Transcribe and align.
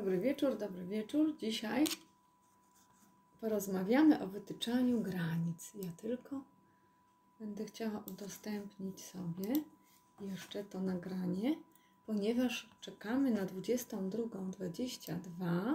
Dobry 0.00 0.18
wieczór, 0.18 0.56
dobry 0.56 0.84
wieczór. 0.84 1.36
Dzisiaj 1.36 1.84
porozmawiamy 3.40 4.22
o 4.22 4.26
wytyczaniu 4.26 5.00
granic. 5.00 5.72
Ja 5.74 5.92
tylko 5.92 6.44
będę 7.40 7.64
chciała 7.64 8.04
udostępnić 8.12 9.00
sobie 9.00 9.52
jeszcze 10.20 10.64
to 10.64 10.80
nagranie, 10.80 11.54
ponieważ 12.06 12.70
czekamy 12.80 13.30
na 13.30 13.46
22.22 13.46 15.74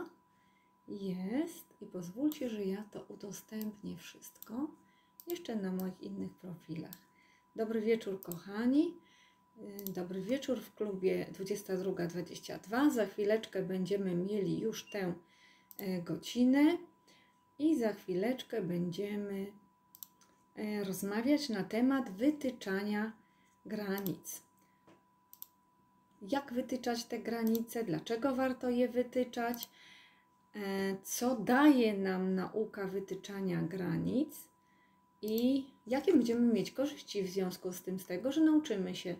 jest 0.87 1.73
i 1.81 1.85
pozwólcie, 1.85 2.49
że 2.49 2.65
ja 2.65 2.83
to 2.91 3.05
udostępnię 3.09 3.97
wszystko 3.97 4.67
jeszcze 5.27 5.55
na 5.55 5.71
moich 5.71 6.01
innych 6.01 6.33
profilach. 6.33 6.97
Dobry 7.55 7.81
wieczór, 7.81 8.21
kochani. 8.21 8.93
Dobry 9.87 10.21
wieczór 10.21 10.61
w 10.61 10.75
klubie 10.75 11.25
22.22. 11.31 12.91
Za 12.91 13.05
chwileczkę 13.05 13.63
będziemy 13.63 14.15
mieli 14.15 14.59
już 14.59 14.83
tę 14.83 15.13
e, 15.77 16.01
godzinę 16.01 16.77
i 17.59 17.79
za 17.79 17.93
chwileczkę 17.93 18.61
będziemy 18.61 19.51
e, 20.55 20.83
rozmawiać 20.83 21.49
na 21.49 21.63
temat 21.63 22.09
wytyczania 22.09 23.11
granic. 23.65 24.41
Jak 26.21 26.53
wytyczać 26.53 27.03
te 27.03 27.19
granice, 27.19 27.83
dlaczego 27.83 28.35
warto 28.35 28.69
je 28.69 28.89
wytyczać, 28.89 29.69
e, 30.55 30.59
co 31.03 31.35
daje 31.35 31.97
nam 31.97 32.35
nauka 32.35 32.87
wytyczania 32.87 33.61
granic 33.61 34.35
i 35.21 35.65
jakie 35.87 36.11
będziemy 36.11 36.53
mieć 36.53 36.71
korzyści 36.71 37.23
w 37.23 37.29
związku 37.29 37.73
z 37.73 37.81
tym, 37.81 37.99
z 37.99 38.05
tego, 38.05 38.31
że 38.31 38.41
nauczymy 38.41 38.95
się 38.95 39.15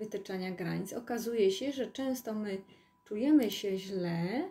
wytyczania 0.00 0.50
granic. 0.50 0.92
Okazuje 0.92 1.50
się, 1.50 1.72
że 1.72 1.86
często 1.86 2.34
my 2.34 2.58
czujemy 3.04 3.50
się 3.50 3.78
źle, 3.78 4.48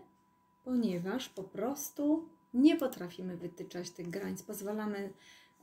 ponieważ 0.66 1.30
po 1.30 1.44
prostu 1.44 2.30
nie 2.54 2.76
potrafimy 2.76 3.38
wytyczać 3.38 3.90
tych 3.90 4.10
granic. 4.10 4.44
Pozwalamy 4.44 5.14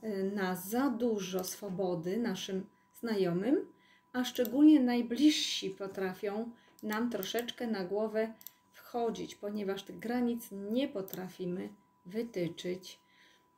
e, 0.01 0.23
na 0.23 0.55
za 0.55 0.89
dużo 0.89 1.43
swobody 1.43 2.17
naszym 2.17 2.65
znajomym, 2.99 3.65
a 4.13 4.23
szczególnie 4.23 4.79
najbliżsi 4.79 5.69
potrafią 5.69 6.51
nam 6.83 7.09
troszeczkę 7.09 7.67
na 7.67 7.83
głowę 7.83 8.33
wchodzić, 8.71 9.35
ponieważ 9.35 9.83
tych 9.83 9.99
granic 9.99 10.47
nie 10.51 10.87
potrafimy 10.87 11.69
wytyczyć. 12.05 12.99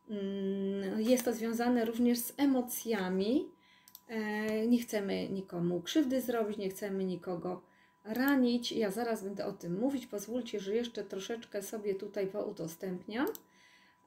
Mm, 0.09 1.01
jest 1.01 1.25
to 1.25 1.33
związane 1.33 1.85
również 1.85 2.17
z 2.19 2.33
emocjami, 2.37 3.49
nie 4.67 4.79
chcemy 4.79 5.29
nikomu 5.29 5.81
krzywdy 5.81 6.21
zrobić, 6.21 6.57
nie 6.57 6.69
chcemy 6.69 7.05
nikogo 7.05 7.61
ranić. 8.03 8.71
Ja 8.71 8.91
zaraz 8.91 9.23
będę 9.23 9.45
o 9.45 9.51
tym 9.51 9.79
mówić. 9.79 10.07
Pozwólcie, 10.07 10.59
że 10.59 10.75
jeszcze 10.75 11.03
troszeczkę 11.03 11.61
sobie 11.61 11.95
tutaj 11.95 12.27
poudostępniam 12.27 13.27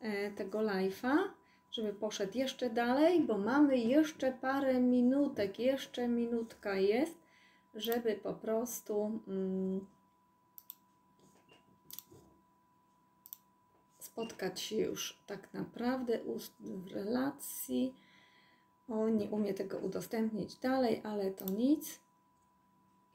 e, 0.01 0.31
tego 0.31 0.59
live'a, 0.59 1.17
żeby 1.73 1.93
poszedł 1.93 2.39
jeszcze 2.39 2.71
dalej, 2.71 3.21
bo 3.21 3.39
mamy 3.39 3.79
jeszcze 3.79 4.33
parę 4.33 4.81
minutek, 4.81 5.59
jeszcze 5.59 6.09
minutka 6.09 6.75
jest, 6.75 7.19
żeby 7.75 8.15
po 8.15 8.35
prostu 8.35 9.21
mm, 9.29 9.87
spotkać 13.99 14.61
się 14.61 14.77
już 14.77 15.19
tak 15.27 15.55
naprawdę 15.55 16.19
w 16.61 16.93
relacji 16.93 17.95
o, 18.89 19.09
nie 19.09 19.27
umie 19.27 19.55
tego 19.55 19.79
udostępnić 19.79 20.57
dalej, 20.57 21.01
ale 21.05 21.31
to 21.31 21.45
nic. 21.45 22.01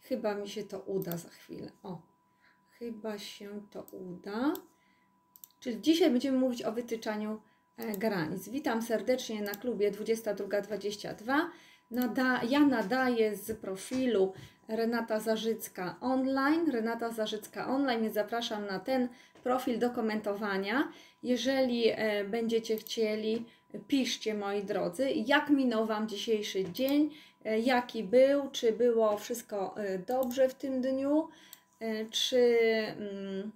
Chyba 0.02 0.36
mi 0.36 0.50
się 0.50 0.64
to 0.64 0.80
uda 0.80 1.18
za 1.18 1.30
chwilę. 1.30 1.72
O, 1.84 2.02
chyba 2.80 3.20
się 3.20 3.62
to 3.72 3.84
uda. 3.92 4.54
Czyli 5.60 5.82
dzisiaj 5.82 6.12
będziemy 6.12 6.38
mówić 6.38 6.64
o 6.64 6.72
wytyczaniu 6.72 7.42
e, 7.78 7.98
granic. 7.98 8.50
Witam 8.50 8.82
serdecznie 8.82 9.42
na 9.42 9.52
klubie 9.52 9.92
2222. 9.92 11.52
Nada, 11.92 12.42
ja 12.44 12.60
nadaję 12.60 13.36
z 13.36 13.60
profilu 13.60 14.34
Renata 14.68 15.20
Zarzycka 15.20 15.96
online. 16.02 16.72
Renata 16.72 17.12
Zarzycka 17.12 17.68
online, 17.68 18.02
więc 18.02 18.14
zapraszam 18.14 18.66
na 18.66 18.80
ten 18.80 19.10
profil 19.44 19.80
do 19.80 19.90
komentowania. 19.90 20.92
Jeżeli 21.24 21.84
e, 21.88 22.26
będziecie 22.26 22.78
chcieli 22.78 23.46
piszcie, 23.88 24.34
moi 24.34 24.64
drodzy, 24.64 25.10
jak 25.12 25.50
minął 25.50 25.86
Wam 25.86 26.08
dzisiejszy 26.08 26.72
dzień, 26.72 27.10
e, 27.46 27.60
jaki 27.60 28.04
był, 28.04 28.50
czy 28.52 28.72
było 28.72 29.18
wszystko 29.18 29.76
e, 29.78 30.00
dobrze 30.00 30.50
w 30.50 30.54
tym 30.54 30.82
dniu, 30.82 31.30
e, 31.80 32.06
czy, 32.06 32.58
mm, 32.98 33.52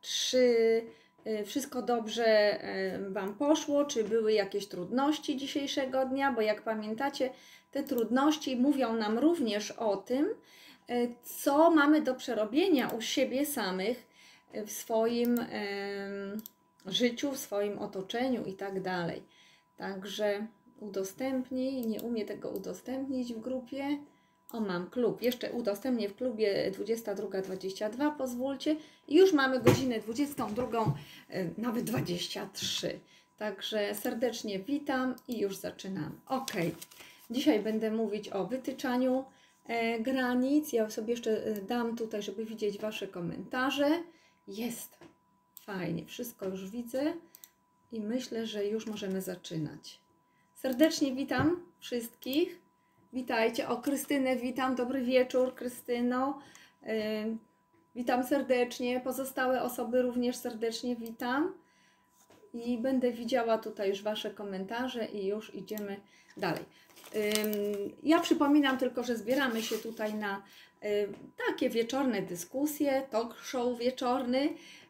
czy 0.00 0.84
wszystko 1.46 1.82
dobrze 1.82 2.58
Wam 3.08 3.34
poszło, 3.34 3.84
czy 3.84 4.04
były 4.04 4.32
jakieś 4.32 4.66
trudności 4.66 5.36
dzisiejszego 5.36 6.06
dnia, 6.06 6.32
bo 6.32 6.40
jak 6.40 6.62
pamiętacie, 6.62 7.30
te 7.72 7.82
trudności 7.82 8.56
mówią 8.56 8.92
nam 8.96 9.18
również 9.18 9.70
o 9.70 9.96
tym, 9.96 10.28
co 11.22 11.70
mamy 11.70 12.00
do 12.02 12.14
przerobienia 12.14 12.88
u 12.88 13.00
siebie 13.00 13.46
samych 13.46 14.06
w 14.66 14.70
swoim 14.70 15.36
życiu, 16.86 17.32
w 17.32 17.38
swoim 17.38 17.78
otoczeniu 17.78 18.44
i 18.44 18.52
tak 18.52 18.80
dalej. 18.82 19.22
Także 19.76 20.46
udostępnij, 20.80 21.86
nie 21.86 22.00
umie 22.00 22.24
tego 22.24 22.50
udostępnić 22.50 23.34
w 23.34 23.40
grupie. 23.40 23.98
O, 24.52 24.60
mam 24.60 24.90
klub. 24.90 25.22
Jeszcze 25.22 25.52
udostępnię 25.52 26.08
w 26.08 26.16
klubie 26.16 26.72
22.22, 26.72 28.16
pozwólcie. 28.16 28.76
I 29.08 29.16
już 29.16 29.32
mamy 29.32 29.60
godzinę 29.60 30.00
22, 30.00 30.94
e, 31.28 31.44
nawet 31.58 31.84
23. 31.84 33.00
Także 33.38 33.94
serdecznie 33.94 34.58
witam 34.58 35.14
i 35.28 35.38
już 35.38 35.56
zaczynam. 35.56 36.20
Ok, 36.26 36.52
dzisiaj 37.30 37.60
będę 37.60 37.90
mówić 37.90 38.28
o 38.28 38.46
wytyczaniu 38.46 39.24
e, 39.66 40.00
granic. 40.00 40.72
Ja 40.72 40.90
sobie 40.90 41.10
jeszcze 41.10 41.44
e, 41.44 41.54
dam 41.54 41.96
tutaj, 41.96 42.22
żeby 42.22 42.44
widzieć 42.44 42.78
Wasze 42.78 43.08
komentarze. 43.08 44.02
Jest 44.48 44.99
Fajnie, 45.78 46.06
wszystko 46.06 46.46
już 46.46 46.70
widzę 46.70 47.12
i 47.92 48.00
myślę, 48.00 48.46
że 48.46 48.66
już 48.66 48.86
możemy 48.86 49.22
zaczynać. 49.22 50.00
Serdecznie 50.54 51.12
witam 51.12 51.62
wszystkich. 51.80 52.58
Witajcie. 53.12 53.68
O, 53.68 53.76
Krystynę 53.76 54.36
witam. 54.36 54.74
Dobry 54.74 55.02
wieczór, 55.02 55.54
Krystyno. 55.54 56.38
Yy, 56.82 56.90
witam 57.94 58.24
serdecznie. 58.24 59.00
Pozostałe 59.00 59.62
osoby 59.62 60.02
również 60.02 60.36
serdecznie 60.36 60.96
witam. 60.96 61.54
I 62.54 62.78
będę 62.78 63.12
widziała 63.12 63.58
tutaj 63.58 63.88
już 63.88 64.02
Wasze 64.02 64.30
komentarze 64.30 65.04
i 65.04 65.26
już 65.26 65.54
idziemy 65.54 66.00
dalej. 66.36 66.64
Ja 68.02 68.20
przypominam 68.20 68.78
tylko, 68.78 69.02
że 69.02 69.16
zbieramy 69.16 69.62
się 69.62 69.78
tutaj 69.78 70.14
na 70.14 70.42
yy, 70.82 70.88
takie 71.48 71.70
wieczorne 71.70 72.22
dyskusje, 72.22 73.02
talk 73.10 73.36
show 73.36 73.78
wieczorny. 73.78 74.48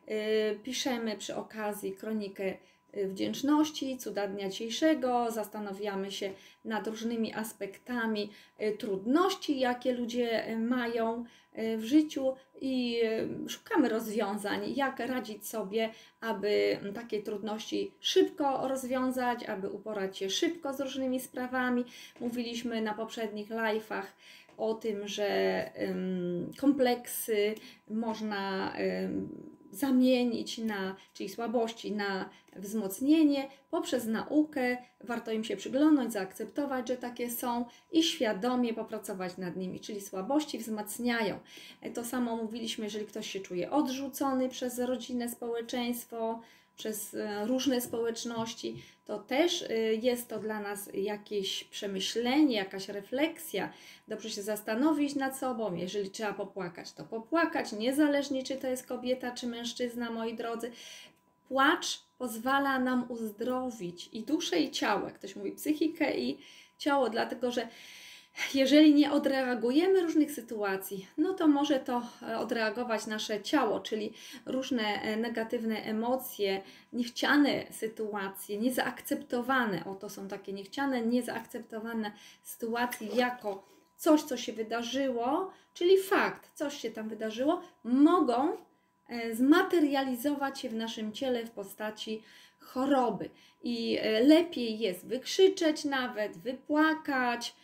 Y, 0.08 0.58
piszemy 0.62 1.16
przy 1.16 1.36
okazji 1.36 1.92
kronikę 1.92 2.54
y, 2.96 3.08
wdzięczności, 3.08 3.98
cuda 3.98 4.26
dnia 4.26 4.48
dzisiejszego, 4.48 5.30
zastanawiamy 5.30 6.12
się 6.12 6.32
nad 6.64 6.86
różnymi 6.86 7.34
aspektami 7.34 8.30
y, 8.62 8.76
trudności, 8.76 9.58
jakie 9.58 9.92
ludzie 9.92 10.56
mają 10.58 11.24
w 11.76 11.84
życiu 11.84 12.34
i 12.60 13.00
szukamy 13.48 13.88
rozwiązań, 13.88 14.74
jak 14.74 14.98
radzić 14.98 15.46
sobie, 15.46 15.90
aby 16.20 16.78
takie 16.94 17.22
trudności 17.22 17.92
szybko 18.00 18.68
rozwiązać, 18.68 19.44
aby 19.44 19.68
uporać 19.68 20.18
się 20.18 20.30
szybko 20.30 20.74
z 20.74 20.80
różnymi 20.80 21.20
sprawami. 21.20 21.84
Mówiliśmy 22.20 22.82
na 22.82 22.94
poprzednich 22.94 23.48
live'ach 23.48 24.04
o 24.56 24.74
tym, 24.74 25.08
że 25.08 25.70
kompleksy 26.56 27.54
można 27.88 28.72
zamienić 29.70 30.58
na, 30.58 30.96
czyli 31.14 31.28
słabości 31.28 31.92
na 31.92 32.30
wzmocnienie 32.56 33.48
poprzez 33.70 34.06
naukę. 34.06 34.76
Warto 35.00 35.32
im 35.32 35.44
się 35.44 35.56
przyglądać, 35.56 36.12
zaakceptować, 36.12 36.88
że 36.88 36.96
takie 36.96 37.30
są 37.30 37.64
i 37.92 38.02
świadomie 38.02 38.74
popracować 38.74 39.36
nad 39.36 39.56
nimi, 39.56 39.80
czyli 39.80 40.00
słabości 40.00 40.58
wzmacniają. 40.58 41.38
To 41.94 42.04
samo 42.04 42.36
mówiliśmy, 42.36 42.84
jeżeli 42.84 43.06
ktoś 43.06 43.30
się 43.30 43.40
czuje 43.40 43.70
odrzucony 43.70 44.48
przez 44.48 44.78
rodzinę, 44.78 45.28
społeczeństwo, 45.28 46.40
przez 46.76 47.14
e, 47.14 47.46
różne 47.46 47.80
społeczności, 47.80 48.82
to 49.10 49.18
też 49.18 49.62
e, 49.62 49.74
jest 49.94 50.28
to 50.28 50.38
dla 50.38 50.60
nas 50.60 50.90
jakieś 50.94 51.64
przemyślenie, 51.64 52.56
jakaś 52.56 52.88
refleksja. 52.88 53.72
Dobrze 54.08 54.30
się 54.30 54.42
zastanowić 54.42 55.14
nad 55.14 55.38
sobą. 55.38 55.74
Jeżeli 55.74 56.10
trzeba 56.10 56.32
popłakać, 56.32 56.92
to 56.92 57.04
popłakać, 57.04 57.72
niezależnie 57.72 58.42
czy 58.42 58.56
to 58.56 58.66
jest 58.66 58.86
kobieta, 58.86 59.30
czy 59.30 59.46
mężczyzna, 59.46 60.10
moi 60.10 60.34
drodzy. 60.34 60.70
Płacz 61.48 62.00
pozwala 62.18 62.78
nam 62.78 63.06
uzdrowić 63.08 64.08
i 64.12 64.22
duszę, 64.22 64.60
i 64.60 64.70
ciało. 64.70 65.04
Jak 65.04 65.14
ktoś 65.14 65.36
mówi, 65.36 65.52
psychikę 65.52 66.18
i 66.18 66.38
ciało, 66.78 67.10
dlatego 67.10 67.50
że 67.50 67.68
jeżeli 68.54 68.94
nie 68.94 69.12
odreagujemy 69.12 70.02
różnych 70.02 70.32
sytuacji, 70.32 71.06
no 71.18 71.34
to 71.34 71.48
może 71.48 71.80
to 71.80 72.02
e, 72.22 72.38
odreagować 72.38 73.06
nasze 73.06 73.42
ciało, 73.42 73.80
czyli 73.80 74.12
różne 74.46 74.82
e, 74.82 75.16
negatywne 75.16 75.82
emocje, 75.82 76.62
niechciane 76.92 77.64
sytuacje, 77.70 78.58
niezaakceptowane. 78.58 79.84
Oto 79.84 80.08
są 80.08 80.28
takie 80.28 80.52
niechciane, 80.52 81.02
niezaakceptowane 81.02 82.12
sytuacje 82.42 83.06
jako 83.06 83.66
coś, 83.96 84.22
co 84.22 84.36
się 84.36 84.52
wydarzyło, 84.52 85.52
czyli 85.74 85.98
fakt, 85.98 86.50
coś 86.54 86.80
się 86.80 86.90
tam 86.90 87.08
wydarzyło, 87.08 87.62
mogą 87.84 88.56
e, 89.08 89.34
zmaterializować 89.34 90.60
się 90.60 90.68
w 90.68 90.74
naszym 90.74 91.12
ciele 91.12 91.46
w 91.46 91.50
postaci 91.50 92.22
choroby. 92.60 93.30
I 93.62 93.98
lepiej 94.22 94.78
jest 94.78 95.06
wykrzyczeć 95.06 95.84
nawet, 95.84 96.38
wypłakać, 96.38 97.54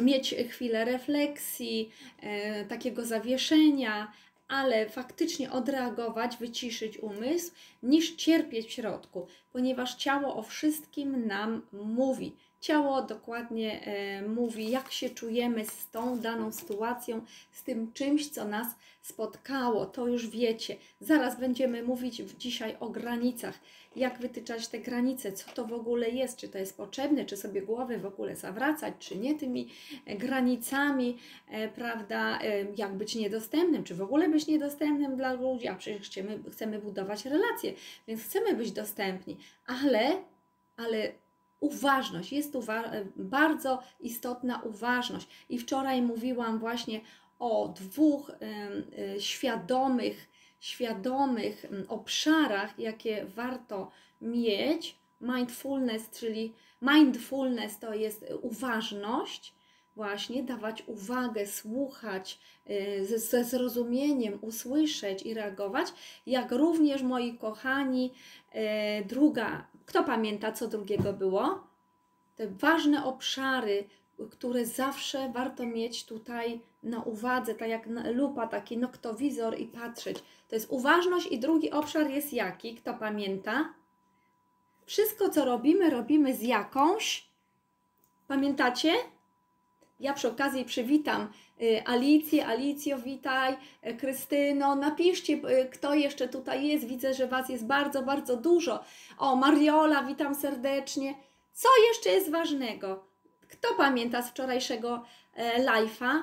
mieć 0.00 0.34
chwilę 0.50 0.84
refleksji, 0.84 1.90
e, 2.20 2.64
takiego 2.64 3.04
zawieszenia, 3.04 4.12
ale 4.48 4.88
faktycznie 4.88 5.52
odreagować, 5.52 6.36
wyciszyć 6.36 6.98
umysł, 6.98 7.52
niż 7.82 8.16
cierpieć 8.16 8.66
w 8.66 8.70
środku, 8.70 9.26
ponieważ 9.52 9.94
ciało 9.94 10.36
o 10.36 10.42
wszystkim 10.42 11.26
nam 11.26 11.62
mówi. 11.72 12.36
Ciało 12.60 13.02
dokładnie 13.02 13.82
e, 13.82 14.22
mówi, 14.22 14.70
jak 14.70 14.92
się 14.92 15.10
czujemy 15.10 15.64
z 15.64 15.90
tą 15.90 16.18
daną 16.20 16.52
sytuacją, 16.52 17.20
z 17.52 17.62
tym 17.62 17.92
czymś, 17.92 18.28
co 18.28 18.44
nas 18.44 18.66
spotkało. 19.02 19.86
To 19.86 20.06
już 20.06 20.28
wiecie. 20.28 20.76
Zaraz 21.00 21.40
będziemy 21.40 21.82
mówić 21.82 22.16
dzisiaj 22.38 22.76
o 22.80 22.88
granicach. 22.88 23.54
Jak 23.96 24.18
wytyczać 24.18 24.68
te 24.68 24.78
granice, 24.78 25.32
co 25.32 25.50
to 25.50 25.64
w 25.64 25.72
ogóle 25.72 26.10
jest, 26.10 26.38
czy 26.38 26.48
to 26.48 26.58
jest 26.58 26.76
potrzebne, 26.76 27.24
czy 27.24 27.36
sobie 27.36 27.62
głowy 27.62 27.98
w 27.98 28.06
ogóle 28.06 28.36
zawracać, 28.36 28.94
czy 28.98 29.16
nie 29.16 29.34
tymi 29.34 29.68
e, 30.06 30.16
granicami, 30.16 31.18
e, 31.48 31.68
prawda? 31.68 32.38
Jak 32.76 32.94
być 32.94 33.14
niedostępnym, 33.14 33.84
czy 33.84 33.94
w 33.94 34.02
ogóle 34.02 34.28
być 34.28 34.46
niedostępnym 34.46 35.16
dla 35.16 35.32
ludzi, 35.32 35.68
a 35.68 35.74
przecież 35.74 36.10
chcemy, 36.10 36.38
chcemy 36.52 36.78
budować 36.78 37.24
relacje, 37.24 37.72
więc 38.08 38.22
chcemy 38.22 38.54
być 38.54 38.72
dostępni, 38.72 39.36
ale, 39.66 40.22
ale 40.76 41.12
uważność, 41.60 42.32
jest 42.32 42.54
uwa 42.54 42.92
bardzo 43.16 43.82
istotna 44.00 44.60
uważność. 44.62 45.28
I 45.48 45.58
wczoraj 45.58 46.02
mówiłam 46.02 46.58
właśnie 46.58 47.00
o 47.38 47.68
dwóch 47.68 48.30
y, 49.16 49.20
świadomych, 49.20 50.28
świadomych 50.60 51.66
obszarach, 51.88 52.78
jakie 52.78 53.24
warto 53.24 53.90
mieć. 54.20 54.96
Mindfulness, 55.20 56.10
czyli 56.10 56.52
mindfulness 56.82 57.78
to 57.78 57.94
jest 57.94 58.24
uważność, 58.42 59.54
właśnie 59.96 60.42
dawać 60.42 60.82
uwagę, 60.86 61.46
słuchać, 61.46 62.38
y, 62.70 63.18
ze 63.18 63.44
zrozumieniem, 63.44 64.38
usłyszeć 64.42 65.22
i 65.22 65.34
reagować, 65.34 65.88
jak 66.26 66.52
również 66.52 67.02
moi 67.02 67.38
kochani, 67.38 68.12
y, 68.54 69.04
druga 69.04 69.66
kto 69.86 70.04
pamięta, 70.04 70.52
co 70.52 70.68
drugiego 70.68 71.12
było? 71.12 71.66
Te 72.36 72.48
ważne 72.48 73.04
obszary, 73.04 73.88
które 74.30 74.66
zawsze 74.66 75.32
warto 75.32 75.66
mieć 75.66 76.04
tutaj 76.04 76.60
na 76.82 77.02
uwadze, 77.02 77.54
tak 77.54 77.68
jak 77.68 77.88
lupa, 78.14 78.46
taki 78.46 78.78
noktowizor 78.78 79.58
i 79.58 79.66
patrzeć. 79.66 80.18
To 80.48 80.54
jest 80.56 80.66
uważność 80.70 81.26
i 81.26 81.38
drugi 81.38 81.70
obszar 81.70 82.10
jest 82.10 82.32
jaki? 82.32 82.74
Kto 82.74 82.94
pamięta? 82.94 83.74
Wszystko, 84.86 85.28
co 85.28 85.44
robimy, 85.44 85.90
robimy 85.90 86.34
z 86.34 86.42
jakąś. 86.42 87.28
Pamiętacie? 88.28 88.92
Ja 90.00 90.14
przy 90.14 90.28
okazji 90.28 90.64
przywitam 90.64 91.32
Alicję. 91.84 92.46
Alicjo, 92.46 92.98
witaj. 92.98 93.56
Y, 93.86 93.96
Krystyno, 93.96 94.74
napiszcie, 94.74 95.32
y, 95.32 95.68
kto 95.72 95.94
jeszcze 95.94 96.28
tutaj 96.28 96.68
jest. 96.68 96.86
Widzę, 96.86 97.14
że 97.14 97.26
Was 97.26 97.48
jest 97.48 97.66
bardzo, 97.66 98.02
bardzo 98.02 98.36
dużo. 98.36 98.84
O, 99.18 99.36
Mariola, 99.36 100.02
witam 100.02 100.34
serdecznie. 100.34 101.14
Co 101.52 101.68
jeszcze 101.88 102.10
jest 102.10 102.30
ważnego? 102.30 103.04
Kto 103.48 103.74
pamięta 103.74 104.22
z 104.22 104.30
wczorajszego 104.30 105.04
e, 105.34 105.64
live'a? 105.64 106.22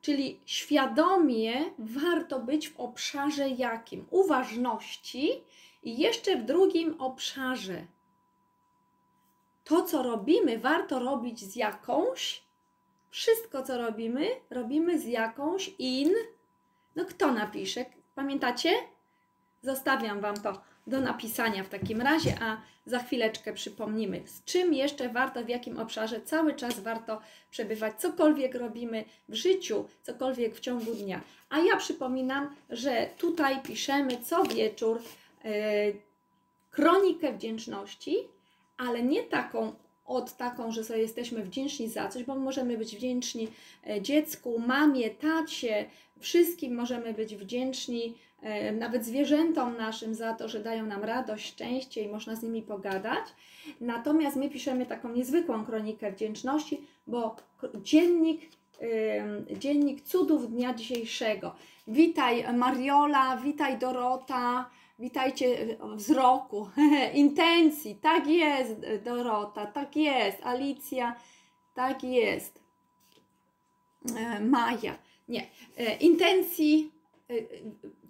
Czyli 0.00 0.40
świadomie 0.46 1.64
warto 1.78 2.40
być 2.40 2.68
w 2.68 2.80
obszarze 2.80 3.48
jakim? 3.48 4.06
Uważności 4.10 5.30
i 5.82 5.98
jeszcze 5.98 6.36
w 6.36 6.44
drugim 6.44 7.00
obszarze. 7.00 7.86
To, 9.64 9.82
co 9.82 10.02
robimy, 10.02 10.58
warto 10.58 10.98
robić 10.98 11.40
z 11.40 11.56
jakąś 11.56 12.45
wszystko, 13.10 13.62
co 13.62 13.78
robimy, 13.78 14.28
robimy 14.50 14.98
z 14.98 15.04
jakąś 15.04 15.70
in. 15.78 16.14
No 16.96 17.04
kto 17.04 17.32
napisze? 17.32 17.84
Pamiętacie? 18.14 18.70
Zostawiam 19.62 20.20
Wam 20.20 20.36
to 20.36 20.60
do 20.86 21.00
napisania 21.00 21.64
w 21.64 21.68
takim 21.68 22.00
razie, 22.00 22.34
a 22.40 22.60
za 22.86 22.98
chwileczkę 22.98 23.52
przypomnimy, 23.52 24.22
z 24.26 24.44
czym 24.44 24.74
jeszcze 24.74 25.08
warto, 25.08 25.44
w 25.44 25.48
jakim 25.48 25.78
obszarze 25.78 26.20
cały 26.20 26.54
czas 26.54 26.80
warto 26.80 27.20
przebywać, 27.50 28.00
cokolwiek 28.00 28.54
robimy 28.54 29.04
w 29.28 29.34
życiu, 29.34 29.88
cokolwiek 30.02 30.54
w 30.54 30.60
ciągu 30.60 30.94
dnia. 30.94 31.20
A 31.50 31.58
ja 31.58 31.76
przypominam, 31.76 32.54
że 32.70 33.08
tutaj 33.18 33.62
piszemy 33.62 34.16
co 34.24 34.44
wieczór 34.44 35.00
yy, 35.44 35.52
kronikę 36.70 37.32
wdzięczności, 37.32 38.16
ale 38.76 39.02
nie 39.02 39.22
taką 39.22 39.74
od 40.06 40.36
taką, 40.36 40.72
że 40.72 40.84
sobie 40.84 41.00
jesteśmy 41.00 41.42
wdzięczni 41.42 41.88
za 41.88 42.08
coś, 42.08 42.24
bo 42.24 42.34
możemy 42.34 42.78
być 42.78 42.96
wdzięczni 42.96 43.48
e, 43.88 44.02
dziecku, 44.02 44.58
mamie, 44.58 45.10
tacie, 45.10 45.84
wszystkim 46.20 46.74
możemy 46.74 47.14
być 47.14 47.36
wdzięczni, 47.36 48.14
e, 48.42 48.72
nawet 48.72 49.04
zwierzętom 49.04 49.76
naszym 49.76 50.14
za 50.14 50.34
to, 50.34 50.48
że 50.48 50.60
dają 50.60 50.86
nam 50.86 51.04
radość, 51.04 51.46
szczęście 51.46 52.02
i 52.02 52.08
można 52.08 52.36
z 52.36 52.42
nimi 52.42 52.62
pogadać. 52.62 53.24
Natomiast 53.80 54.36
my 54.36 54.50
piszemy 54.50 54.86
taką 54.86 55.12
niezwykłą 55.12 55.64
kronikę 55.64 56.12
wdzięczności, 56.12 56.80
bo 57.06 57.36
dziennik, 57.82 58.40
dziennik 59.58 60.02
cudów 60.02 60.50
dnia 60.50 60.74
dzisiejszego. 60.74 61.54
Witaj 61.88 62.54
Mariola, 62.54 63.36
witaj 63.36 63.78
Dorota, 63.78 64.70
Witajcie 64.98 65.76
wzroku, 65.96 66.68
intencji. 67.14 67.94
Tak 67.94 68.26
jest, 68.26 68.72
Dorota, 69.04 69.66
tak 69.66 69.96
jest, 69.96 70.38
Alicja, 70.42 71.16
tak 71.74 72.04
jest. 72.04 72.60
E, 74.16 74.40
Maja. 74.40 74.98
Nie. 75.28 75.46
E, 75.76 75.96
intencji, 75.96 76.92
e, 77.30 77.34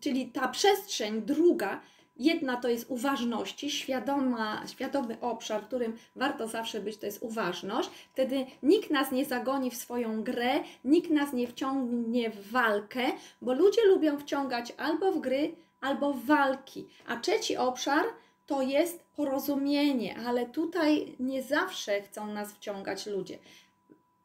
czyli 0.00 0.26
ta 0.26 0.48
przestrzeń 0.48 1.22
druga, 1.22 1.80
jedna 2.16 2.56
to 2.56 2.68
jest 2.68 2.90
uważności, 2.90 3.70
świadoma, 3.70 4.62
świadomy 4.66 5.20
obszar, 5.20 5.62
w 5.62 5.66
którym 5.66 5.96
warto 6.16 6.48
zawsze 6.48 6.80
być, 6.80 6.96
to 6.96 7.06
jest 7.06 7.22
uważność. 7.22 7.90
Wtedy 8.12 8.46
nikt 8.62 8.90
nas 8.90 9.12
nie 9.12 9.24
zagoni 9.24 9.70
w 9.70 9.76
swoją 9.76 10.22
grę, 10.22 10.60
nikt 10.84 11.10
nas 11.10 11.32
nie 11.32 11.48
wciągnie 11.48 12.30
w 12.30 12.50
walkę, 12.50 13.02
bo 13.42 13.52
ludzie 13.52 13.84
lubią 13.86 14.18
wciągać 14.18 14.72
albo 14.76 15.12
w 15.12 15.20
gry, 15.20 15.56
albo 15.80 16.14
walki. 16.14 16.88
A 17.06 17.16
trzeci 17.16 17.56
obszar 17.56 18.04
to 18.46 18.62
jest 18.62 19.04
porozumienie, 19.16 20.16
ale 20.26 20.46
tutaj 20.46 21.16
nie 21.20 21.42
zawsze 21.42 22.02
chcą 22.02 22.26
nas 22.26 22.52
wciągać 22.52 23.06
ludzie. 23.06 23.38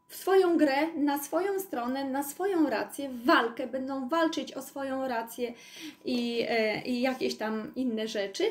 W 0.07 0.15
swoją 0.15 0.57
grę, 0.57 0.87
na 0.97 1.23
swoją 1.23 1.59
stronę, 1.59 2.03
na 2.03 2.23
swoją 2.23 2.69
rację, 2.69 3.09
w 3.09 3.25
walkę, 3.25 3.67
będą 3.67 4.09
walczyć 4.09 4.53
o 4.53 4.61
swoją 4.61 5.07
rację 5.07 5.53
i, 6.05 6.45
e, 6.49 6.81
i 6.81 7.01
jakieś 7.01 7.37
tam 7.37 7.71
inne 7.75 8.07
rzeczy, 8.07 8.43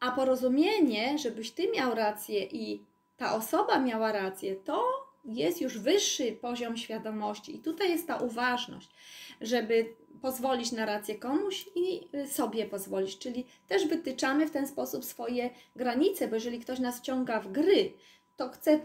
a 0.00 0.10
porozumienie, 0.10 1.18
żebyś 1.18 1.50
ty 1.50 1.70
miał 1.70 1.94
rację 1.94 2.44
i 2.44 2.82
ta 3.16 3.34
osoba 3.34 3.78
miała 3.78 4.12
rację, 4.12 4.56
to 4.56 5.08
jest 5.24 5.60
już 5.60 5.78
wyższy 5.78 6.32
poziom 6.32 6.76
świadomości. 6.76 7.56
I 7.56 7.58
tutaj 7.58 7.90
jest 7.90 8.06
ta 8.06 8.16
uważność, 8.16 8.88
żeby 9.40 9.94
pozwolić 10.22 10.72
na 10.72 10.86
rację 10.86 11.14
komuś 11.14 11.66
i 11.74 12.08
y, 12.14 12.28
sobie 12.28 12.66
pozwolić. 12.66 13.18
Czyli 13.18 13.46
też 13.68 13.86
wytyczamy 13.86 14.46
w 14.46 14.50
ten 14.50 14.66
sposób 14.66 15.04
swoje 15.04 15.50
granice, 15.76 16.28
bo 16.28 16.34
jeżeli 16.34 16.60
ktoś 16.60 16.78
nas 16.78 16.98
wciąga 16.98 17.40
w 17.40 17.52
gry, 17.52 17.92
to 18.38 18.48
chce 18.48 18.80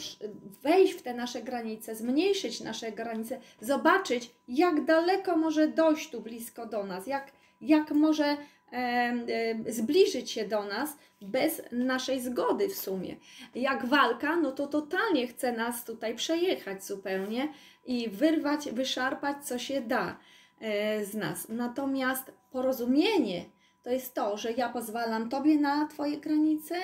wejść 0.64 0.94
w 0.94 1.02
te 1.02 1.14
nasze 1.14 1.42
granice, 1.42 1.96
zmniejszyć 1.96 2.62
nasze 2.62 2.92
granice, 2.92 3.40
zobaczyć, 3.62 4.32
jak 4.48 4.86
daleko 4.86 5.38
może 5.38 5.68
dojść 5.68 6.10
tu 6.10 6.22
blisko 6.22 6.66
do 6.66 6.84
nas, 6.84 7.08
jak, 7.08 7.32
jak 7.62 7.92
może 7.92 8.26
e, 8.26 8.38
e, 8.76 9.72
zbliżyć 9.72 10.32
się 10.32 10.48
do 10.48 10.64
nas 10.64 10.90
bez 11.22 11.62
naszej 11.72 12.22
zgody 12.22 12.70
w 12.70 12.76
sumie. 12.76 13.16
Jak 13.56 13.86
walka, 13.86 14.36
no 14.36 14.52
to 14.52 14.68
totalnie 14.68 15.28
chce 15.28 15.52
nas 15.52 15.86
tutaj 15.86 16.16
przejechać 16.16 16.86
zupełnie 16.86 17.54
i 17.86 18.10
wyrwać, 18.10 18.70
wyszarpać, 18.72 19.46
co 19.46 19.60
się 19.60 19.82
da. 19.82 20.18
E, 20.64 21.06
z 21.06 21.14
nas. 21.14 21.50
Natomiast 21.50 22.32
porozumienie 22.52 23.46
to 23.84 23.90
jest 23.90 24.14
to, 24.14 24.38
że 24.38 24.52
ja 24.52 24.70
pozwalam 24.70 25.30
Tobie 25.30 25.58
na 25.58 25.88
Twoje 25.88 26.18
granice 26.18 26.76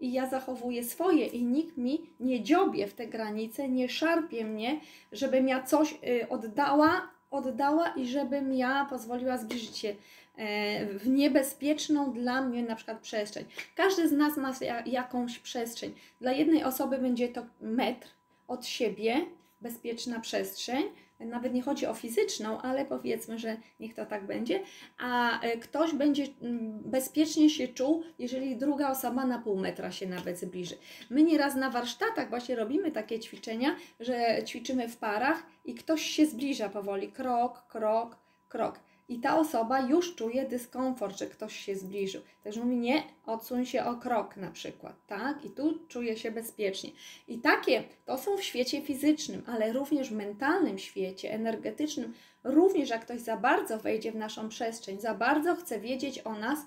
i 0.00 0.12
ja 0.12 0.28
zachowuję 0.28 0.84
swoje 0.84 1.26
i 1.26 1.44
nikt 1.44 1.76
mi 1.76 2.00
nie 2.20 2.42
dziobie 2.42 2.86
w 2.86 2.94
te 2.94 3.06
granice, 3.06 3.68
nie 3.68 3.88
szarpie 3.88 4.44
mnie, 4.44 4.80
żebym 5.12 5.48
ja 5.48 5.62
coś 5.62 5.92
y, 5.92 6.28
oddała, 6.28 7.08
oddała 7.30 7.88
i 7.88 8.08
żebym 8.08 8.52
ja 8.52 8.86
pozwoliła 8.90 9.38
zbliżyć 9.38 9.78
się 9.78 9.94
e, 10.36 10.86
w 10.86 11.08
niebezpieczną 11.08 12.12
dla 12.12 12.42
mnie 12.42 12.62
na 12.62 12.76
przykład 12.76 13.00
przestrzeń. 13.00 13.44
Każdy 13.76 14.08
z 14.08 14.12
nas 14.12 14.36
ma 14.36 14.52
jakąś 14.86 15.38
przestrzeń. 15.38 15.92
Dla 16.20 16.32
jednej 16.32 16.64
osoby 16.64 16.98
będzie 16.98 17.28
to 17.28 17.42
metr 17.60 18.08
od 18.48 18.66
siebie, 18.66 19.26
bezpieczna 19.60 20.20
przestrzeń, 20.20 20.84
nawet 21.20 21.54
nie 21.54 21.62
chodzi 21.62 21.86
o 21.86 21.94
fizyczną, 21.94 22.60
ale 22.60 22.84
powiedzmy, 22.84 23.38
że 23.38 23.56
niech 23.80 23.94
to 23.94 24.06
tak 24.06 24.26
będzie, 24.26 24.60
a 24.98 25.40
e, 25.40 25.58
ktoś 25.58 25.94
będzie 25.94 26.26
mm, 26.42 26.80
bezpiecznie 26.84 27.50
się 27.50 27.68
czuł, 27.68 28.02
jeżeli 28.18 28.56
druga 28.56 28.90
osoba 28.90 29.26
na 29.26 29.38
pół 29.38 29.56
metra 29.56 29.92
się 29.92 30.06
nawet 30.06 30.38
zbliży. 30.38 30.74
My 31.10 31.22
nieraz 31.22 31.54
na 31.54 31.70
warsztatach 31.70 32.30
właśnie 32.30 32.56
robimy 32.56 32.92
takie 32.92 33.20
ćwiczenia, 33.20 33.76
że 34.00 34.44
ćwiczymy 34.46 34.88
w 34.88 34.96
parach 34.96 35.42
i 35.64 35.74
ktoś 35.74 36.02
się 36.02 36.26
zbliża 36.26 36.68
powoli, 36.68 37.12
krok, 37.12 37.66
krok, 37.66 38.16
krok 38.48 38.80
i 39.10 39.18
ta 39.18 39.38
osoba 39.38 39.80
już 39.80 40.14
czuje 40.14 40.48
dyskomfort, 40.48 41.18
że 41.18 41.26
ktoś 41.26 41.56
się 41.56 41.76
zbliżył. 41.76 42.22
Także 42.44 42.60
mówi, 42.60 42.76
nie, 42.76 43.02
odsuń 43.26 43.66
się 43.66 43.84
o 43.84 43.94
krok 43.94 44.36
na 44.36 44.50
przykład, 44.50 45.06
tak? 45.06 45.44
I 45.44 45.50
tu 45.50 45.78
czuje 45.88 46.16
się 46.16 46.30
bezpiecznie. 46.30 46.90
I 47.28 47.38
takie 47.38 47.84
to 48.04 48.18
są 48.18 48.36
w 48.36 48.42
świecie 48.42 48.82
fizycznym, 48.82 49.42
ale 49.46 49.72
również 49.72 50.08
w 50.08 50.16
mentalnym 50.16 50.78
świecie, 50.78 51.32
energetycznym, 51.32 52.14
również 52.44 52.90
jak 52.90 53.04
ktoś 53.04 53.20
za 53.20 53.36
bardzo 53.36 53.78
wejdzie 53.78 54.12
w 54.12 54.16
naszą 54.16 54.48
przestrzeń, 54.48 55.00
za 55.00 55.14
bardzo 55.14 55.56
chce 55.56 55.80
wiedzieć 55.80 56.18
o 56.26 56.32
nas 56.32 56.58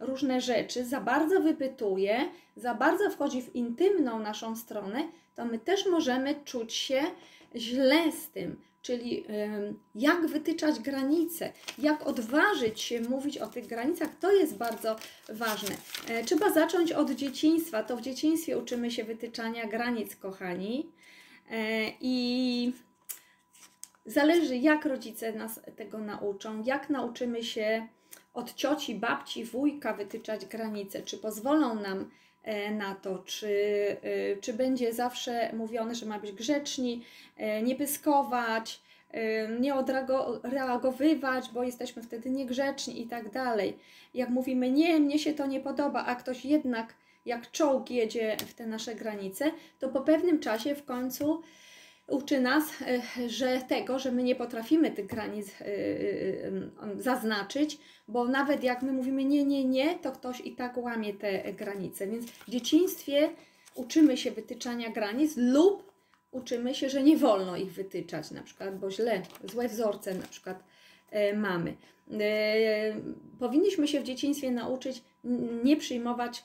różne 0.00 0.40
rzeczy, 0.40 0.84
za 0.84 1.00
bardzo 1.00 1.40
wypytuje, 1.40 2.28
za 2.56 2.74
bardzo 2.74 3.10
wchodzi 3.10 3.42
w 3.42 3.54
intymną 3.54 4.18
naszą 4.18 4.56
stronę, 4.56 5.08
to 5.34 5.44
my 5.44 5.58
też 5.58 5.86
możemy 5.86 6.34
czuć 6.44 6.72
się 6.72 7.02
źle 7.56 8.12
z 8.12 8.30
tym, 8.30 8.56
czyli 8.82 9.24
jak 9.94 10.26
wytyczać 10.26 10.80
granice, 10.80 11.52
jak 11.78 12.06
odważyć 12.06 12.80
się 12.80 13.00
mówić 13.00 13.38
o 13.38 13.46
tych 13.46 13.66
granicach, 13.66 14.08
to 14.20 14.32
jest 14.32 14.56
bardzo 14.56 14.96
ważne. 15.28 15.76
E, 16.08 16.24
trzeba 16.24 16.52
zacząć 16.52 16.92
od 16.92 17.10
dzieciństwa. 17.10 17.82
To 17.82 17.96
w 17.96 18.00
dzieciństwie 18.00 18.58
uczymy 18.58 18.90
się 18.90 19.04
wytyczania 19.04 19.66
granic, 19.66 20.16
kochani. 20.16 20.92
E, 21.50 21.92
I 22.00 22.72
zależy, 24.06 24.56
jak 24.56 24.84
rodzice 24.84 25.32
nas 25.32 25.60
tego 25.76 25.98
nauczą, 25.98 26.62
jak 26.62 26.90
nauczymy 26.90 27.44
się 27.44 27.86
od 28.34 28.54
cioci, 28.54 28.94
babci, 28.94 29.44
wujka 29.44 29.94
wytyczać 29.94 30.46
granice, 30.46 31.02
czy 31.02 31.18
pozwolą 31.18 31.74
nam 31.74 32.10
na 32.70 32.94
to, 32.94 33.18
czy, 33.18 33.56
e, 34.02 34.36
czy 34.36 34.52
będzie 34.52 34.92
zawsze 34.92 35.50
mówione, 35.52 35.94
że 35.94 36.06
ma 36.06 36.18
być 36.18 36.32
grzeczni, 36.32 37.04
e, 37.36 37.62
nie 37.62 37.76
pyskować, 37.76 38.80
nie 39.60 39.74
odreagowywać, 39.74 41.50
bo 41.54 41.62
jesteśmy 41.62 42.02
wtedy 42.02 42.30
niegrzeczni 42.30 43.02
i 43.02 43.06
tak 43.06 43.30
dalej. 43.30 43.78
Jak 44.14 44.28
mówimy, 44.28 44.70
nie, 44.70 45.00
mnie 45.00 45.18
się 45.18 45.32
to 45.32 45.46
nie 45.46 45.60
podoba, 45.60 46.04
a 46.06 46.14
ktoś 46.14 46.44
jednak 46.44 46.94
jak 47.26 47.50
czołg 47.50 47.90
jedzie 47.90 48.36
w 48.36 48.54
te 48.54 48.66
nasze 48.66 48.94
granice, 48.94 49.50
to 49.80 49.88
po 49.88 50.00
pewnym 50.00 50.40
czasie 50.40 50.74
w 50.74 50.84
końcu 50.84 51.42
uczy 52.06 52.40
nas, 52.40 52.64
e, 52.80 53.28
że 53.28 53.60
tego, 53.68 53.98
że 53.98 54.12
my 54.12 54.22
nie 54.22 54.34
potrafimy 54.34 54.90
tych 54.90 55.06
granic 55.06 55.48
e, 55.60 55.64
e, 55.64 57.02
zaznaczyć, 57.02 57.78
bo 58.08 58.24
nawet 58.24 58.64
jak 58.64 58.82
my 58.82 58.92
mówimy 58.92 59.24
nie, 59.24 59.44
nie, 59.44 59.64
nie, 59.64 59.98
to 59.98 60.12
ktoś 60.12 60.40
i 60.40 60.52
tak 60.52 60.76
łamie 60.76 61.14
te 61.14 61.52
granice. 61.52 62.06
Więc 62.06 62.26
w 62.26 62.50
dzieciństwie 62.50 63.30
uczymy 63.74 64.16
się 64.16 64.30
wytyczania 64.30 64.90
granic 64.90 65.32
lub 65.36 65.92
uczymy 66.30 66.74
się, 66.74 66.90
że 66.90 67.02
nie 67.02 67.16
wolno 67.16 67.56
ich 67.56 67.72
wytyczać, 67.72 68.30
na 68.30 68.42
przykład, 68.42 68.78
bo 68.78 68.90
źle, 68.90 69.22
złe 69.44 69.68
wzorce 69.68 70.14
na 70.14 70.26
przykład 70.26 70.64
mamy. 71.36 71.76
Powinniśmy 73.38 73.88
się 73.88 74.00
w 74.00 74.04
dzieciństwie 74.04 74.50
nauczyć 74.50 75.02
nie 75.64 75.76
przyjmować 75.76 76.44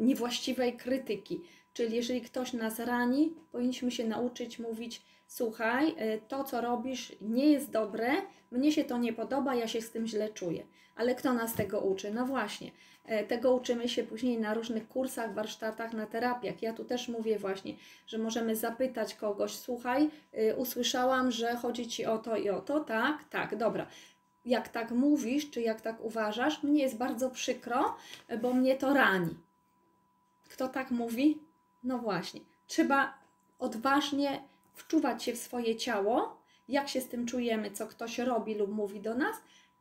niewłaściwej 0.00 0.76
krytyki 0.76 1.40
Czyli 1.78 1.96
jeżeli 1.96 2.20
ktoś 2.20 2.52
nas 2.52 2.78
rani, 2.78 3.34
powinniśmy 3.52 3.90
się 3.90 4.04
nauczyć 4.04 4.58
mówić: 4.58 5.02
Słuchaj, 5.26 5.94
e, 5.96 6.18
to 6.18 6.44
co 6.44 6.60
robisz 6.60 7.12
nie 7.20 7.52
jest 7.52 7.70
dobre, 7.70 8.12
mnie 8.50 8.72
się 8.72 8.84
to 8.84 8.98
nie 8.98 9.12
podoba, 9.12 9.54
ja 9.54 9.68
się 9.68 9.80
z 9.80 9.90
tym 9.90 10.06
źle 10.06 10.28
czuję. 10.28 10.66
Ale 10.96 11.14
kto 11.14 11.32
nas 11.32 11.54
tego 11.54 11.80
uczy? 11.80 12.10
No 12.10 12.26
właśnie, 12.26 12.70
e, 13.04 13.24
tego 13.24 13.54
uczymy 13.54 13.88
się 13.88 14.04
później 14.04 14.38
na 14.38 14.54
różnych 14.54 14.88
kursach, 14.88 15.34
warsztatach, 15.34 15.92
na 15.92 16.06
terapiach. 16.06 16.62
Ja 16.62 16.72
tu 16.72 16.84
też 16.84 17.08
mówię 17.08 17.38
właśnie, 17.38 17.74
że 18.06 18.18
możemy 18.18 18.56
zapytać 18.56 19.14
kogoś: 19.14 19.52
Słuchaj, 19.52 20.10
e, 20.32 20.56
usłyszałam, 20.56 21.30
że 21.30 21.56
chodzi 21.56 21.88
ci 21.88 22.06
o 22.06 22.18
to 22.18 22.36
i 22.36 22.50
o 22.50 22.60
to, 22.60 22.80
tak, 22.80 23.24
tak, 23.30 23.56
dobra 23.56 23.86
jak 24.44 24.68
tak 24.68 24.90
mówisz, 24.90 25.50
czy 25.50 25.60
jak 25.60 25.80
tak 25.80 26.04
uważasz, 26.04 26.62
mnie 26.62 26.82
jest 26.82 26.96
bardzo 26.96 27.30
przykro, 27.30 27.96
bo 28.42 28.54
mnie 28.54 28.76
to 28.76 28.94
rani. 28.94 29.34
Kto 30.48 30.68
tak 30.68 30.90
mówi? 30.90 31.47
No 31.82 31.98
właśnie, 31.98 32.40
trzeba 32.66 33.14
odważnie 33.58 34.42
wczuwać 34.74 35.22
się 35.22 35.32
w 35.32 35.38
swoje 35.38 35.76
ciało, 35.76 36.38
jak 36.68 36.88
się 36.88 37.00
z 37.00 37.08
tym 37.08 37.26
czujemy, 37.26 37.70
co 37.70 37.86
ktoś 37.86 38.18
robi 38.18 38.54
lub 38.54 38.70
mówi 38.70 39.00
do 39.00 39.14
nas 39.14 39.36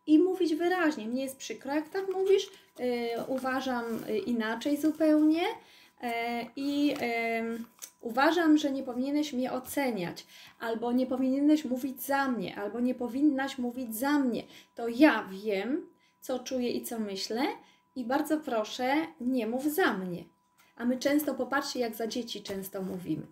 i 0.08 0.20
mówić 0.20 0.56
wyraźnie. 0.56 1.08
Mnie 1.08 1.24
jest 1.24 1.38
przykro, 1.38 1.75
jak 1.75 1.89
tak 1.89 2.06
mówisz, 2.13 2.50
yy, 2.80 2.86
uważam 3.27 3.86
y, 4.10 4.18
inaczej 4.18 4.77
zupełnie 4.77 5.42
yy, 5.42 6.10
i 6.56 6.88
yy, 6.88 6.96
uważam, 8.01 8.58
że 8.58 8.72
nie 8.72 8.84
powinieneś 8.84 9.34
mnie 9.34 9.51
oceniać, 9.51 10.25
albo 10.60 10.92
nie 10.92 11.06
powinieneś 11.06 11.66
mówić 11.66 12.01
za 12.01 12.27
mnie, 12.27 12.56
albo 12.56 12.80
nie 12.80 12.96
powinnaś 12.96 13.58
mówić 13.58 13.96
za 13.96 14.20
mnie. 14.20 14.44
To 14.75 14.88
ja 14.88 15.30
wiem, 15.32 15.88
co 16.22 16.39
czuję 16.39 16.72
i 16.72 16.84
co 16.84 17.00
myślę 17.00 17.42
i 17.96 18.06
bardzo 18.06 18.38
proszę, 18.38 18.96
nie 19.22 19.48
mów 19.48 19.63
za 19.63 19.94
mnie. 19.94 20.24
A 20.77 20.86
my 20.86 20.98
często, 20.98 21.34
popatrzcie, 21.34 21.79
jak 21.79 21.96
za 21.96 22.07
dzieci 22.07 22.43
często 22.43 22.81
mówimy. 22.81 23.27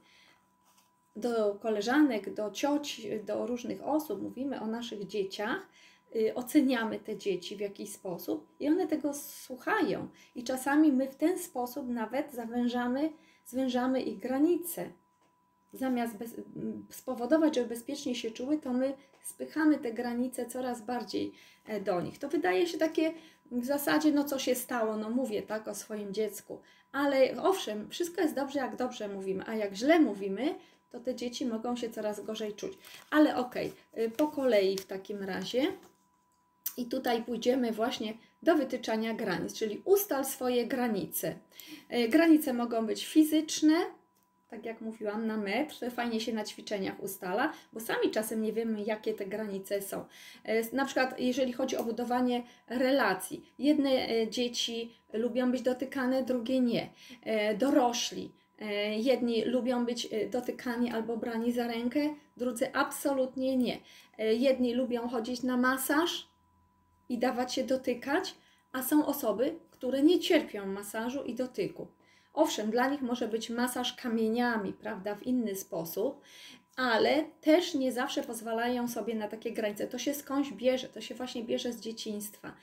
Do 1.16 1.56
koleżanek, 1.56 2.34
do 2.34 2.52
cioć, 2.52 3.02
do 3.26 3.46
różnych 3.46 3.84
osób 3.84 4.22
mówimy 4.22 4.62
o 4.62 4.68
naszych 4.68 5.08
dzieciach, 5.08 5.68
yy, 6.14 6.34
oceniamy 6.34 7.00
te 7.00 7.18
dzieci 7.18 7.56
w 7.56 7.60
jakiś 7.60 7.92
sposób 7.94 8.48
i 8.60 8.68
one 8.68 8.88
tego 8.88 9.14
słuchają. 9.14 10.08
I 10.36 10.44
czasami 10.44 10.92
my 10.92 11.08
w 11.08 11.16
ten 11.16 11.40
sposób 11.40 11.90
nawet 11.90 12.34
zawężamy, 12.34 13.12
zwężamy 13.46 14.02
ich 14.02 14.20
granice. 14.20 14.90
Zamiast 15.74 16.18
bez, 16.18 16.36
spowodować, 16.90 17.56
żeby 17.56 17.70
bezpiecznie 17.70 18.16
się 18.16 18.32
czuły, 18.32 18.58
to 18.58 18.74
my 18.74 18.94
spychamy 19.22 19.78
te 19.78 19.94
granice 19.94 20.46
coraz 20.46 20.82
bardziej 20.82 21.32
e, 21.66 21.82
do 21.82 22.02
nich. 22.02 22.20
To 22.20 22.30
wydaje 22.30 22.68
się 22.68 22.78
takie 22.78 23.14
w 23.52 23.66
zasadzie, 23.66 24.12
no 24.12 24.24
co 24.24 24.40
się 24.40 24.56
stało, 24.56 24.98
no 24.98 25.10
mówię 25.10 25.42
tak 25.42 25.68
o 25.68 25.76
swoim 25.76 26.14
dziecku, 26.14 26.62
ale 26.92 27.42
owszem, 27.44 27.90
wszystko 27.90 28.22
jest 28.22 28.36
dobrze, 28.36 28.60
jak 28.60 28.76
dobrze 28.76 29.08
mówimy, 29.08 29.44
a 29.48 29.56
jak 29.56 29.74
źle 29.74 30.00
mówimy, 30.00 30.56
to 30.92 31.00
te 31.00 31.16
dzieci 31.16 31.46
mogą 31.46 31.76
się 31.76 31.90
coraz 31.90 32.24
gorzej 32.24 32.54
czuć. 32.54 32.74
Ale 33.12 33.36
okej, 33.36 33.72
okay, 33.94 34.10
po 34.10 34.28
kolei 34.28 34.78
w 34.78 34.86
takim 34.86 35.24
razie. 35.24 35.68
I 36.78 36.86
tutaj 36.86 37.24
pójdziemy 37.24 37.72
właśnie 37.72 38.14
do 38.44 38.56
wytyczania 38.56 39.14
granic, 39.14 39.54
czyli 39.54 39.82
ustal 39.86 40.26
swoje 40.26 40.68
granice. 40.68 41.36
Y, 41.94 42.08
granice 42.10 42.54
mogą 42.54 42.86
być 42.86 43.06
fizyczne, 43.06 43.76
tak 44.56 44.66
jak 44.66 44.82
mówiłam, 44.82 45.28
na 45.28 45.38
metr. 45.38 45.92
Fajnie 45.92 46.20
się 46.20 46.34
na 46.34 46.44
ćwiczeniach 46.44 47.04
ustala, 47.04 47.54
bo 47.74 47.80
sami 47.80 48.12
czasem 48.12 48.42
nie 48.42 48.54
wiemy, 48.54 48.84
jakie 48.84 49.14
te 49.14 49.26
granice 49.26 49.82
są. 49.82 50.06
E, 50.44 50.76
na 50.76 50.86
przykład, 50.86 51.20
jeżeli 51.20 51.54
chodzi 51.54 51.78
o 51.78 51.84
budowanie 51.84 52.44
relacji, 52.68 53.54
jedne 53.60 53.90
e, 53.90 54.30
dzieci 54.30 54.96
lubią 55.14 55.52
być 55.52 55.62
dotykane, 55.62 56.24
drugie 56.24 56.60
nie. 56.60 56.90
E, 57.24 57.56
dorośli. 57.56 58.32
Jedni 58.98 59.46
lubią 59.46 59.86
być 59.86 60.10
dotykani 60.32 60.92
albo 60.92 61.18
brani 61.18 61.52
za 61.52 61.68
rękę, 61.68 62.00
drudzy 62.38 62.74
absolutnie 62.74 63.58
nie. 63.58 63.78
Jedni 64.18 64.74
lubią 64.74 65.08
chodzić 65.10 65.44
na 65.44 65.58
masaż 65.58 66.28
i 67.10 67.18
dawać 67.18 67.54
się 67.54 67.64
dotykać, 67.64 68.36
a 68.72 68.84
są 68.84 69.06
osoby, 69.06 69.56
które 69.72 70.04
nie 70.04 70.20
cierpią 70.20 70.66
masażu 70.66 71.24
i 71.24 71.36
dotyku. 71.36 71.88
Owszem, 72.36 72.72
dla 72.72 72.90
nich 72.90 73.02
może 73.02 73.28
być 73.28 73.50
masaż 73.50 73.94
kamieniami, 73.94 74.74
prawda, 74.74 75.16
w 75.16 75.24
inny 75.24 75.56
sposób, 75.56 76.22
ale 76.76 77.24
też 77.42 77.74
nie 77.74 77.92
zawsze 77.92 78.24
pozwalają 78.24 78.88
sobie 78.88 79.16
na 79.16 79.28
takie 79.28 79.52
granice. 79.52 79.88
To 79.88 79.98
się 79.98 80.14
skądś 80.14 80.52
bierze, 80.52 80.90
to 80.90 81.02
się 81.02 81.16
właśnie 81.16 81.44
bierze 81.44 81.74
z 81.74 81.80
dzieciństwa. 81.80 82.54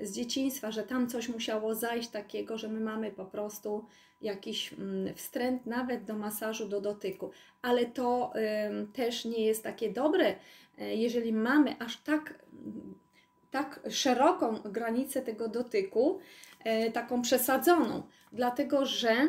Z 0.00 0.12
dzieciństwa, 0.12 0.70
że 0.70 0.82
tam 0.82 1.08
coś 1.08 1.28
musiało 1.28 1.74
zajść 1.74 2.08
takiego, 2.08 2.58
że 2.58 2.68
my 2.68 2.80
mamy 2.80 3.12
po 3.12 3.24
prostu 3.24 3.86
jakiś 4.20 4.72
mm, 4.72 5.14
wstręt 5.14 5.66
nawet 5.66 6.04
do 6.04 6.14
masażu, 6.14 6.68
do 6.68 6.80
dotyku. 6.80 7.30
Ale 7.62 7.86
to 7.86 8.32
też 8.92 9.24
nie 9.24 9.44
jest 9.44 9.62
takie 9.64 9.92
dobre, 9.92 10.34
y, 10.80 10.84
jeżeli 10.94 11.32
mamy 11.32 11.76
aż 11.78 11.96
tak, 11.96 12.44
tak 13.50 13.80
szeroką 13.90 14.54
granicę 14.54 15.22
tego 15.22 15.48
dotyku, 15.48 16.18
e, 16.18 16.55
taką 16.92 17.22
przesadzoną, 17.22 18.02
dlatego 18.32 18.86
że 18.86 19.28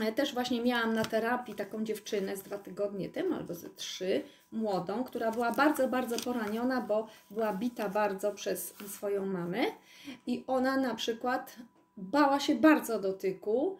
e, 0.00 0.12
też 0.12 0.34
właśnie 0.34 0.62
miałam 0.62 0.94
na 0.94 1.04
terapii 1.04 1.54
taką 1.54 1.84
dziewczynę 1.84 2.36
z 2.36 2.42
dwa 2.42 2.58
tygodnie 2.58 3.08
temu 3.08 3.34
albo 3.34 3.54
ze 3.54 3.70
trzy, 3.70 4.22
młodą, 4.52 5.04
która 5.04 5.30
była 5.30 5.52
bardzo, 5.52 5.88
bardzo 5.88 6.16
poraniona, 6.18 6.80
bo 6.80 7.06
była 7.30 7.52
bita 7.52 7.88
bardzo 7.88 8.32
przez 8.32 8.74
swoją 8.86 9.26
mamę 9.26 9.64
i 10.26 10.44
ona 10.46 10.76
na 10.76 10.94
przykład 10.94 11.56
bała 11.96 12.40
się 12.40 12.54
bardzo 12.54 12.98
dotyku. 12.98 13.76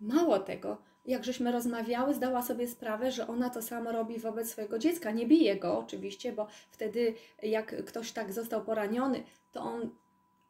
Mało 0.00 0.38
tego, 0.38 0.76
jak 1.06 1.24
żeśmy 1.24 1.52
rozmawiały, 1.52 2.14
zdała 2.14 2.42
sobie 2.42 2.68
sprawę, 2.68 3.12
że 3.12 3.26
ona 3.26 3.50
to 3.50 3.62
samo 3.62 3.92
robi 3.92 4.18
wobec 4.18 4.50
swojego 4.50 4.78
dziecka. 4.78 5.10
Nie 5.10 5.26
bije 5.26 5.56
go 5.56 5.78
oczywiście, 5.78 6.32
bo 6.32 6.46
wtedy 6.70 7.14
jak 7.42 7.84
ktoś 7.84 8.12
tak 8.12 8.32
został 8.32 8.64
poraniony, 8.64 9.22
to 9.52 9.62
on 9.62 9.90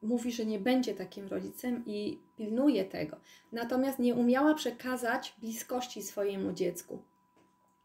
mówi, 0.02 0.32
że 0.32 0.46
nie 0.46 0.58
będzie 0.58 0.94
takim 0.94 1.28
rodzicem 1.28 1.82
i 1.86 2.18
pilnuje 2.36 2.84
tego. 2.84 3.16
Natomiast 3.52 3.98
nie 3.98 4.14
umiała 4.14 4.54
przekazać 4.54 5.34
bliskości 5.38 6.02
swojemu 6.02 6.52
dziecku, 6.52 7.02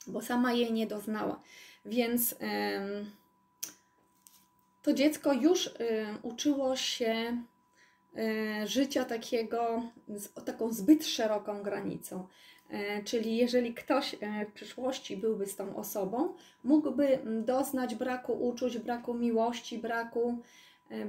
bo 0.07 0.21
sama 0.21 0.53
jej 0.53 0.73
nie 0.73 0.87
doznała. 0.87 1.41
Więc 1.85 2.35
to 4.85 4.93
dziecko 4.93 5.33
już 5.33 5.69
uczyło 6.23 6.75
się 6.75 7.43
e, 8.17 8.67
życia 8.67 9.05
takiego 9.05 9.83
z 10.07 10.33
taką 10.45 10.71
zbyt 10.71 11.05
szeroką 11.05 11.63
granicą. 11.63 12.27
E, 12.69 13.03
czyli 13.03 13.37
jeżeli 13.37 13.73
ktoś 13.73 14.13
e, 14.13 14.45
w 14.45 14.51
przyszłości 14.51 15.17
byłby 15.17 15.45
z 15.45 15.55
tą 15.55 15.75
osobą, 15.75 16.33
mógłby 16.63 17.19
doznać 17.45 17.95
braku 17.95 18.47
uczuć, 18.47 18.77
braku 18.77 19.13
miłości, 19.13 19.77
braku, 19.77 20.37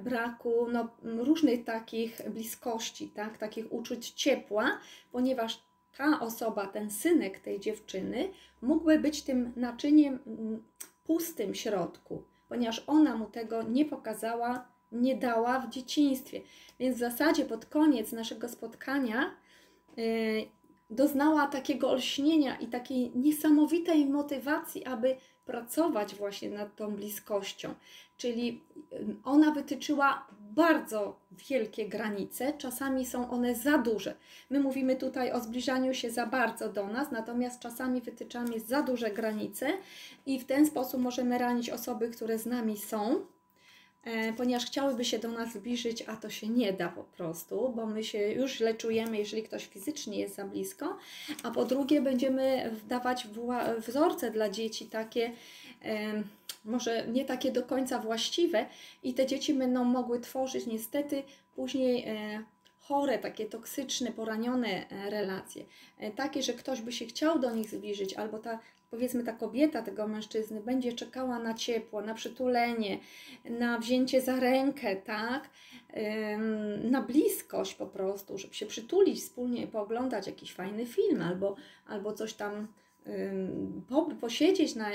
braku 0.05 0.67
no, 0.73 0.89
różnych 1.03 1.65
takich 1.65 2.31
bliskości, 2.31 3.09
tak? 3.09 3.39
takich 3.39 3.73
uczuć 3.73 4.11
ciepła, 4.11 4.79
ponieważ 5.13 5.63
ta 5.97 6.21
osoba, 6.21 6.67
ten 6.67 6.91
synek 6.91 7.39
tej 7.41 7.61
dziewczyny, 7.61 8.29
mógłby 8.63 8.99
być 8.99 9.23
tym 9.23 9.53
naczyniem 9.57 10.19
pustym 11.05 11.53
w 11.53 11.57
środku, 11.57 12.23
ponieważ 12.49 12.85
ona 12.87 13.17
mu 13.17 13.27
tego 13.27 13.63
nie 13.63 13.85
pokazała, 13.85 14.69
nie 14.93 15.17
dała 15.17 15.61
w 15.61 15.71
dzieciństwie. 15.71 16.41
Więc 16.79 16.97
w 16.97 17.01
zasadzie 17.01 17.45
pod 17.45 17.67
koniec 17.67 18.13
naszego 18.13 18.49
spotkania 18.49 19.35
doznała 20.91 21.47
takiego 21.47 21.91
olśnienia 21.91 22.57
i 22.57 22.67
takiej 22.67 23.13
niesamowitej 23.15 24.07
motywacji, 24.07 24.85
aby 24.85 25.17
pracować 25.45 26.15
właśnie 26.15 26.51
nad 26.51 26.77
tą 26.77 26.97
bliskością. 26.97 27.75
Czyli 28.17 28.63
ona 29.25 29.51
wytyczyła 29.51 30.27
bardzo 30.41 31.21
wielkie 31.49 31.89
granice, 31.89 32.53
czasami 32.53 33.07
są 33.07 33.31
one 33.31 33.55
za 33.55 33.79
duże. 33.79 34.15
My 34.51 34.61
mówimy 34.61 34.97
tutaj 34.97 35.33
o 35.33 35.41
zbliżaniu 35.41 35.95
się 35.95 36.11
za 36.11 36.27
bardzo 36.27 36.69
do 36.69 36.87
nas, 36.87 37.11
natomiast 37.11 37.61
czasami 37.61 38.01
wytyczamy 38.01 38.61
za 38.61 38.83
duże 38.83 39.11
granice 39.11 39.73
i 40.27 40.41
w 40.41 40.45
ten 40.45 40.67
sposób 40.67 41.01
możemy 41.01 41.39
ranić 41.39 41.71
osoby, 41.71 42.11
które 42.11 42.39
z 42.39 42.47
nami 42.47 42.79
są 42.79 43.27
ponieważ 44.37 44.67
chciałyby 44.67 45.05
się 45.05 45.19
do 45.19 45.29
nas 45.29 45.53
zbliżyć, 45.53 46.05
a 46.07 46.17
to 46.17 46.31
się 46.31 46.49
nie 46.49 46.73
da 46.73 46.89
po 46.89 47.05
prostu, 47.05 47.73
bo 47.77 47.87
my 47.87 48.05
się 48.05 48.19
już 48.19 48.53
źle 48.53 48.75
czujemy, 48.75 49.19
jeżeli 49.19 49.43
ktoś 49.43 49.67
fizycznie 49.67 50.19
jest 50.19 50.35
za 50.35 50.45
blisko, 50.45 50.99
a 51.43 51.51
po 51.51 51.65
drugie 51.65 52.01
będziemy 52.01 52.77
dawać 52.89 53.29
wzorce 53.79 54.31
dla 54.31 54.51
dzieci 54.51 54.87
takie, 54.87 55.33
może 56.65 57.07
nie 57.09 57.25
takie 57.25 57.53
do 57.53 57.63
końca 57.63 57.99
właściwe 57.99 58.67
i 59.03 59.15
te 59.15 59.27
dzieci 59.27 59.55
będą 59.55 59.85
mogły 59.85 60.21
tworzyć 60.21 60.67
niestety 60.67 61.23
później 61.55 62.05
e, 62.07 62.45
chore, 62.81 63.19
takie 63.19 63.47
toksyczne, 63.47 64.13
poranione 64.13 64.89
e, 64.89 65.11
relacje. 65.11 65.65
Takie, 66.17 66.43
że 66.43 66.53
ktoś 66.53 66.81
by 66.81 66.93
się 66.93 67.07
chciał 67.07 67.39
do 67.39 67.51
nich 67.51 67.71
zbliżyć, 67.71 68.15
albo 68.15 68.39
ta 68.39 68.59
powiedzmy 68.91 69.25
ta 69.25 69.33
kobieta 69.33 69.83
tego 69.83 70.09
mężczyzny 70.09 70.61
będzie 70.61 70.93
czekała 70.93 71.39
na 71.39 71.55
ciepło, 71.55 72.03
na 72.03 72.15
przytulenie, 72.15 72.99
na 73.45 73.79
wzięcie 73.79 74.21
za 74.21 74.41
rękę, 74.41 74.97
tak? 74.97 75.51
Na 76.85 77.03
bliskość 77.03 77.75
po 77.75 77.87
prostu, 77.87 78.39
żeby 78.39 78.55
się 78.55 78.67
przytulić 78.67 79.21
wspólnie 79.21 79.63
i 79.63 79.67
pooglądać 79.67 80.27
jakiś 80.27 80.55
fajny 80.55 80.87
film 80.87 81.23
albo, 81.23 81.57
albo 81.87 82.13
coś 82.13 82.35
tam 82.35 82.69
po, 83.89 84.09
posiedzieć 84.21 84.75
na, 84.75 84.91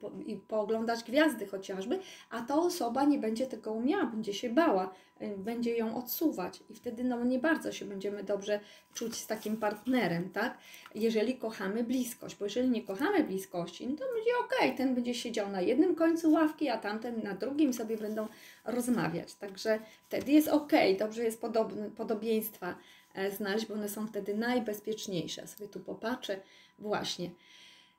po, 0.00 0.10
i 0.26 0.36
pooglądać 0.36 1.04
gwiazdy 1.04 1.46
chociażby, 1.46 1.98
a 2.30 2.42
ta 2.42 2.54
osoba 2.54 3.04
nie 3.04 3.18
będzie 3.18 3.46
tego 3.46 3.72
umiała, 3.72 4.06
będzie 4.06 4.34
się 4.34 4.50
bała, 4.50 4.94
będzie 5.36 5.76
ją 5.76 5.96
odsuwać 5.96 6.62
i 6.70 6.74
wtedy 6.74 7.04
no, 7.04 7.24
nie 7.24 7.38
bardzo 7.38 7.72
się 7.72 7.84
będziemy 7.84 8.22
dobrze 8.22 8.60
czuć 8.94 9.16
z 9.16 9.26
takim 9.26 9.56
partnerem, 9.56 10.30
tak? 10.30 10.58
Jeżeli 10.94 11.34
kochamy 11.34 11.84
bliskość, 11.84 12.36
bo 12.36 12.44
jeżeli 12.44 12.70
nie 12.70 12.82
kochamy 12.82 13.24
bliskości, 13.24 13.86
no 13.86 13.96
to 13.96 14.04
będzie 14.14 14.30
ok, 14.40 14.76
ten 14.76 14.94
będzie 14.94 15.14
siedział 15.14 15.50
na 15.50 15.60
jednym 15.60 15.94
końcu 15.94 16.32
ławki, 16.32 16.68
a 16.68 16.78
tamten 16.78 17.22
na 17.22 17.34
drugim 17.34 17.72
sobie 17.72 17.96
będą 17.96 18.26
rozmawiać, 18.64 19.34
także 19.34 19.78
wtedy 20.02 20.32
jest 20.32 20.48
ok, 20.48 20.72
dobrze 20.98 21.24
jest 21.24 21.40
podobny, 21.40 21.90
podobieństwa 21.90 22.74
e, 23.14 23.30
znaleźć, 23.30 23.66
bo 23.66 23.74
one 23.74 23.88
są 23.88 24.06
wtedy 24.06 24.34
najbezpieczniejsze. 24.34 25.40
Ja 25.40 25.46
sobie 25.46 25.68
tu 25.68 25.80
popatrzę, 25.80 26.40
właśnie. 26.78 27.30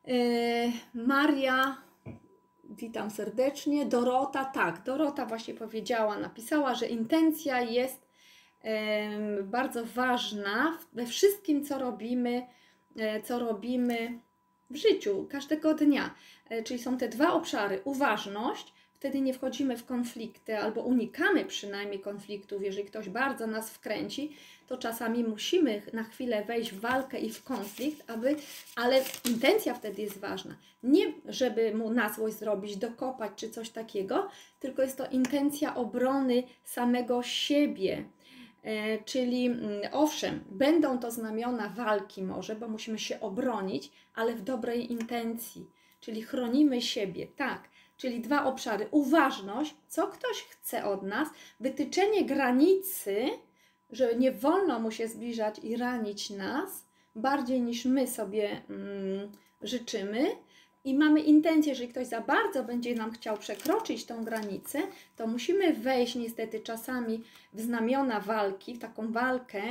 E, 0.07 0.13
Maria, 0.93 1.77
witam 2.69 3.11
serdecznie. 3.11 3.85
Dorota, 3.85 4.45
tak, 4.45 4.83
Dorota 4.83 5.25
właśnie 5.25 5.53
powiedziała, 5.53 6.19
napisała, 6.19 6.75
że 6.75 6.87
intencja 6.87 7.61
jest 7.61 8.07
bardzo 9.43 9.85
ważna 9.85 10.77
we 10.93 11.05
wszystkim, 11.05 11.65
co 11.65 11.79
robimy, 11.79 12.47
e, 12.95 13.21
co 13.21 13.39
robimy 13.39 14.19
w 14.69 14.75
życiu, 14.75 15.27
każdego 15.31 15.73
dnia. 15.73 16.15
E, 16.49 16.63
czyli 16.63 16.79
są 16.79 16.97
te 16.97 17.09
dwa 17.09 17.33
obszary: 17.33 17.81
uważność 17.83 18.73
wtedy 18.99 19.21
nie 19.21 19.33
wchodzimy 19.33 19.77
w 19.77 19.85
konflikty 19.85 20.57
albo 20.57 20.81
unikamy 20.81 21.45
przynajmniej 21.45 21.99
konfliktów. 21.99 22.63
Jeżeli 22.63 22.87
ktoś 22.87 23.09
bardzo 23.09 23.47
nas 23.47 23.69
wkręci, 23.69 24.35
to 24.67 24.77
czasami 24.77 25.23
musimy 25.23 25.81
na 25.93 26.03
chwilę 26.03 26.45
wejść 26.45 26.71
w 26.71 26.79
walkę 26.79 27.19
i 27.19 27.29
w 27.29 27.43
konflikt, 27.43 28.09
aby, 28.09 28.35
ale 28.75 29.03
intencja 29.25 29.73
wtedy 29.73 30.01
jest 30.01 30.19
ważna. 30.19 30.55
Nie, 30.83 31.13
żeby 31.25 31.75
mu 31.75 31.89
na 31.89 32.13
złość 32.13 32.35
zrobić, 32.35 32.77
dokopać 32.77 33.31
czy 33.35 33.49
coś 33.49 33.69
takiego, 33.69 34.29
tylko 34.59 34.81
jest 34.81 34.97
to 34.97 35.07
intencja 35.07 35.75
obrony 35.75 36.43
samego 36.63 37.23
siebie. 37.23 38.03
E, 38.63 39.03
czyli 39.03 39.45
mm, 39.45 39.81
owszem, 39.91 40.43
będą 40.49 40.99
to 40.99 41.11
znamiona 41.11 41.69
walki 41.69 42.23
może, 42.23 42.55
bo 42.55 42.67
musimy 42.67 42.99
się 42.99 43.19
obronić, 43.19 43.91
ale 44.15 44.35
w 44.35 44.41
dobrej 44.41 44.91
intencji. 44.91 45.65
Czyli 45.99 46.21
chronimy 46.21 46.81
siebie, 46.81 47.27
tak, 47.27 47.69
czyli 47.97 48.19
dwa 48.19 48.45
obszary: 48.45 48.87
uważność, 48.91 49.75
co 49.87 50.07
ktoś 50.07 50.43
chce 50.43 50.85
od 50.85 51.03
nas, 51.03 51.29
wytyczenie 51.59 52.25
granicy, 52.25 53.29
że 53.89 54.15
nie 54.15 54.31
wolno 54.31 54.79
mu 54.79 54.91
się 54.91 55.07
zbliżać 55.07 55.59
i 55.63 55.77
ranić 55.77 56.29
nas 56.29 56.85
bardziej 57.15 57.61
niż 57.61 57.85
my 57.85 58.07
sobie 58.07 58.61
mm, 58.69 59.31
życzymy. 59.61 60.25
I 60.83 60.95
mamy 60.95 61.19
intencję, 61.19 61.69
jeżeli 61.69 61.89
ktoś 61.89 62.07
za 62.07 62.21
bardzo 62.21 62.63
będzie 62.63 62.95
nam 62.95 63.11
chciał 63.11 63.37
przekroczyć 63.37 64.05
tą 64.05 64.23
granicę, 64.23 64.79
to 65.15 65.27
musimy 65.27 65.73
wejść 65.73 66.15
niestety 66.15 66.59
czasami 66.59 67.23
w 67.53 67.61
znamiona 67.61 68.19
walki, 68.19 68.75
w 68.75 68.79
taką 68.79 69.11
walkę, 69.11 69.63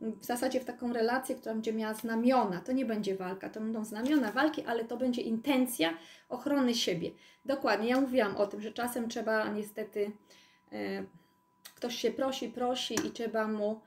w 0.00 0.24
zasadzie 0.24 0.60
w 0.60 0.64
taką 0.64 0.92
relację, 0.92 1.34
która 1.34 1.54
będzie 1.54 1.72
miała 1.72 1.94
znamiona. 1.94 2.60
To 2.60 2.72
nie 2.72 2.86
będzie 2.86 3.16
walka, 3.16 3.50
to 3.50 3.60
będą 3.60 3.84
znamiona 3.84 4.32
walki, 4.32 4.64
ale 4.64 4.84
to 4.84 4.96
będzie 4.96 5.22
intencja 5.22 5.94
ochrony 6.28 6.74
siebie. 6.74 7.10
Dokładnie, 7.44 7.88
ja 7.88 8.00
mówiłam 8.00 8.36
o 8.36 8.46
tym, 8.46 8.60
że 8.60 8.72
czasem 8.72 9.08
trzeba 9.08 9.48
niestety, 9.48 10.12
e, 10.72 11.04
ktoś 11.74 11.96
się 11.96 12.10
prosi, 12.10 12.48
prosi 12.48 12.94
i 12.94 13.10
trzeba 13.10 13.48
mu 13.48 13.80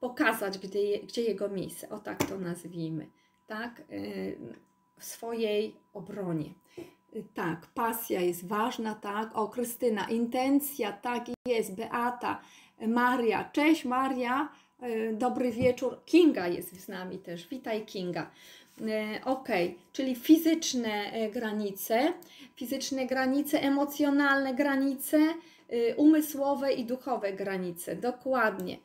pokazać, 0.00 0.58
gdzie, 0.58 0.98
gdzie 0.98 1.22
jego 1.22 1.48
miejsce, 1.48 1.88
o 1.88 1.98
tak 1.98 2.24
to 2.24 2.38
nazwijmy, 2.38 3.06
tak, 3.46 3.80
e, 3.80 3.84
w 4.98 5.04
swojej 5.04 5.76
obronie. 5.94 6.54
Tak, 7.34 7.66
pasja 7.66 8.20
jest 8.20 8.48
ważna, 8.48 8.94
tak. 8.94 9.38
O, 9.38 9.48
Krystyna, 9.48 10.08
intencja, 10.08 10.92
tak 10.92 11.24
jest. 11.46 11.74
Beata, 11.74 12.40
Maria. 12.86 13.44
Cześć 13.44 13.84
Maria, 13.84 14.48
dobry 15.12 15.52
wieczór. 15.52 16.04
Kinga 16.04 16.48
jest 16.48 16.80
z 16.80 16.88
nami 16.88 17.18
też. 17.18 17.48
Witaj 17.48 17.86
Kinga. 17.86 18.30
E, 18.88 19.24
ok, 19.24 19.48
czyli 19.92 20.14
fizyczne 20.14 21.12
e, 21.12 21.30
granice, 21.30 22.12
fizyczne 22.56 23.06
granice, 23.06 23.62
emocjonalne 23.62 24.54
granice, 24.54 25.18
umysłowe 25.96 26.72
i 26.72 26.84
duchowe 26.84 27.32
granice. 27.32 27.96
Dokładnie. 27.96 28.78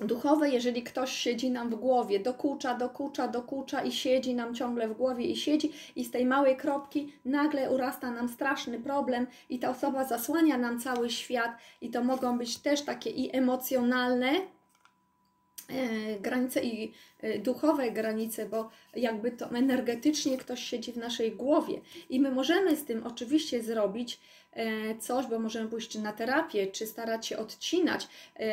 duchowe, 0.00 0.50
jeżeli 0.50 0.82
ktoś 0.82 1.12
siedzi 1.12 1.50
nam 1.50 1.70
w 1.70 1.74
głowie, 1.74 2.20
dokucza, 2.20 2.74
dokucza, 2.74 3.28
dokucza 3.28 3.82
i 3.82 3.92
siedzi 3.92 4.34
nam 4.34 4.54
ciągle 4.54 4.88
w 4.88 4.96
głowie 4.96 5.24
i 5.24 5.36
siedzi 5.36 5.72
i 5.96 6.04
z 6.04 6.10
tej 6.10 6.26
małej 6.26 6.56
kropki 6.56 7.12
nagle 7.24 7.70
urasta 7.70 8.10
nam 8.10 8.28
straszny 8.28 8.80
problem 8.80 9.26
i 9.48 9.58
ta 9.58 9.70
osoba 9.70 10.04
zasłania 10.04 10.58
nam 10.58 10.80
cały 10.80 11.10
świat 11.10 11.50
i 11.80 11.90
to 11.90 12.04
mogą 12.04 12.38
być 12.38 12.58
też 12.58 12.82
takie 12.82 13.10
i 13.10 13.36
emocjonalne, 13.36 14.32
E, 14.32 14.59
granice 16.20 16.62
i 16.62 16.92
e, 17.20 17.38
duchowe 17.38 17.90
granice, 17.90 18.46
bo 18.46 18.70
jakby 18.96 19.30
to 19.30 19.50
energetycznie 19.50 20.38
ktoś 20.38 20.64
siedzi 20.64 20.92
w 20.92 20.96
naszej 20.96 21.32
głowie 21.32 21.80
i 22.10 22.20
my 22.20 22.30
możemy 22.30 22.76
z 22.76 22.84
tym 22.84 23.06
oczywiście 23.06 23.62
zrobić 23.62 24.20
e, 24.52 24.98
coś, 24.98 25.26
bo 25.26 25.38
możemy 25.38 25.68
pójść 25.68 25.98
na 25.98 26.12
terapię, 26.12 26.66
czy 26.66 26.86
starać 26.86 27.26
się 27.26 27.38
odcinać 27.38 28.08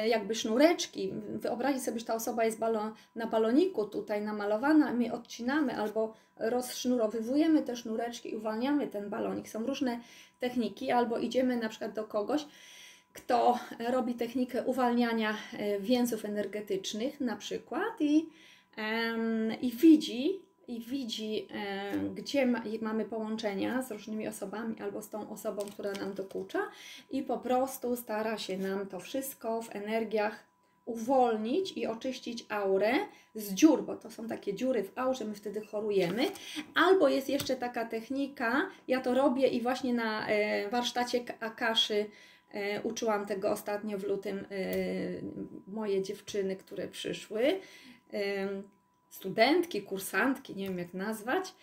jakby 0.06 0.36
sznureczki. 0.36 1.14
Wyobrazić 1.30 1.84
sobie, 1.84 2.00
że 2.00 2.06
ta 2.06 2.16
osoba 2.16 2.46
jest 2.46 2.60
balon, 2.60 2.94
na 3.16 3.28
baloniku 3.28 3.86
tutaj 3.86 4.22
namalowana, 4.22 4.94
my 4.94 5.14
odcinamy 5.14 5.78
albo 5.78 6.14
rozsznurowywujemy 6.40 7.62
te 7.62 7.76
sznureczki 7.76 8.32
i 8.32 8.36
uwalniamy 8.36 8.88
ten 8.88 9.10
balonik. 9.10 9.50
Są 9.50 9.66
różne 9.66 10.00
techniki, 10.40 10.92
albo 10.92 11.18
idziemy 11.18 11.58
na 11.58 11.70
przykład 11.70 11.94
do 11.94 12.04
kogoś, 12.04 12.46
kto 13.18 13.60
robi 13.92 14.14
technikę 14.14 14.64
uwalniania 14.64 15.38
e, 15.54 15.80
więzów 15.80 16.26
energetycznych 16.26 17.22
na 17.22 17.36
przykład 17.36 18.02
i, 18.02 18.26
i 19.62 19.72
widzi, 19.72 20.40
i 20.68 20.80
widzi, 20.80 21.48
gdzie 22.16 22.46
ma, 22.46 22.64
mamy 22.82 23.06
połączenia 23.06 23.82
z 23.82 23.92
różnymi 23.92 24.28
osobami 24.28 24.76
albo 24.82 25.02
z 25.02 25.10
tą 25.10 25.30
osobą, 25.30 25.62
która 25.72 25.92
nam 25.92 26.14
dokucza 26.14 26.60
i 27.12 27.24
po 27.24 27.38
prostu 27.38 27.96
stara 27.96 28.38
się 28.38 28.58
nam 28.58 28.88
to 28.88 29.00
wszystko 29.00 29.62
w 29.62 29.76
energiach 29.76 30.44
uwolnić 30.86 31.78
i 31.78 31.88
oczyścić 31.88 32.46
aurę 32.50 32.94
z 33.36 33.54
dziur, 33.54 33.84
bo 33.84 33.96
to 33.96 34.12
są 34.12 34.28
takie 34.28 34.54
dziury 34.54 34.84
w 34.84 34.98
aurze, 34.98 35.26
my 35.26 35.36
wtedy 35.36 35.62
chorujemy. 35.62 36.26
Albo 36.76 37.10
jest 37.10 37.30
jeszcze 37.30 37.56
taka 37.56 37.86
technika, 37.86 38.70
ja 38.88 39.02
to 39.02 39.14
robię 39.14 39.48
i 39.48 39.62
właśnie 39.62 39.94
na 39.94 40.28
e, 40.28 40.70
warsztacie 40.70 41.20
Akaszy 41.40 42.06
uczyłam 42.84 43.26
tego 43.26 43.52
ostatnio 43.52 43.98
w 43.98 44.04
lutym 44.04 44.38
e, 44.38 44.44
moje 45.68 46.02
dziewczyny, 46.02 46.56
które 46.56 46.88
przyszły, 46.88 47.60
e, 48.14 48.48
studentki, 49.10 49.82
kursantki, 49.82 50.56
nie 50.56 50.68
wiem 50.68 50.80
jak 50.80 50.94
nazwać, 50.94 51.54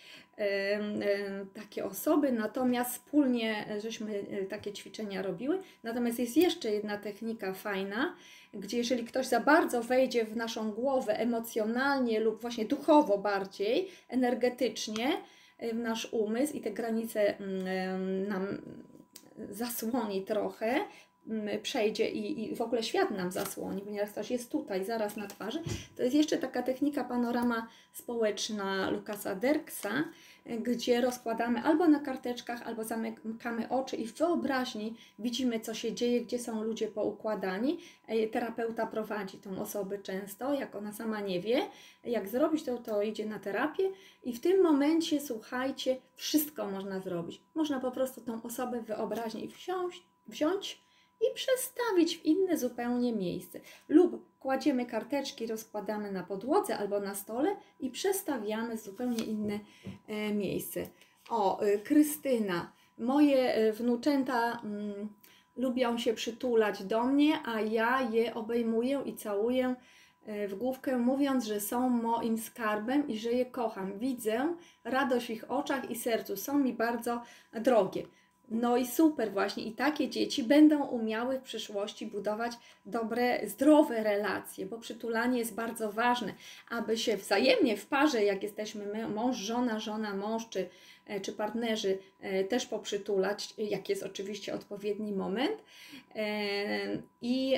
takie 1.54 1.84
osoby, 1.84 2.32
natomiast 2.32 2.92
wspólnie 2.92 3.66
żeśmy 3.82 4.24
takie 4.48 4.72
ćwiczenia 4.72 5.22
robiły. 5.22 5.58
Natomiast 5.82 6.18
jest 6.18 6.36
jeszcze 6.36 6.70
jedna 6.70 6.98
technika 6.98 7.52
fajna, 7.52 8.16
gdzie 8.54 8.78
jeżeli 8.78 9.04
ktoś 9.04 9.26
za 9.26 9.40
bardzo 9.40 9.82
wejdzie 9.82 10.24
w 10.24 10.36
naszą 10.36 10.70
głowę 10.70 11.18
emocjonalnie 11.18 12.20
lub 12.20 12.40
właśnie 12.40 12.64
duchowo 12.64 13.18
bardziej, 13.18 13.88
energetycznie, 14.08 15.12
w 15.72 15.78
nasz 15.78 16.08
umysł 16.12 16.56
i 16.56 16.60
te 16.60 16.70
granice 16.70 17.38
mm, 17.38 18.28
nam 18.28 18.46
zasłoni 19.50 20.24
trochę, 20.24 20.80
mm, 21.28 21.62
przejdzie 21.62 22.10
i, 22.10 22.52
i 22.52 22.56
w 22.56 22.60
ogóle 22.60 22.82
świat 22.82 23.10
nam 23.10 23.32
zasłoni, 23.32 23.82
ponieważ 23.82 24.10
ktoś 24.10 24.30
jest 24.30 24.50
tutaj, 24.50 24.84
zaraz 24.84 25.16
na 25.16 25.26
twarzy. 25.26 25.62
To 25.96 26.02
jest 26.02 26.14
jeszcze 26.14 26.38
taka 26.38 26.62
technika 26.62 27.04
panorama 27.04 27.68
społeczna 27.92 28.90
Lukasa 28.90 29.34
Derksa, 29.34 30.04
gdzie 30.46 31.00
rozkładamy 31.00 31.62
albo 31.62 31.88
na 31.88 32.00
karteczkach, 32.00 32.62
albo 32.62 32.84
zamykamy 32.84 33.68
oczy 33.68 33.96
i 33.96 34.06
w 34.06 34.14
wyobraźni 34.14 34.96
widzimy, 35.18 35.60
co 35.60 35.74
się 35.74 35.92
dzieje, 35.92 36.20
gdzie 36.20 36.38
są 36.38 36.62
ludzie 36.62 36.88
poukładani. 36.88 37.78
E, 38.06 38.26
terapeuta 38.26 38.86
prowadzi 38.86 39.38
tą 39.38 39.58
osobę 39.58 39.98
często, 39.98 40.54
jak 40.54 40.74
ona 40.74 40.92
sama 40.92 41.20
nie 41.20 41.40
wie, 41.40 41.62
jak 42.04 42.28
zrobić 42.28 42.64
to, 42.64 42.78
to 42.78 43.02
idzie 43.02 43.26
na 43.26 43.38
terapię 43.38 43.90
i 44.24 44.32
w 44.32 44.40
tym 44.40 44.62
momencie, 44.62 45.20
słuchajcie, 45.20 45.96
wszystko 46.14 46.70
można 46.70 47.00
zrobić. 47.00 47.40
Można 47.54 47.80
po 47.80 47.90
prostu 47.90 48.20
tą 48.20 48.42
osobę 48.42 48.82
wyobraźni 48.82 49.48
wziąć, 49.48 50.02
wziąć 50.26 50.84
i 51.20 51.34
przestawić 51.34 52.18
w 52.18 52.24
inne 52.24 52.58
zupełnie 52.58 53.12
miejsce. 53.12 53.60
Lub 53.88 54.33
kładziemy 54.44 54.86
karteczki, 54.86 55.46
rozkładamy 55.46 56.12
na 56.12 56.22
podłodze 56.22 56.78
albo 56.78 57.00
na 57.00 57.14
stole 57.14 57.56
i 57.80 57.90
przestawiamy 57.90 58.76
w 58.76 58.80
zupełnie 58.80 59.24
inne 59.24 59.60
e, 60.06 60.34
miejsce. 60.34 60.86
O, 61.30 61.60
e, 61.60 61.78
Krystyna, 61.78 62.72
moje 62.98 63.54
e, 63.54 63.72
wnuczęta 63.72 64.60
mm, 64.64 65.08
lubią 65.56 65.98
się 65.98 66.14
przytulać 66.14 66.82
do 66.82 67.04
mnie, 67.04 67.38
a 67.44 67.60
ja 67.60 68.02
je 68.02 68.34
obejmuję 68.34 69.02
i 69.04 69.14
całuję 69.14 69.74
w 70.48 70.54
główkę, 70.54 70.98
mówiąc, 70.98 71.44
że 71.44 71.60
są 71.60 71.88
moim 71.88 72.38
skarbem 72.38 73.08
i 73.08 73.18
że 73.18 73.32
je 73.32 73.46
kocham. 73.46 73.98
Widzę 73.98 74.54
radość 74.84 75.26
w 75.26 75.30
ich 75.30 75.50
oczach 75.50 75.90
i 75.90 75.96
sercu, 75.96 76.36
są 76.36 76.58
mi 76.58 76.72
bardzo 76.72 77.22
drogie. 77.52 78.06
No 78.48 78.76
i 78.76 78.86
super 78.86 79.32
właśnie. 79.32 79.64
I 79.64 79.72
takie 79.72 80.08
dzieci 80.08 80.42
będą 80.42 80.84
umiały 80.84 81.38
w 81.38 81.42
przyszłości 81.42 82.06
budować 82.06 82.52
dobre, 82.86 83.48
zdrowe 83.48 84.02
relacje, 84.02 84.66
bo 84.66 84.78
przytulanie 84.78 85.38
jest 85.38 85.54
bardzo 85.54 85.92
ważne, 85.92 86.34
aby 86.70 86.98
się 86.98 87.16
wzajemnie 87.16 87.76
w 87.76 87.86
parze, 87.86 88.24
jak 88.24 88.42
jesteśmy 88.42 88.86
my, 88.86 89.08
mąż, 89.08 89.36
żona, 89.36 89.80
żona, 89.80 90.14
mąż 90.14 90.48
czy, 90.48 90.68
e, 91.06 91.20
czy 91.20 91.32
partnerzy, 91.32 91.98
e, 92.20 92.44
też 92.44 92.66
poprzytulać, 92.66 93.54
jak 93.58 93.88
jest 93.88 94.02
oczywiście 94.02 94.54
odpowiedni 94.54 95.12
moment. 95.12 95.62
E, 96.14 97.02
I 97.22 97.54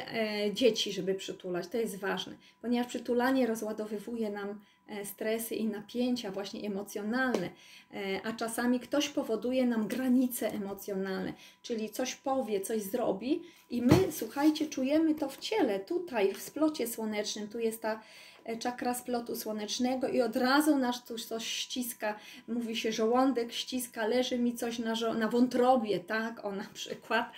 dzieci, 0.52 0.92
żeby 0.92 1.14
przytulać. 1.14 1.68
To 1.68 1.78
jest 1.78 1.98
ważne, 1.98 2.36
ponieważ 2.62 2.86
przytulanie 2.86 3.46
rozładowywuje 3.46 4.30
nam 4.30 4.60
stresy 5.04 5.54
i 5.54 5.66
napięcia 5.66 6.30
właśnie 6.30 6.66
emocjonalne, 6.68 7.50
e, 7.94 8.20
a 8.24 8.32
czasami 8.32 8.80
ktoś 8.80 9.08
powoduje 9.08 9.66
nam 9.66 9.88
granice 9.88 10.52
emocjonalne, 10.52 11.32
czyli 11.62 11.90
coś 11.90 12.14
powie, 12.14 12.60
coś 12.60 12.82
zrobi 12.82 13.42
i 13.70 13.82
my, 13.82 13.94
słuchajcie, 14.10 14.66
czujemy 14.66 15.14
to 15.14 15.28
w 15.28 15.38
ciele, 15.38 15.80
tutaj 15.80 16.34
w 16.34 16.42
splocie 16.42 16.86
słonecznym, 16.86 17.48
tu 17.48 17.58
jest 17.58 17.82
ta 17.82 18.02
e, 18.44 18.56
czakra 18.56 18.94
splotu 18.94 19.36
słonecznego 19.36 20.08
i 20.08 20.22
od 20.22 20.36
razu 20.36 20.78
nasz 20.78 21.04
tu 21.04 21.18
coś 21.18 21.46
ściska, 21.46 22.18
mówi 22.48 22.76
się 22.76 22.92
żołądek 22.92 23.52
ściska, 23.52 24.06
leży 24.06 24.38
mi 24.38 24.54
coś 24.54 24.78
na, 24.78 24.94
na 25.14 25.28
wątrobie, 25.28 26.00
tak, 26.00 26.44
o 26.44 26.52
na 26.52 26.66
przykład, 26.74 27.32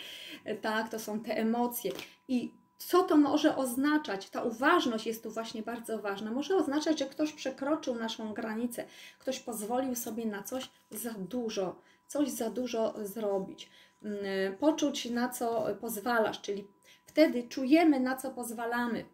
tak, 0.60 0.88
to 0.88 0.98
są 0.98 1.20
te 1.20 1.36
emocje. 1.36 1.92
I 2.28 2.50
co 2.78 3.02
to 3.02 3.16
może 3.16 3.56
oznaczać? 3.56 4.30
Ta 4.30 4.42
uważność 4.42 5.06
jest 5.06 5.22
tu 5.22 5.30
właśnie 5.30 5.62
bardzo 5.62 5.98
ważna. 5.98 6.30
Może 6.30 6.56
oznaczać, 6.56 6.98
że 6.98 7.06
ktoś 7.06 7.32
przekroczył 7.32 7.94
naszą 7.94 8.32
granicę, 8.32 8.84
ktoś 9.18 9.40
pozwolił 9.40 9.94
sobie 9.94 10.26
na 10.26 10.42
coś 10.42 10.70
za 10.90 11.10
dużo, 11.12 11.80
coś 12.06 12.28
za 12.28 12.50
dużo 12.50 12.94
zrobić. 13.06 13.70
Mm, 14.02 14.56
poczuć, 14.56 15.10
na 15.10 15.28
co 15.28 15.66
pozwalasz, 15.80 16.40
czyli 16.40 16.66
wtedy 17.06 17.42
czujemy, 17.42 18.00
na 18.00 18.16
co 18.16 18.30
pozwalamy. 18.30 19.04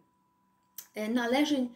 E, 0.95 1.09
należy 1.09 1.67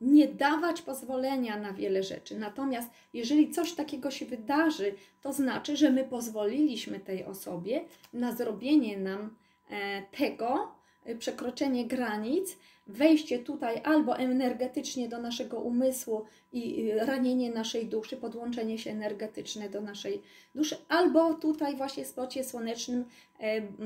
nie 0.00 0.28
dawać 0.28 0.82
pozwolenia 0.82 1.56
na 1.56 1.72
wiele 1.72 2.02
rzeczy. 2.02 2.38
Natomiast 2.38 2.90
jeżeli 3.12 3.50
coś 3.50 3.72
takiego 3.72 4.10
się 4.10 4.26
wydarzy, 4.26 4.94
to 5.22 5.32
znaczy, 5.32 5.76
że 5.76 5.90
my 5.90 6.04
pozwoliliśmy 6.04 7.00
tej 7.00 7.24
osobie 7.24 7.84
na 8.12 8.32
zrobienie 8.32 8.98
nam 8.98 9.36
e, 9.70 10.02
tego, 10.02 10.79
przekroczenie 11.18 11.86
granic, 11.86 12.56
wejście 12.86 13.38
tutaj 13.38 13.80
albo 13.84 14.18
energetycznie 14.18 15.08
do 15.08 15.18
naszego 15.18 15.60
umysłu 15.60 16.24
i 16.52 16.90
y, 16.90 17.06
ranienie 17.06 17.50
naszej 17.50 17.86
duszy, 17.86 18.16
podłączenie 18.16 18.78
się 18.78 18.90
energetyczne 18.90 19.68
do 19.68 19.80
naszej 19.80 20.22
duszy, 20.54 20.76
albo 20.88 21.34
tutaj 21.34 21.76
właśnie 21.76 22.04
w 22.04 22.08
spocie 22.08 22.44
słonecznym 22.44 23.04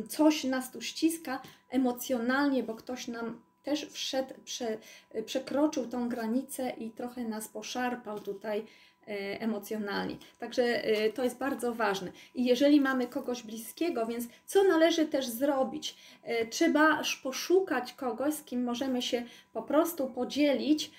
coś 0.08 0.44
nas 0.44 0.72
tu 0.72 0.80
ściska 0.80 1.42
emocjonalnie, 1.70 2.62
bo 2.62 2.74
ktoś 2.74 3.08
nam 3.08 3.40
też 3.62 3.86
wszedł, 3.90 4.34
prze, 4.44 4.78
przekroczył 5.26 5.86
tą 5.86 6.08
granicę 6.08 6.70
i 6.70 6.90
trochę 6.90 7.24
nas 7.24 7.48
poszarpał 7.48 8.20
tutaj 8.20 8.64
E, 9.08 9.40
emocjonalnie. 9.40 10.16
Także 10.38 10.84
e, 10.84 11.10
to 11.10 11.24
jest 11.24 11.38
bardzo 11.38 11.74
ważne. 11.74 12.12
I 12.34 12.44
jeżeli 12.44 12.80
mamy 12.80 13.06
kogoś 13.06 13.42
bliskiego, 13.42 14.06
więc 14.06 14.24
co 14.46 14.64
należy 14.64 15.06
też 15.06 15.26
zrobić? 15.26 15.96
E, 16.22 16.46
trzeba 16.46 17.02
poszukać 17.22 17.92
kogoś, 17.92 18.34
z 18.34 18.42
kim 18.42 18.64
możemy 18.64 19.02
się 19.02 19.22
po 19.52 19.62
prostu 19.62 20.06
podzielić 20.06 20.90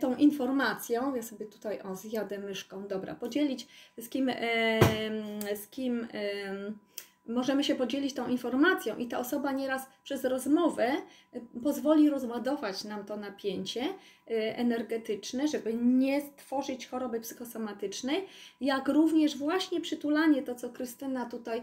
tą 0.00 0.16
informacją. 0.16 1.14
Ja 1.14 1.22
sobie 1.22 1.46
tutaj, 1.46 1.80
o, 1.80 1.96
zjadę 1.96 2.38
myszką, 2.38 2.88
dobra, 2.88 3.14
podzielić 3.14 3.68
z 3.98 4.08
kim, 4.08 4.30
z 5.54 5.68
kim 5.70 6.08
możemy 7.26 7.64
się 7.64 7.74
podzielić 7.74 8.14
tą 8.14 8.28
informacją 8.28 8.96
i 8.96 9.06
ta 9.06 9.18
osoba 9.18 9.52
nieraz 9.52 9.82
przez 10.02 10.24
rozmowę 10.24 10.96
y, 11.34 11.40
pozwoli 11.62 12.10
rozładować 12.10 12.84
nam 12.84 13.04
to 13.04 13.16
napięcie 13.16 13.84
y, 13.84 14.34
energetyczne, 14.56 15.48
żeby 15.48 15.74
nie 15.74 16.20
stworzyć 16.20 16.86
choroby 16.86 17.20
psychosomatycznej, 17.20 18.26
jak 18.60 18.88
również 18.88 19.36
właśnie 19.38 19.80
przytulanie, 19.80 20.42
to 20.42 20.54
co 20.54 20.70
Krystyna 20.70 21.24
tutaj 21.26 21.62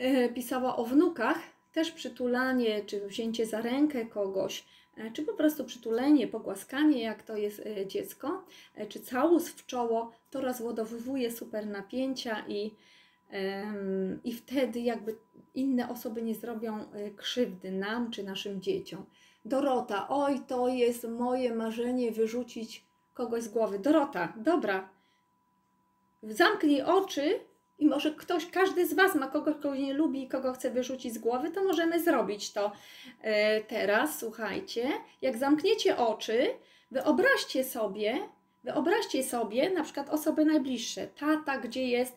y, 0.00 0.32
pisała 0.34 0.76
o 0.76 0.84
wnukach, 0.84 1.38
też 1.72 1.90
przytulanie 1.90 2.84
czy 2.84 3.06
wzięcie 3.06 3.46
za 3.46 3.60
rękę 3.60 4.06
kogoś, 4.06 4.64
czy 5.12 5.22
po 5.22 5.32
prostu 5.32 5.64
przytulenie, 5.64 6.28
pogłaskanie, 6.28 7.02
jak 7.02 7.22
to 7.22 7.36
jest 7.36 7.62
dziecko, 7.86 8.44
czy 8.88 9.00
całus 9.00 9.48
w 9.48 9.66
czoło, 9.66 10.12
to 10.30 10.40
rozładowywuje 10.40 11.30
super 11.30 11.66
napięcia 11.66 12.44
i, 12.48 12.70
i 14.24 14.32
wtedy 14.32 14.80
jakby 14.80 15.16
inne 15.54 15.88
osoby 15.88 16.22
nie 16.22 16.34
zrobią 16.34 16.84
krzywdy 17.16 17.70
nam 17.70 18.10
czy 18.10 18.22
naszym 18.22 18.62
dzieciom. 18.62 19.06
Dorota, 19.44 20.08
oj, 20.08 20.40
to 20.46 20.68
jest 20.68 21.08
moje 21.08 21.54
marzenie 21.54 22.12
wyrzucić 22.12 22.84
kogoś 23.14 23.42
z 23.42 23.48
głowy. 23.48 23.78
Dorota, 23.78 24.32
dobra, 24.36 24.88
zamknij 26.22 26.82
oczy 26.82 27.40
i 27.78 27.86
może 27.86 28.10
ktoś, 28.10 28.50
każdy 28.50 28.86
z 28.88 28.94
Was 28.94 29.14
ma 29.14 29.26
kogoś, 29.26 29.54
kogo 29.54 29.74
nie 29.74 29.94
lubi 29.94 30.22
i 30.22 30.28
kogo 30.28 30.52
chce 30.52 30.70
wyrzucić 30.70 31.14
z 31.14 31.18
głowy, 31.18 31.50
to 31.50 31.64
możemy 31.64 32.02
zrobić 32.02 32.52
to 32.52 32.72
e, 33.20 33.60
teraz. 33.60 34.18
Słuchajcie, 34.18 34.90
jak 35.22 35.36
zamkniecie 35.36 35.96
oczy, 35.96 36.46
wyobraźcie 36.90 37.64
sobie, 37.64 38.18
wyobraźcie 38.64 39.24
sobie 39.24 39.70
na 39.70 39.84
przykład 39.84 40.08
osoby 40.08 40.44
najbliższe, 40.44 41.06
tata, 41.06 41.58
gdzie 41.58 41.88
jest 41.88 42.16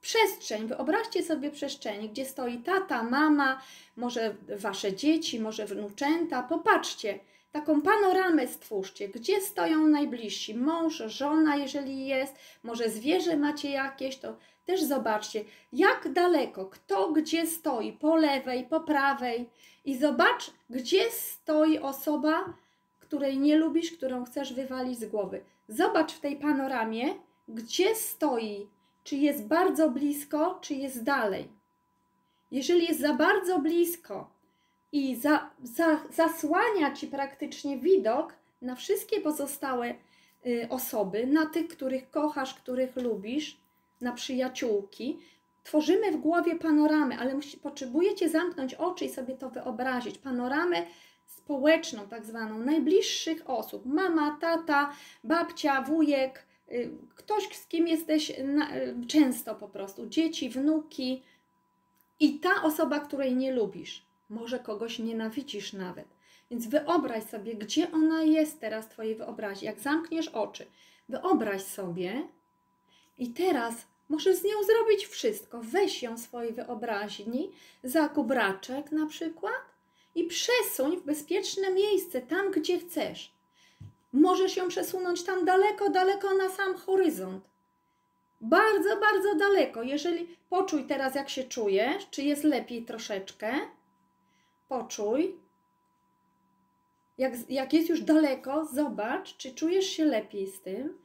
przestrzeń, 0.00 0.66
wyobraźcie 0.66 1.22
sobie 1.22 1.50
przestrzeń, 1.50 2.08
gdzie 2.08 2.24
stoi 2.24 2.58
tata, 2.58 3.02
mama, 3.02 3.60
może 3.96 4.34
Wasze 4.56 4.94
dzieci, 4.94 5.40
może 5.40 5.66
wnuczęta, 5.66 6.42
popatrzcie, 6.42 7.18
taką 7.52 7.82
panoramę 7.82 8.48
stwórzcie, 8.48 9.08
gdzie 9.08 9.40
stoją 9.40 9.86
najbliżsi, 9.86 10.54
mąż, 10.54 11.02
żona, 11.06 11.56
jeżeli 11.56 12.06
jest, 12.06 12.34
może 12.62 12.90
zwierzę 12.90 13.36
macie 13.36 13.70
jakieś, 13.70 14.16
to 14.16 14.36
też 14.66 14.82
zobaczcie, 14.82 15.44
jak 15.72 16.12
daleko, 16.12 16.66
kto 16.66 17.12
gdzie 17.12 17.46
stoi, 17.46 17.92
po 17.92 18.16
lewej, 18.16 18.64
po 18.64 18.80
prawej. 18.80 19.48
I 19.84 19.98
zobacz, 19.98 20.50
gdzie 20.70 21.10
stoi 21.10 21.78
osoba, 21.78 22.54
której 23.00 23.38
nie 23.38 23.56
lubisz, 23.56 23.92
którą 23.92 24.24
chcesz 24.24 24.54
wywalić 24.54 24.98
z 24.98 25.04
głowy. 25.04 25.40
Zobacz 25.68 26.12
w 26.12 26.20
tej 26.20 26.36
panoramie, 26.36 27.14
gdzie 27.48 27.94
stoi, 27.94 28.66
czy 29.06 29.16
jest 29.16 29.46
bardzo 29.46 29.90
blisko, 29.90 30.58
czy 30.60 30.74
jest 30.74 31.02
dalej. 31.02 31.48
Jeżeli 32.50 32.86
jest 32.86 33.00
za 33.00 33.12
bardzo 33.14 33.58
blisko 33.58 34.30
i 34.92 35.16
za, 35.16 35.50
za, 35.62 36.00
zasłania 36.10 36.94
ci 36.94 37.06
praktycznie 37.06 37.78
widok 37.78 38.34
na 38.62 38.74
wszystkie 38.74 39.20
pozostałe 39.20 39.94
y, 40.46 40.66
osoby, 40.70 41.26
na 41.26 41.46
tych, 41.46 41.68
których 41.68 42.10
kochasz, 42.10 42.54
których 42.54 42.96
lubisz, 42.96 43.56
na 44.00 44.12
przyjaciółki, 44.12 45.18
tworzymy 45.64 46.12
w 46.12 46.16
głowie 46.16 46.56
panoramę, 46.56 47.18
ale 47.18 47.34
musi, 47.34 47.56
potrzebujecie 47.56 48.28
zamknąć 48.28 48.74
oczy 48.74 49.04
i 49.04 49.10
sobie 49.10 49.36
to 49.36 49.50
wyobrazić. 49.50 50.18
Panoramę 50.18 50.86
społeczną, 51.26 52.08
tak 52.08 52.24
zwaną, 52.24 52.58
najbliższych 52.58 53.50
osób. 53.50 53.86
Mama, 53.86 54.38
tata, 54.40 54.92
babcia, 55.24 55.82
wujek, 55.82 56.46
ktoś, 57.14 57.56
z 57.56 57.66
kim 57.66 57.88
jesteś 57.88 58.32
na, 58.44 58.76
y, 58.76 59.06
często 59.08 59.54
po 59.54 59.68
prostu, 59.68 60.06
dzieci, 60.06 60.50
wnuki. 60.50 61.22
I 62.20 62.38
ta 62.38 62.62
osoba, 62.62 63.00
której 63.00 63.36
nie 63.36 63.52
lubisz, 63.52 64.02
może 64.30 64.58
kogoś 64.58 64.98
nienawidzisz 64.98 65.72
nawet. 65.72 66.06
Więc 66.50 66.66
wyobraź 66.66 67.24
sobie, 67.24 67.54
gdzie 67.54 67.92
ona 67.92 68.22
jest 68.22 68.60
teraz 68.60 68.86
w 68.86 68.88
Twojej 68.88 69.14
wyobraźni. 69.14 69.66
Jak 69.66 69.80
zamkniesz 69.80 70.28
oczy, 70.28 70.66
wyobraź 71.08 71.62
sobie, 71.62 72.28
i 73.18 73.30
teraz 73.30 73.74
możesz 74.08 74.36
z 74.36 74.44
nią 74.44 74.62
zrobić 74.64 75.06
wszystko. 75.06 75.60
Weź 75.62 76.02
ją 76.02 76.18
swojej 76.18 76.52
wyobraźni, 76.52 77.50
zakup 77.82 78.30
raczek 78.30 78.92
na 78.92 79.06
przykład 79.06 79.62
i 80.14 80.24
przesuń 80.24 80.96
w 80.96 81.02
bezpieczne 81.02 81.70
miejsce, 81.70 82.20
tam 82.20 82.50
gdzie 82.50 82.78
chcesz. 82.78 83.35
Możesz 84.12 84.56
ją 84.56 84.68
przesunąć 84.68 85.24
tam 85.24 85.44
daleko, 85.44 85.90
daleko 85.90 86.34
na 86.34 86.48
sam 86.48 86.74
horyzont. 86.74 87.44
Bardzo, 88.40 88.96
bardzo 89.00 89.34
daleko. 89.34 89.82
Jeżeli 89.82 90.36
poczuj 90.50 90.84
teraz, 90.84 91.14
jak 91.14 91.28
się 91.28 91.44
czujesz, 91.44 92.10
czy 92.10 92.22
jest 92.22 92.44
lepiej 92.44 92.84
troszeczkę, 92.84 93.52
poczuj. 94.68 95.36
Jak, 97.18 97.32
jak 97.50 97.72
jest 97.72 97.88
już 97.88 98.00
daleko, 98.00 98.66
zobacz, 98.66 99.36
czy 99.36 99.54
czujesz 99.54 99.86
się 99.86 100.04
lepiej 100.04 100.46
z 100.46 100.60
tym. 100.60 100.98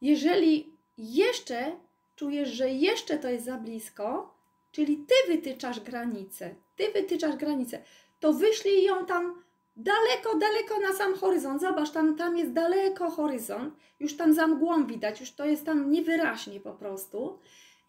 Jeżeli 0.00 0.72
jeszcze 0.98 1.72
czujesz, 2.16 2.48
że 2.48 2.70
jeszcze 2.70 3.18
to 3.18 3.28
jest 3.28 3.44
za 3.44 3.56
blisko, 3.56 4.34
czyli 4.72 4.96
ty 4.96 5.14
wytyczasz 5.32 5.80
granicę, 5.80 6.54
ty 6.76 6.92
wytyczasz 6.92 7.36
granicę, 7.36 7.82
to 8.20 8.32
wyślij 8.32 8.84
ją 8.84 9.06
tam 9.06 9.42
daleko, 9.78 10.38
daleko 10.38 10.80
na 10.80 10.92
sam 10.92 11.14
horyzont. 11.14 11.60
Zobacz, 11.60 11.90
tam, 11.90 12.16
tam 12.16 12.36
jest 12.36 12.52
daleko 12.52 13.10
horyzont, 13.10 13.74
już 14.00 14.16
tam 14.16 14.34
za 14.34 14.46
mgłą 14.46 14.86
widać, 14.86 15.20
już 15.20 15.32
to 15.32 15.44
jest 15.44 15.66
tam 15.66 15.90
niewyraźnie 15.90 16.60
po 16.60 16.72
prostu. 16.72 17.38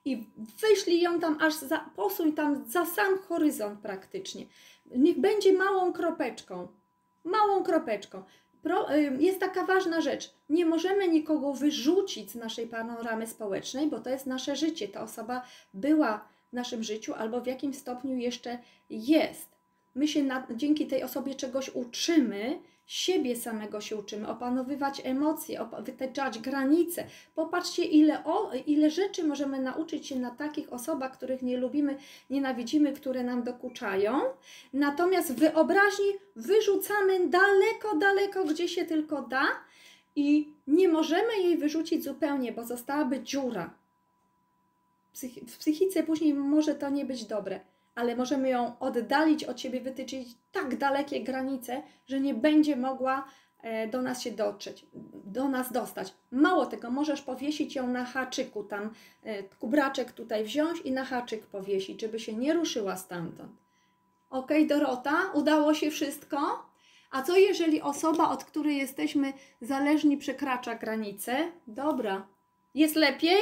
I 0.05 0.27
wyślij 0.61 1.01
ją 1.01 1.19
tam 1.19 1.37
aż 1.41 1.53
za, 1.53 1.89
posuń 1.95 2.33
tam 2.33 2.65
za 2.67 2.85
sam 2.85 3.17
horyzont 3.17 3.79
praktycznie. 3.79 4.45
Niech 4.95 5.19
będzie 5.19 5.53
małą 5.53 5.93
kropeczką. 5.93 6.67
Małą 7.23 7.63
kropeczką. 7.63 8.23
Pro, 8.63 8.87
jest 9.19 9.39
taka 9.39 9.65
ważna 9.65 10.01
rzecz. 10.01 10.33
Nie 10.49 10.65
możemy 10.65 11.07
nikogo 11.07 11.53
wyrzucić 11.53 12.31
z 12.31 12.35
naszej 12.35 12.67
panoramy 12.67 13.27
społecznej, 13.27 13.87
bo 13.87 13.99
to 13.99 14.09
jest 14.09 14.25
nasze 14.25 14.55
życie. 14.55 14.87
Ta 14.87 15.01
osoba 15.01 15.41
była 15.73 16.25
w 16.49 16.53
naszym 16.53 16.83
życiu 16.83 17.13
albo 17.13 17.41
w 17.41 17.47
jakimś 17.47 17.77
stopniu 17.77 18.17
jeszcze 18.17 18.59
jest. 18.89 19.48
My 19.99 20.07
się 20.07 20.23
na, 20.23 20.47
dzięki 20.55 20.87
tej 20.87 21.03
osobie 21.03 21.35
czegoś 21.35 21.69
uczymy, 21.75 22.59
siebie 22.85 23.35
samego 23.35 23.81
się 23.81 23.95
uczymy, 23.95 24.27
opanowywać 24.27 25.01
emocje, 25.03 25.61
op 25.61 25.81
wytyczać 25.81 26.39
granice. 26.39 27.05
Popatrzcie, 27.35 27.83
ile, 27.85 28.23
o, 28.23 28.51
ile 28.65 28.91
rzeczy 28.91 29.23
możemy 29.23 29.59
nauczyć 29.59 30.07
się 30.07 30.19
na 30.19 30.31
takich 30.31 30.73
osobach, 30.73 31.11
których 31.13 31.41
nie 31.41 31.57
lubimy, 31.57 31.97
nienawidzimy, 32.29 32.93
które 32.93 33.23
nam 33.23 33.43
dokuczają. 33.43 34.19
Natomiast 34.73 35.33
wyobraźni 35.33 36.05
wyrzucamy 36.35 37.27
daleko, 37.27 37.95
daleko, 37.97 38.45
gdzie 38.45 38.67
się 38.67 38.85
tylko 38.85 39.21
da 39.21 39.45
i 40.15 40.47
nie 40.67 40.89
możemy 40.89 41.37
jej 41.37 41.57
wyrzucić 41.57 42.03
zupełnie, 42.03 42.51
bo 42.51 42.65
zostałaby 42.65 43.19
dziura. 43.19 43.73
w 45.47 45.57
psychice 45.57 46.03
później 46.03 46.33
może 46.33 46.75
to 46.75 46.89
nie 46.89 47.05
być 47.05 47.25
dobre 47.25 47.59
ale 47.99 48.15
możemy 48.15 48.49
ją 48.49 48.79
oddalić 48.79 49.43
od 49.43 49.61
siebie, 49.61 49.81
wytyczyć 49.81 50.27
tak 50.51 50.77
dalekie 50.77 51.23
granice, 51.23 51.81
że 52.07 52.19
nie 52.19 52.33
będzie 52.33 52.75
mogła 52.75 53.25
e, 53.61 53.87
do 53.87 54.01
nas 54.01 54.21
się 54.21 54.31
dotrzeć, 54.31 54.85
do 55.25 55.49
nas 55.49 55.71
dostać. 55.71 56.13
Mało 56.31 56.65
tego, 56.65 56.91
możesz 56.91 57.21
powiesić 57.21 57.75
ją 57.75 57.87
na 57.87 58.05
haczyku, 58.05 58.63
tam 58.63 58.89
e, 59.23 59.43
kubraczek 59.43 60.11
tutaj 60.11 60.43
wziąć 60.43 60.79
i 60.81 60.91
na 60.91 61.05
haczyk 61.05 61.45
powiesić, 61.45 62.01
żeby 62.01 62.19
się 62.19 62.33
nie 62.33 62.53
ruszyła 62.53 62.97
stamtąd. 62.97 63.51
Ok, 64.29 64.51
Dorota, 64.67 65.31
udało 65.33 65.73
się 65.73 65.91
wszystko? 65.91 66.69
A 67.11 67.21
co 67.21 67.37
jeżeli 67.37 67.81
osoba, 67.81 68.29
od 68.29 68.43
której 68.43 68.77
jesteśmy 68.77 69.33
zależni, 69.61 70.17
przekracza 70.17 70.75
granicę? 70.75 71.51
Dobra. 71.67 72.27
Jest 72.75 72.95
lepiej? 72.95 73.39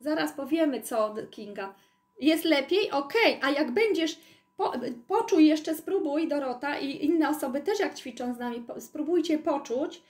Zaraz 0.00 0.32
powiemy 0.32 0.82
co, 0.82 1.14
Kinga. 1.30 1.74
Jest 2.20 2.44
lepiej? 2.44 2.90
Okej, 2.90 3.36
okay. 3.36 3.50
a 3.50 3.50
jak 3.50 3.70
będziesz, 3.70 4.18
po, 4.56 4.72
poczuj 5.08 5.46
jeszcze, 5.46 5.74
spróbuj, 5.74 6.28
Dorota 6.28 6.78
i 6.78 7.04
inne 7.04 7.28
osoby 7.28 7.60
też 7.60 7.80
jak 7.80 7.94
ćwiczą 7.94 8.34
z 8.34 8.38
nami, 8.38 8.64
spróbujcie 8.78 9.38
poczuć, 9.38 10.02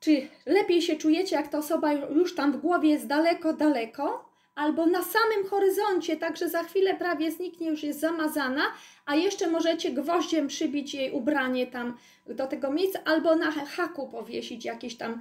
czy 0.00 0.28
lepiej 0.46 0.82
się 0.82 0.96
czujecie, 0.96 1.36
jak 1.36 1.48
ta 1.48 1.58
osoba 1.58 1.92
już 1.92 2.34
tam 2.34 2.52
w 2.52 2.56
głowie 2.56 2.90
jest 2.90 3.06
daleko, 3.06 3.52
daleko, 3.52 4.30
albo 4.54 4.86
na 4.86 5.02
samym 5.02 5.46
horyzoncie, 5.50 6.16
także 6.16 6.48
za 6.48 6.62
chwilę 6.62 6.94
prawie 6.94 7.30
zniknie, 7.30 7.68
już 7.68 7.82
jest 7.82 8.00
zamazana, 8.00 8.62
a 9.06 9.16
jeszcze 9.16 9.50
możecie 9.50 9.90
gwoździem 9.90 10.48
przybić 10.48 10.94
jej 10.94 11.12
ubranie 11.12 11.66
tam 11.66 11.96
do 12.26 12.46
tego 12.46 12.70
miejsca, 12.70 12.98
albo 13.04 13.36
na 13.36 13.50
haku 13.50 14.08
powiesić 14.08 14.64
jakieś 14.64 14.96
tam 14.96 15.20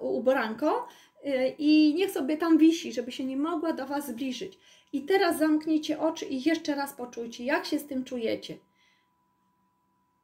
ubranko 0.00 0.88
y, 1.26 1.54
i 1.58 1.94
niech 1.94 2.10
sobie 2.10 2.36
tam 2.36 2.58
wisi, 2.58 2.92
żeby 2.92 3.12
się 3.12 3.24
nie 3.24 3.36
mogła 3.36 3.72
do 3.72 3.86
Was 3.86 4.06
zbliżyć. 4.08 4.58
I 4.92 5.02
teraz 5.02 5.38
zamknijcie 5.38 6.00
oczy 6.00 6.24
i 6.24 6.48
jeszcze 6.48 6.74
raz 6.74 6.92
poczujcie, 6.92 7.44
jak 7.44 7.66
się 7.66 7.78
z 7.78 7.86
tym 7.86 8.04
czujecie. 8.04 8.56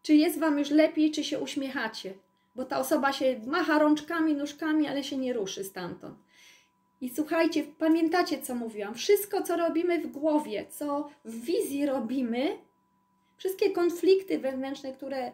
Czy 0.03 0.15
jest 0.15 0.39
Wam 0.39 0.59
już 0.59 0.71
lepiej, 0.71 1.11
czy 1.11 1.25
się 1.25 1.39
uśmiechacie? 1.39 2.15
Bo 2.55 2.65
ta 2.65 2.79
osoba 2.79 3.13
się 3.13 3.41
macha 3.47 3.79
rączkami, 3.79 4.35
nóżkami, 4.35 4.89
ale 4.89 5.05
się 5.05 5.17
nie 5.17 5.33
ruszy 5.33 5.65
stamtąd. 5.65 6.19
I 7.01 7.11
słuchajcie, 7.11 7.65
pamiętacie, 7.79 8.43
co 8.43 8.55
mówiłam? 8.55 8.95
Wszystko, 8.95 9.43
co 9.43 9.57
robimy 9.57 10.01
w 10.01 10.07
głowie, 10.07 10.67
co 10.71 11.09
w 11.25 11.41
wizji 11.45 11.87
robimy, 11.87 12.59
wszystkie 13.37 13.71
konflikty 13.71 14.39
wewnętrzne, 14.39 14.93
które 14.93 15.33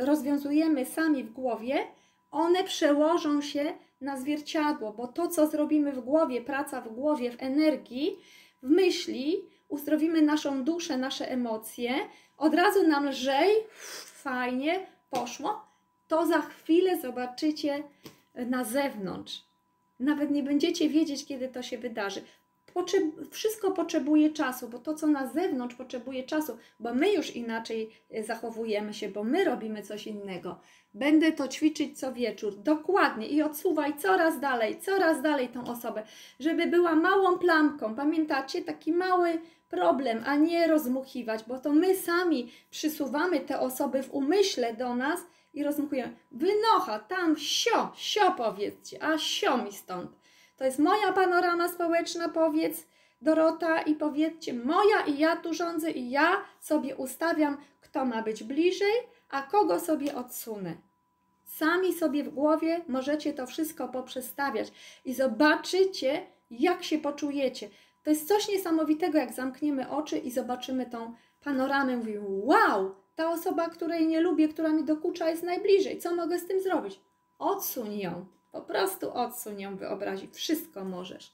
rozwiązujemy 0.00 0.86
sami 0.86 1.24
w 1.24 1.32
głowie, 1.32 1.78
one 2.30 2.64
przełożą 2.64 3.40
się 3.40 3.74
na 4.00 4.16
zwierciadło, 4.16 4.92
bo 4.92 5.08
to, 5.08 5.28
co 5.28 5.46
zrobimy 5.46 5.92
w 5.92 6.00
głowie, 6.00 6.40
praca 6.40 6.80
w 6.80 6.94
głowie, 6.94 7.30
w 7.30 7.42
energii, 7.42 8.18
w 8.64 8.70
myśli, 8.70 9.42
uzdrowimy 9.68 10.22
naszą 10.22 10.64
duszę, 10.64 10.96
nasze 10.96 11.30
emocje, 11.30 11.94
od 12.38 12.54
razu 12.54 12.88
nam 12.88 13.08
lżej, 13.08 13.50
fajnie, 14.22 14.86
poszło, 15.10 15.64
to 16.08 16.26
za 16.26 16.40
chwilę 16.40 17.00
zobaczycie 17.00 17.82
na 18.34 18.64
zewnątrz. 18.64 19.44
Nawet 20.00 20.30
nie 20.30 20.42
będziecie 20.42 20.88
wiedzieć, 20.88 21.26
kiedy 21.26 21.48
to 21.48 21.62
się 21.62 21.78
wydarzy. 21.78 22.22
Wszystko 23.30 23.70
potrzebuje 23.70 24.30
czasu, 24.30 24.68
bo 24.68 24.78
to, 24.78 24.94
co 24.94 25.06
na 25.06 25.26
zewnątrz, 25.26 25.74
potrzebuje 25.74 26.22
czasu, 26.22 26.56
bo 26.80 26.94
my 26.94 27.12
już 27.12 27.36
inaczej 27.36 27.90
e, 28.10 28.24
zachowujemy 28.24 28.94
się, 28.94 29.08
bo 29.08 29.24
my 29.24 29.44
robimy 29.44 29.82
coś 29.82 30.06
innego. 30.06 30.60
Będę 30.94 31.32
to 31.32 31.48
ćwiczyć 31.48 32.00
co 32.00 32.12
wieczór, 32.12 32.56
dokładnie 32.56 33.28
i 33.28 33.42
odsuwaj 33.42 33.98
coraz 33.98 34.40
dalej, 34.40 34.80
coraz 34.80 35.22
dalej 35.22 35.48
tą 35.48 35.64
osobę, 35.64 36.02
żeby 36.40 36.66
była 36.66 36.94
małą 36.94 37.38
plamką. 37.38 37.94
Pamiętacie, 37.94 38.62
taki 38.62 38.92
mały 38.92 39.38
problem, 39.70 40.22
a 40.26 40.36
nie 40.36 40.66
rozmuchiwać, 40.66 41.44
bo 41.48 41.58
to 41.58 41.72
my 41.72 41.96
sami 41.96 42.52
przysuwamy 42.70 43.40
te 43.40 43.60
osoby 43.60 44.02
w 44.02 44.14
umyśle 44.14 44.74
do 44.74 44.94
nas 44.94 45.20
i 45.54 45.64
rozmuchujemy. 45.64 46.16
Wynocha, 46.32 46.98
tam 46.98 47.36
sio, 47.36 47.92
sio 47.96 48.30
powiedzcie, 48.30 49.02
a 49.02 49.18
sio 49.18 49.56
mi 49.56 49.72
stąd. 49.72 50.23
To 50.56 50.64
jest 50.64 50.78
moja 50.78 51.12
panorama 51.12 51.68
społeczna, 51.68 52.28
powiedz 52.28 52.86
Dorota 53.22 53.82
i 53.82 53.94
powiedzcie, 53.94 54.54
moja 54.54 55.00
i 55.06 55.18
ja 55.18 55.36
tu 55.36 55.54
rządzę 55.54 55.90
i 55.90 56.10
ja 56.10 56.44
sobie 56.60 56.96
ustawiam, 56.96 57.56
kto 57.80 58.04
ma 58.04 58.22
być 58.22 58.44
bliżej, 58.44 58.94
a 59.30 59.42
kogo 59.42 59.80
sobie 59.80 60.14
odsunę. 60.14 60.74
Sami 61.44 61.92
sobie 61.92 62.24
w 62.24 62.28
głowie 62.28 62.80
możecie 62.88 63.32
to 63.32 63.46
wszystko 63.46 63.88
poprzestawiać 63.88 64.72
i 65.04 65.14
zobaczycie, 65.14 66.26
jak 66.50 66.84
się 66.84 66.98
poczujecie. 66.98 67.68
To 68.04 68.10
jest 68.10 68.28
coś 68.28 68.48
niesamowitego, 68.48 69.18
jak 69.18 69.32
zamkniemy 69.32 69.90
oczy 69.90 70.18
i 70.18 70.30
zobaczymy 70.30 70.86
tą 70.86 71.14
panoramę. 71.44 71.96
Mówimy, 71.96 72.20
wow, 72.26 72.94
ta 73.16 73.30
osoba, 73.30 73.68
której 73.68 74.06
nie 74.06 74.20
lubię, 74.20 74.48
która 74.48 74.68
mi 74.68 74.84
dokucza, 74.84 75.30
jest 75.30 75.42
najbliżej. 75.42 75.98
Co 75.98 76.14
mogę 76.14 76.38
z 76.38 76.46
tym 76.46 76.60
zrobić? 76.60 77.00
Odsuń 77.38 77.98
ją. 77.98 78.26
Po 78.54 78.60
prostu 78.60 79.12
odsuń 79.12 79.60
ją 79.60 79.76
wyobrazić. 79.76 80.34
Wszystko 80.34 80.84
możesz. 80.84 81.32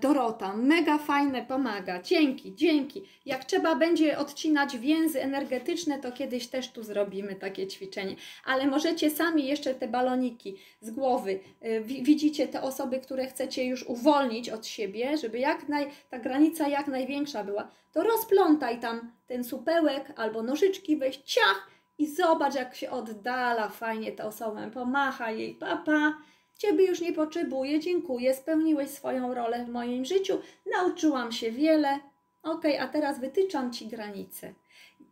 Dorota, 0.00 0.56
mega 0.56 0.98
fajne, 0.98 1.46
pomaga. 1.46 2.02
Dzięki, 2.02 2.54
dzięki. 2.54 3.02
Jak 3.26 3.44
trzeba 3.44 3.74
będzie 3.74 4.18
odcinać 4.18 4.78
więzy 4.78 5.22
energetyczne, 5.22 5.98
to 5.98 6.12
kiedyś 6.12 6.48
też 6.48 6.72
tu 6.72 6.82
zrobimy 6.82 7.34
takie 7.34 7.66
ćwiczenie. 7.66 8.16
Ale 8.44 8.66
możecie 8.66 9.10
sami 9.10 9.46
jeszcze 9.46 9.74
te 9.74 9.88
baloniki 9.88 10.56
z 10.80 10.90
głowy, 10.90 11.40
y, 11.64 11.80
widzicie 11.84 12.48
te 12.48 12.62
osoby, 12.62 13.00
które 13.00 13.26
chcecie 13.26 13.64
już 13.64 13.82
uwolnić 13.82 14.50
od 14.50 14.66
siebie, 14.66 15.18
żeby 15.18 15.38
jak 15.38 15.68
naj, 15.68 15.90
ta 16.10 16.18
granica 16.18 16.68
jak 16.68 16.86
największa 16.88 17.44
była, 17.44 17.70
to 17.92 18.02
rozplątaj 18.02 18.80
tam 18.80 19.12
ten 19.26 19.44
supełek 19.44 20.12
albo 20.16 20.42
nożyczki, 20.42 20.96
weź 20.96 21.16
ciach 21.16 21.69
i 22.00 22.06
zobacz, 22.06 22.54
jak 22.54 22.76
się 22.76 22.90
oddala 22.90 23.68
fajnie 23.68 24.12
ta 24.12 24.24
osoba, 24.24 24.70
pomacha 24.70 25.30
jej, 25.30 25.54
papa. 25.54 25.84
Pa 25.84 26.30
Ciebie 26.60 26.86
już 26.86 27.00
nie 27.00 27.12
potrzebuję, 27.12 27.80
dziękuję, 27.80 28.34
spełniłeś 28.34 28.90
swoją 28.90 29.34
rolę 29.34 29.64
w 29.64 29.68
moim 29.68 30.04
życiu, 30.04 30.38
nauczyłam 30.72 31.32
się 31.32 31.52
wiele. 31.52 31.98
Ok, 32.42 32.64
a 32.80 32.88
teraz 32.88 33.20
wytyczam 33.20 33.72
Ci 33.72 33.86
granice. 33.86 34.54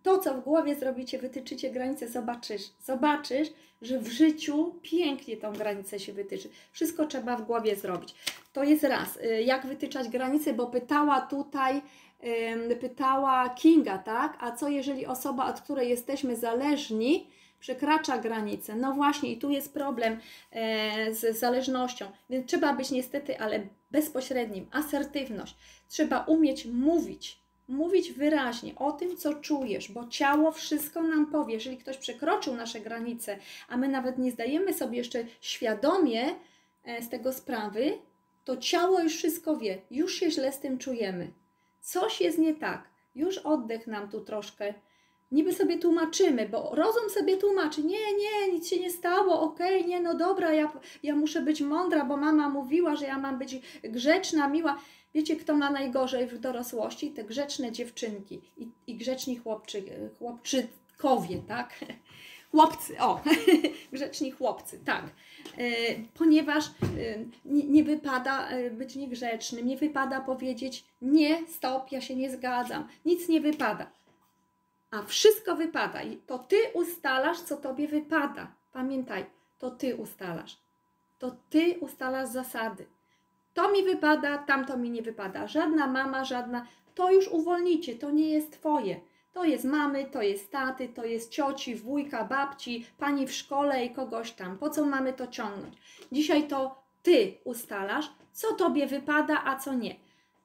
To, 0.02 0.18
co 0.18 0.34
w 0.34 0.44
głowie 0.44 0.74
zrobicie, 0.74 1.18
wytyczycie 1.18 1.70
granice, 1.70 2.08
zobaczysz, 2.08 2.62
zobaczysz, 2.84 3.48
że 3.82 3.98
w 3.98 4.08
życiu 4.08 4.74
pięknie 4.82 5.36
tą 5.36 5.52
granicę 5.52 6.00
się 6.00 6.12
wytyczy. 6.12 6.48
Wszystko 6.72 7.06
trzeba 7.06 7.36
w 7.36 7.42
głowie 7.42 7.76
zrobić. 7.76 8.14
To 8.52 8.64
jest 8.64 8.84
raz. 8.84 9.16
Y, 9.16 9.42
jak 9.42 9.66
wytyczać 9.66 10.08
granice, 10.08 10.52
bo 10.52 10.66
pytała 10.66 11.20
tutaj, 11.20 11.82
pytała 12.80 13.48
Kinga, 13.48 13.98
tak? 13.98 14.36
A 14.40 14.52
co 14.52 14.68
jeżeli 14.68 15.06
osoba, 15.06 15.46
od 15.46 15.60
której 15.60 15.88
jesteśmy 15.88 16.36
zależni, 16.36 17.26
przekracza 17.60 18.18
granicę. 18.18 18.76
No 18.76 18.92
właśnie, 18.92 19.32
i 19.32 19.38
tu 19.38 19.50
jest 19.50 19.74
problem 19.74 20.20
e, 20.52 21.14
z 21.14 21.38
zależnością, 21.38 22.06
więc 22.30 22.46
trzeba 22.46 22.72
być 22.72 22.90
niestety, 22.90 23.40
ale 23.40 23.60
bezpośrednim. 23.90 24.66
Asertywność. 24.72 25.54
Trzeba 25.88 26.20
umieć 26.24 26.66
mówić, 26.66 27.38
mówić 27.68 28.12
wyraźnie 28.12 28.74
o 28.76 28.92
tym, 28.92 29.16
co 29.16 29.34
czujesz, 29.34 29.92
bo 29.92 30.08
ciało 30.08 30.52
wszystko 30.52 31.02
nam 31.02 31.26
powie. 31.26 31.54
Jeżeli 31.54 31.76
ktoś 31.76 31.96
przekroczył 31.96 32.54
nasze 32.54 32.80
granice, 32.80 33.38
a 33.68 33.76
my 33.76 33.88
nawet 33.88 34.18
nie 34.18 34.30
zdajemy 34.30 34.74
sobie 34.74 34.98
jeszcze 34.98 35.24
świadomie 35.40 36.34
e, 36.84 37.02
z 37.02 37.08
tego 37.08 37.32
sprawy, 37.32 37.98
to 38.44 38.56
ciało 38.56 39.00
już 39.00 39.16
wszystko 39.16 39.56
wie, 39.56 39.78
już 39.90 40.14
się 40.14 40.30
źle 40.30 40.52
z 40.52 40.58
tym 40.58 40.78
czujemy. 40.78 41.30
Coś 41.80 42.20
jest 42.20 42.38
nie 42.38 42.54
tak. 42.54 42.88
Już 43.14 43.38
oddech 43.38 43.86
nam 43.86 44.08
tu 44.08 44.20
troszkę 44.20 44.74
niby 45.32 45.52
sobie 45.52 45.78
tłumaczymy, 45.78 46.48
bo 46.48 46.70
rozum 46.74 47.10
sobie 47.10 47.36
tłumaczy, 47.36 47.84
nie, 47.84 47.98
nie, 47.98 48.52
nic 48.52 48.68
się 48.68 48.80
nie 48.80 48.90
stało, 48.90 49.40
okej, 49.40 49.78
okay, 49.78 49.88
nie, 49.88 50.00
no 50.00 50.14
dobra, 50.14 50.52
ja, 50.52 50.72
ja 51.02 51.16
muszę 51.16 51.42
być 51.42 51.60
mądra, 51.60 52.04
bo 52.04 52.16
mama 52.16 52.48
mówiła, 52.48 52.96
że 52.96 53.06
ja 53.06 53.18
mam 53.18 53.38
być 53.38 53.56
grzeczna, 53.84 54.48
miła. 54.48 54.78
Wiecie, 55.14 55.36
kto 55.36 55.56
ma 55.56 55.70
najgorzej 55.70 56.26
w 56.26 56.38
dorosłości? 56.38 57.10
Te 57.10 57.24
grzeczne 57.24 57.72
dziewczynki 57.72 58.40
i, 58.56 58.68
i 58.86 58.96
grzeczni 58.96 59.36
chłopczy, 59.36 59.82
chłopczykowie, 60.18 61.38
tak? 61.48 61.74
Chłopcy, 62.50 63.00
o, 63.00 63.20
grzeczni 63.92 64.30
chłopcy, 64.30 64.80
tak. 64.84 65.04
E, 65.58 65.64
ponieważ 66.14 66.64
e, 66.66 66.70
nie, 67.44 67.84
wypada 67.84 68.48
e, 68.48 68.70
być 68.70 68.96
niegrzecznym, 68.96 69.66
nie 69.66 69.76
wypada 69.76 70.20
powiedzieć 70.20 70.84
nie, 71.02 71.46
stop, 71.46 71.92
ja 71.92 72.00
się 72.00 72.16
nie 72.16 72.30
zgadzam, 72.30 72.88
nic 73.04 73.28
nie 73.28 73.40
wypada 73.40 73.90
a 74.90 75.02
wszystko 75.02 75.56
wypada. 75.56 76.02
I 76.02 76.16
to 76.16 76.38
ty 76.38 76.56
ustalasz, 76.74 77.40
co 77.40 77.56
tobie 77.56 77.88
wypada. 77.88 78.52
Pamiętaj, 78.72 79.26
to 79.58 79.70
ty 79.70 79.96
ustalasz. 79.96 80.58
To 81.18 81.30
ty 81.50 81.78
ustalasz 81.80 82.28
zasady. 82.28 82.86
To 83.54 83.72
mi 83.72 83.82
wypada, 83.82 84.38
tamto 84.38 84.76
mi 84.76 84.90
nie 84.90 85.02
wypada. 85.02 85.46
Żadna 85.46 85.86
mama, 85.86 86.24
żadna. 86.24 86.66
To 86.94 87.12
już 87.12 87.28
uwolnicie, 87.28 87.94
to 87.94 88.10
nie 88.10 88.30
jest 88.30 88.52
twoje. 88.52 89.00
To 89.38 89.44
jest 89.44 89.64
mamy, 89.64 90.04
to 90.04 90.22
jest 90.22 90.50
taty, 90.50 90.88
to 90.88 91.04
jest 91.04 91.30
cioci, 91.30 91.74
wujka, 91.74 92.24
babci, 92.24 92.86
pani 92.98 93.26
w 93.26 93.32
szkole 93.32 93.84
i 93.84 93.90
kogoś 93.90 94.32
tam. 94.32 94.58
Po 94.58 94.70
co 94.70 94.86
mamy 94.86 95.12
to 95.12 95.26
ciągnąć? 95.26 95.76
Dzisiaj 96.12 96.48
to 96.48 96.82
ty 97.02 97.34
ustalasz, 97.44 98.10
co 98.32 98.52
tobie 98.52 98.86
wypada, 98.86 99.42
a 99.44 99.56
co 99.56 99.74
nie 99.74 99.96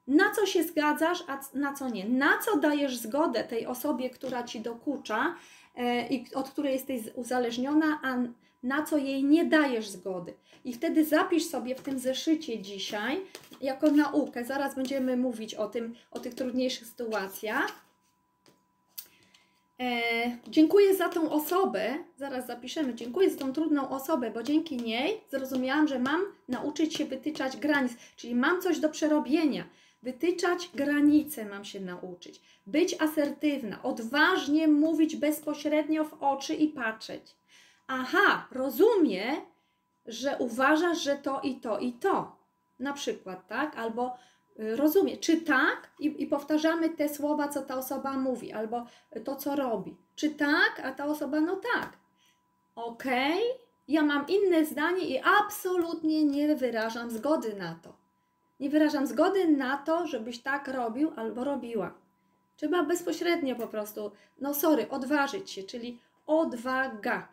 na 0.08 0.32
co 0.36 0.46
się 0.46 0.64
zgadzasz, 0.64 1.24
a 1.28 1.58
na 1.58 1.74
co 1.74 1.90
nie. 1.90 2.06
Na 2.10 2.38
co 2.38 2.58
dajesz 2.58 2.98
zgodę 2.98 3.44
tej 3.44 3.66
osobie, 3.66 4.10
która 4.10 4.44
ci 4.44 4.62
dokucza 4.62 5.36
e, 5.76 6.08
i 6.08 6.34
od 6.34 6.50
której 6.50 6.74
jesteś 6.74 7.02
uzależniona, 7.16 8.00
a 8.04 8.18
na 8.64 8.84
co 8.84 8.98
jej 8.98 9.24
nie 9.24 9.46
dajesz 9.46 9.90
zgody. 9.90 10.34
I 10.66 10.74
wtedy 10.74 11.06
zapisz 11.06 11.46
sobie 11.46 11.76
w 11.76 11.82
tym 11.82 12.00
zeszycie 12.00 12.62
dzisiaj 12.62 13.22
jako 13.62 13.92
naukę. 13.92 14.46
Zaraz 14.46 14.76
będziemy 14.76 15.18
mówić 15.18 15.56
o 15.56 15.68
tym, 15.68 15.96
o 16.12 16.20
tych 16.20 16.34
trudniejszych 16.34 16.88
sytuacjach. 16.88 17.84
E, 19.80 20.02
dziękuję 20.48 20.96
za 20.96 21.10
tą 21.10 21.32
osobę, 21.32 21.98
zaraz 22.18 22.48
zapiszemy, 22.48 22.96
dziękuję 22.96 23.30
za 23.30 23.38
tą 23.38 23.54
trudną 23.54 23.90
osobę, 23.90 24.32
bo 24.32 24.44
dzięki 24.44 24.78
niej 24.78 25.22
zrozumiałam, 25.30 25.88
że 25.88 26.00
mam 26.00 26.22
nauczyć 26.48 26.96
się 26.96 27.06
wytyczać 27.06 27.58
granic, 27.58 27.92
czyli 28.16 28.36
mam 28.36 28.62
coś 28.62 28.80
do 28.80 28.90
przerobienia. 28.90 29.64
Wytyczać 30.04 30.70
granice 30.74 31.46
mam 31.46 31.66
się 31.66 31.80
nauczyć. 31.80 32.42
Być 32.68 33.02
asertywna, 33.02 33.84
odważnie 33.84 34.68
mówić 34.68 35.16
bezpośrednio 35.16 36.04
w 36.04 36.14
oczy 36.14 36.54
i 36.56 36.68
patrzeć. 36.68 37.36
Aha, 37.88 38.48
rozumie, 38.52 39.24
że 40.06 40.38
uważasz, 40.40 41.04
że 41.04 41.16
to 41.16 41.42
i 41.42 41.56
to 41.56 41.80
i 41.80 41.94
to. 41.94 42.36
Na 42.80 42.94
przykład, 42.94 43.48
tak? 43.48 43.78
Albo 43.78 44.18
rozumie, 44.58 45.18
czy 45.18 45.42
tak? 45.42 45.90
I, 46.00 46.24
I 46.24 46.28
powtarzamy 46.28 46.90
te 46.90 47.10
słowa, 47.10 47.48
co 47.48 47.62
ta 47.62 47.78
osoba 47.78 48.18
mówi, 48.18 48.54
albo 48.54 48.86
to, 49.26 49.36
co 49.36 49.56
robi. 49.56 49.96
Czy 50.16 50.30
tak, 50.30 50.82
a 50.84 50.92
ta 50.92 51.06
osoba, 51.06 51.42
no 51.42 51.56
tak. 51.74 51.98
Okej, 52.76 53.34
okay. 53.34 53.60
ja 53.88 54.02
mam 54.02 54.26
inne 54.28 54.66
zdanie 54.66 55.06
i 55.06 55.22
absolutnie 55.44 56.26
nie 56.26 56.56
wyrażam 56.56 57.12
zgody 57.12 57.56
na 57.56 57.76
to. 57.84 57.94
Nie 58.60 58.70
wyrażam 58.70 59.08
zgody 59.08 59.48
na 59.48 59.78
to, 59.78 60.08
żebyś 60.08 60.40
tak 60.40 60.68
robił 60.68 61.12
albo 61.16 61.44
robiła. 61.44 61.94
Trzeba 62.58 62.84
bezpośrednio 62.84 63.56
po 63.56 63.68
prostu, 63.68 64.12
no 64.42 64.54
sorry, 64.54 64.90
odważyć 64.90 65.52
się, 65.52 65.64
czyli 65.64 66.00
odwaga. 66.28 67.28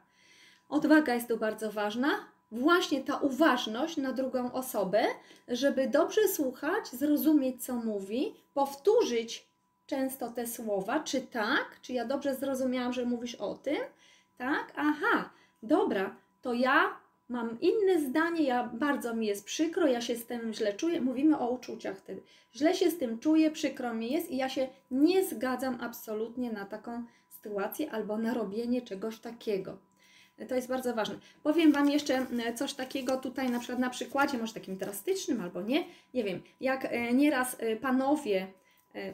Odwaga 0.68 1.14
jest 1.14 1.28
tu 1.28 1.36
bardzo 1.36 1.72
ważna. 1.72 2.08
Właśnie 2.52 3.04
ta 3.04 3.16
uważność 3.16 3.96
na 3.96 4.12
drugą 4.12 4.52
osobę, 4.52 5.04
żeby 5.48 5.88
dobrze 5.88 6.28
słuchać, 6.28 6.88
zrozumieć, 6.88 7.64
co 7.64 7.74
mówi, 7.74 8.34
powtórzyć 8.54 9.46
często 9.86 10.30
te 10.30 10.46
słowa, 10.46 11.00
czy 11.00 11.20
tak, 11.20 11.80
czy 11.82 11.92
ja 11.92 12.04
dobrze 12.04 12.34
zrozumiałam, 12.34 12.92
że 12.92 13.04
mówisz 13.04 13.34
o 13.34 13.54
tym, 13.54 13.78
tak, 14.36 14.72
aha, 14.76 15.30
dobra, 15.62 16.16
to 16.42 16.52
ja 16.52 17.00
mam 17.28 17.60
inne 17.60 18.00
zdanie, 18.00 18.42
ja 18.42 18.70
bardzo 18.74 19.14
mi 19.14 19.26
jest 19.26 19.44
przykro, 19.44 19.86
ja 19.86 20.00
się 20.00 20.16
z 20.16 20.26
tym 20.26 20.52
źle 20.52 20.72
czuję. 20.72 21.00
Mówimy 21.00 21.38
o 21.38 21.50
uczuciach 21.50 21.98
wtedy. 21.98 22.22
Źle 22.54 22.74
się 22.74 22.90
z 22.90 22.98
tym 22.98 23.18
czuję, 23.18 23.50
przykro 23.50 23.94
mi 23.94 24.12
jest 24.12 24.30
i 24.30 24.36
ja 24.36 24.48
się 24.48 24.68
nie 24.90 25.24
zgadzam 25.24 25.78
absolutnie 25.80 26.52
na 26.52 26.64
taką 26.64 27.04
sytuację 27.28 27.90
albo 27.90 28.18
na 28.18 28.34
robienie 28.34 28.82
czegoś 28.82 29.18
takiego. 29.18 29.78
To 30.48 30.54
jest 30.54 30.68
bardzo 30.68 30.94
ważne. 30.94 31.18
Powiem 31.42 31.72
Wam 31.72 31.90
jeszcze 31.90 32.26
e, 32.46 32.54
coś 32.54 32.74
takiego 32.74 33.16
tutaj, 33.16 33.50
na 33.50 33.58
przykład 33.58 33.78
na 33.78 33.90
przykładzie, 33.90 34.38
może 34.38 34.54
takim 34.54 34.76
drastycznym 34.76 35.40
albo 35.40 35.62
nie, 35.62 35.84
nie 36.14 36.24
wiem, 36.24 36.42
jak 36.60 36.84
e, 36.84 37.14
nieraz 37.14 37.56
e, 37.58 37.76
panowie, 37.76 38.46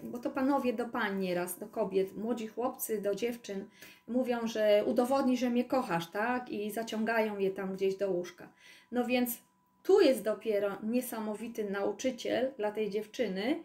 bo 0.03 0.19
to 0.19 0.31
panowie 0.31 0.73
do 0.73 0.89
pań 0.89 1.19
nieraz, 1.19 1.59
do 1.59 1.67
kobiet, 1.67 2.17
młodzi 2.17 2.47
chłopcy 2.47 3.01
do 3.01 3.15
dziewczyn 3.15 3.65
mówią, 4.09 4.47
że 4.47 4.85
udowodnij, 4.87 5.37
że 5.37 5.51
mnie 5.51 5.65
kochasz, 5.65 6.11
tak? 6.11 6.49
I 6.49 6.71
zaciągają 6.71 7.39
je 7.39 7.51
tam 7.51 7.75
gdzieś 7.75 7.97
do 7.97 8.11
łóżka. 8.11 8.49
No 8.93 9.05
więc 9.05 9.39
tu 9.83 10.01
jest 10.01 10.23
dopiero 10.23 10.77
niesamowity 10.83 11.71
nauczyciel 11.71 12.53
dla 12.57 12.73
tej 12.73 12.91
dziewczyny, 12.91 13.63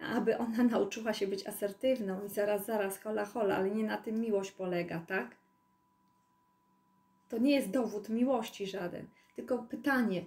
aby 0.00 0.38
ona 0.38 0.64
nauczyła 0.74 1.12
się 1.12 1.26
być 1.26 1.46
asertywną 1.46 2.24
i 2.24 2.28
zaraz, 2.28 2.66
zaraz, 2.66 2.98
hola, 2.98 3.24
hola, 3.24 3.56
ale 3.56 3.70
nie 3.70 3.84
na 3.84 3.96
tym 3.96 4.20
miłość 4.20 4.52
polega, 4.52 5.02
tak? 5.08 5.41
To 7.32 7.38
nie 7.38 7.50
jest 7.50 7.70
dowód 7.70 8.08
miłości 8.08 8.66
żaden, 8.66 9.06
tylko 9.36 9.58
pytanie, 9.58 10.24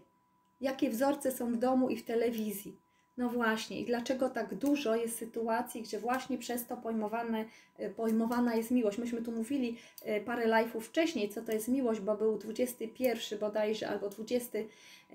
jakie 0.61 0.89
wzorce 0.89 1.31
są 1.31 1.51
w 1.51 1.57
domu 1.57 1.89
i 1.89 1.97
w 1.97 2.03
telewizji. 2.05 2.77
No 3.17 3.29
właśnie, 3.29 3.81
i 3.81 3.85
dlaczego 3.85 4.29
tak 4.29 4.55
dużo 4.55 4.95
jest 4.95 5.17
sytuacji, 5.17 5.81
gdzie 5.81 5.99
właśnie 5.99 6.37
przez 6.37 6.67
to 6.67 6.77
pojmowane, 6.77 7.45
e, 7.77 7.89
pojmowana 7.89 8.55
jest 8.55 8.71
miłość? 8.71 8.97
Myśmy 8.97 9.21
tu 9.21 9.31
mówili 9.31 9.77
e, 10.01 10.21
parę 10.21 10.47
live'ów 10.47 10.81
wcześniej, 10.81 11.29
co 11.29 11.41
to 11.41 11.51
jest 11.51 11.67
miłość, 11.67 11.99
bo 11.99 12.15
był 12.15 12.37
21 12.37 13.39
bodajże 13.39 13.89
albo 13.89 14.09
20 14.09 14.59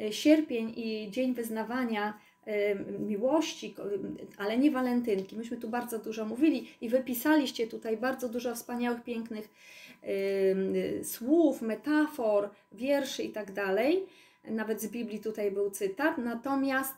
e, 0.00 0.12
sierpień 0.12 0.72
i 0.76 1.10
dzień 1.10 1.34
wyznawania 1.34 2.18
miłości, 2.98 3.74
ale 4.38 4.58
nie 4.58 4.70
walentynki. 4.70 5.36
Myśmy 5.36 5.56
tu 5.56 5.68
bardzo 5.68 5.98
dużo 5.98 6.24
mówili 6.24 6.68
i 6.80 6.88
wypisaliście 6.88 7.66
tutaj 7.66 7.96
bardzo 7.96 8.28
dużo 8.28 8.54
wspaniałych, 8.54 9.04
pięknych 9.04 9.48
słów, 11.04 11.62
metafor, 11.62 12.50
wierszy 12.72 13.22
i 13.22 13.30
tak. 13.30 13.48
Nawet 14.44 14.82
z 14.82 14.86
Biblii 14.86 15.20
tutaj 15.20 15.50
był 15.50 15.70
cytat. 15.70 16.18
Natomiast 16.18 16.94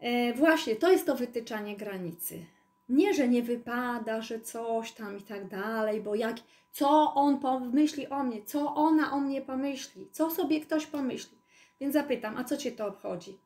e, 0.00 0.32
właśnie 0.34 0.76
to 0.76 0.90
jest 0.90 1.06
to 1.06 1.16
wytyczanie 1.16 1.76
granicy. 1.76 2.44
Nie, 2.88 3.14
że 3.14 3.28
nie 3.28 3.42
wypada, 3.42 4.22
że 4.22 4.40
coś 4.40 4.92
tam 4.92 5.18
i 5.18 5.22
tak 5.22 5.48
dalej, 5.48 6.00
bo 6.00 6.14
jak, 6.14 6.36
co 6.72 7.14
on 7.14 7.38
pomyśli 7.38 8.08
o 8.08 8.22
mnie, 8.22 8.44
co 8.44 8.74
ona 8.74 9.12
o 9.12 9.20
mnie 9.20 9.42
pomyśli, 9.42 10.08
co 10.10 10.30
sobie 10.30 10.60
ktoś 10.60 10.86
pomyśli. 10.86 11.38
Więc 11.80 11.92
zapytam, 11.92 12.36
a 12.36 12.44
co 12.44 12.56
cię 12.56 12.72
to 12.72 12.86
obchodzi? 12.86 13.38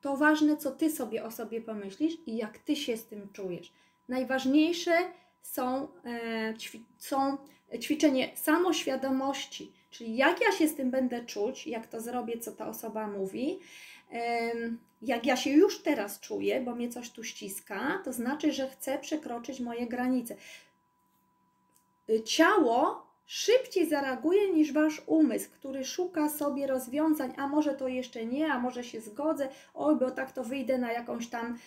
To 0.00 0.16
ważne, 0.16 0.56
co 0.56 0.70
ty 0.70 0.90
sobie 0.90 1.24
o 1.24 1.30
sobie 1.30 1.60
pomyślisz 1.60 2.14
i 2.26 2.36
jak 2.36 2.58
ty 2.58 2.76
się 2.76 2.96
z 2.96 3.06
tym 3.06 3.28
czujesz. 3.32 3.72
Najważniejsze 4.08 4.92
są, 5.42 5.88
e, 6.04 6.54
są 6.98 7.38
ćwiczenie 7.80 8.30
samoświadomości, 8.34 9.72
czyli 9.90 10.16
jak 10.16 10.40
ja 10.40 10.52
się 10.52 10.68
z 10.68 10.74
tym 10.74 10.90
będę 10.90 11.24
czuć, 11.24 11.66
jak 11.66 11.86
to 11.86 12.00
zrobię, 12.00 12.38
co 12.38 12.52
ta 12.52 12.68
osoba 12.68 13.06
mówi. 13.06 13.58
Jak 15.02 15.26
ja 15.26 15.36
się 15.36 15.50
już 15.50 15.82
teraz 15.82 16.20
czuję, 16.20 16.60
bo 16.60 16.74
mnie 16.74 16.88
coś 16.88 17.10
tu 17.10 17.24
ściska, 17.24 18.02
to 18.04 18.12
znaczy, 18.12 18.52
że 18.52 18.68
chcę 18.68 18.98
przekroczyć 18.98 19.60
moje 19.60 19.86
granice. 19.86 20.36
Ciało 22.24 23.06
szybciej 23.26 23.88
zareaguje 23.88 24.52
niż 24.52 24.72
wasz 24.72 25.02
umysł, 25.06 25.50
który 25.50 25.84
szuka 25.84 26.28
sobie 26.28 26.66
rozwiązań, 26.66 27.32
a 27.36 27.48
może 27.48 27.74
to 27.74 27.88
jeszcze 27.88 28.26
nie, 28.26 28.52
a 28.52 28.58
może 28.58 28.84
się 28.84 29.00
zgodzę, 29.00 29.48
oj, 29.74 29.96
bo 29.96 30.10
tak 30.10 30.32
to 30.32 30.44
wyjdę 30.44 30.78
na 30.78 30.92
jakąś 30.92 31.28
tam, 31.28 31.58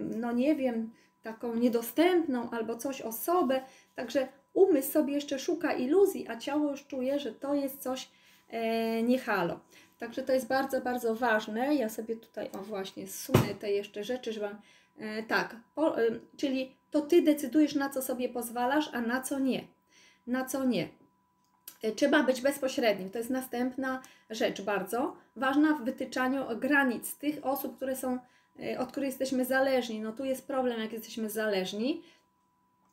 no 0.00 0.32
nie 0.32 0.54
wiem, 0.54 0.90
taką 1.22 1.54
niedostępną 1.54 2.50
albo 2.50 2.76
coś 2.76 3.00
osobę. 3.00 3.60
Także 3.96 4.28
umysł 4.52 4.92
sobie 4.92 5.14
jeszcze 5.14 5.38
szuka 5.38 5.72
iluzji, 5.72 6.28
a 6.28 6.36
ciało 6.36 6.70
już 6.70 6.86
czuje, 6.86 7.18
że 7.18 7.32
to 7.32 7.54
jest 7.54 7.82
coś 7.82 8.08
e, 8.48 9.02
nie 9.02 9.18
halo. 9.18 9.60
Także 9.98 10.22
to 10.22 10.32
jest 10.32 10.46
bardzo, 10.46 10.80
bardzo 10.80 11.14
ważne. 11.14 11.74
Ja 11.74 11.88
sobie 11.88 12.16
tutaj, 12.16 12.50
o 12.52 12.58
właśnie, 12.58 13.06
zsunę 13.06 13.54
te 13.60 13.70
jeszcze 13.70 14.04
rzeczy, 14.04 14.32
że 14.32 14.40
Wam, 14.40 14.60
e, 14.98 15.22
tak, 15.22 15.56
po, 15.74 16.00
e, 16.00 16.10
czyli 16.36 16.76
to 16.90 17.00
Ty 17.00 17.22
decydujesz, 17.22 17.74
na 17.74 17.90
co 17.90 18.02
sobie 18.02 18.28
pozwalasz, 18.28 18.90
a 18.92 19.00
na 19.00 19.20
co 19.20 19.38
nie. 19.38 19.64
Na 20.26 20.44
co 20.44 20.64
nie. 20.64 20.88
E, 21.82 21.92
trzeba 21.92 22.22
być 22.22 22.40
bezpośrednim. 22.40 23.10
To 23.10 23.18
jest 23.18 23.30
następna 23.30 24.02
rzecz 24.30 24.62
bardzo 24.62 25.16
ważna 25.36 25.74
w 25.74 25.84
wytyczaniu 25.84 26.44
granic 26.56 27.16
tych 27.16 27.46
osób, 27.46 27.76
które 27.76 27.96
są, 27.96 28.18
od 28.78 28.90
których 28.90 29.08
jesteśmy 29.08 29.44
zależni. 29.44 30.00
No 30.00 30.12
tu 30.12 30.24
jest 30.24 30.46
problem, 30.46 30.80
jak 30.80 30.92
jesteśmy 30.92 31.30
zależni, 31.30 32.02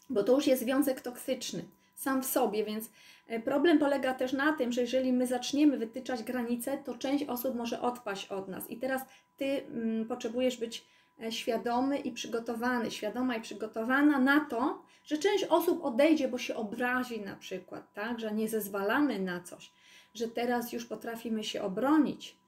bo 0.09 0.23
to 0.23 0.35
już 0.35 0.47
jest 0.47 0.63
związek 0.63 1.01
toksyczny 1.01 1.65
sam 1.97 2.23
w 2.23 2.25
sobie, 2.25 2.65
więc 2.65 2.89
e, 3.27 3.39
problem 3.39 3.79
polega 3.79 4.13
też 4.13 4.33
na 4.33 4.53
tym, 4.53 4.71
że 4.71 4.81
jeżeli 4.81 5.13
my 5.13 5.27
zaczniemy 5.27 5.77
wytyczać 5.77 6.23
granice, 6.23 6.77
to 6.77 6.97
część 6.97 7.23
osób 7.23 7.55
może 7.55 7.81
odpaść 7.81 8.27
od 8.27 8.47
nas. 8.47 8.69
I 8.69 8.77
teraz 8.77 9.01
ty 9.37 9.65
mm, 9.65 10.05
potrzebujesz 10.05 10.57
być 10.57 10.85
świadomy 11.29 11.97
i 11.97 12.11
przygotowany, 12.11 12.91
świadoma 12.91 13.35
i 13.35 13.41
przygotowana 13.41 14.19
na 14.19 14.39
to, 14.39 14.83
że 15.03 15.17
część 15.17 15.43
osób 15.43 15.85
odejdzie, 15.85 16.27
bo 16.27 16.37
się 16.37 16.55
obrazi 16.55 17.21
na 17.21 17.35
przykład, 17.35 17.93
tak, 17.93 18.19
że 18.19 18.31
nie 18.31 18.49
zezwalamy 18.49 19.19
na 19.19 19.39
coś, 19.39 19.71
że 20.13 20.27
teraz 20.27 20.73
już 20.73 20.85
potrafimy 20.85 21.43
się 21.43 21.61
obronić, 21.61 22.31
e, 22.31 22.46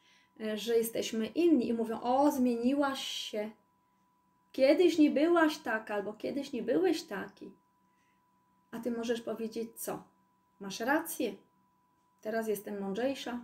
że 0.55 0.77
jesteśmy 0.77 1.27
inni 1.27 1.67
i 1.67 1.73
mówią: 1.73 2.01
O, 2.01 2.31
zmieniłaś 2.31 3.03
się. 3.03 3.49
Kiedyś 4.51 4.97
nie 4.97 5.11
byłaś 5.11 5.57
taka, 5.57 5.93
albo 5.93 6.13
kiedyś 6.13 6.53
nie 6.53 6.63
byłeś 6.63 7.03
taki. 7.03 7.51
A 8.71 8.79
ty 8.79 8.91
możesz 8.91 9.21
powiedzieć 9.21 9.69
co? 9.75 10.03
Masz 10.59 10.79
rację. 10.79 11.33
Teraz 12.21 12.47
jestem 12.47 12.81
mądrzejsza. 12.81 13.39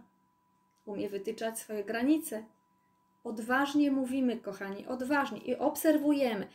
Umiem 0.86 1.10
wytyczać 1.10 1.60
swoje 1.60 1.84
granice. 1.84 2.44
Odważnie 3.24 3.92
mówimy, 3.92 4.38
kochani, 4.38 4.88
odważnie 4.88 5.40
i 5.40 5.56
obserwujemy 5.56 6.48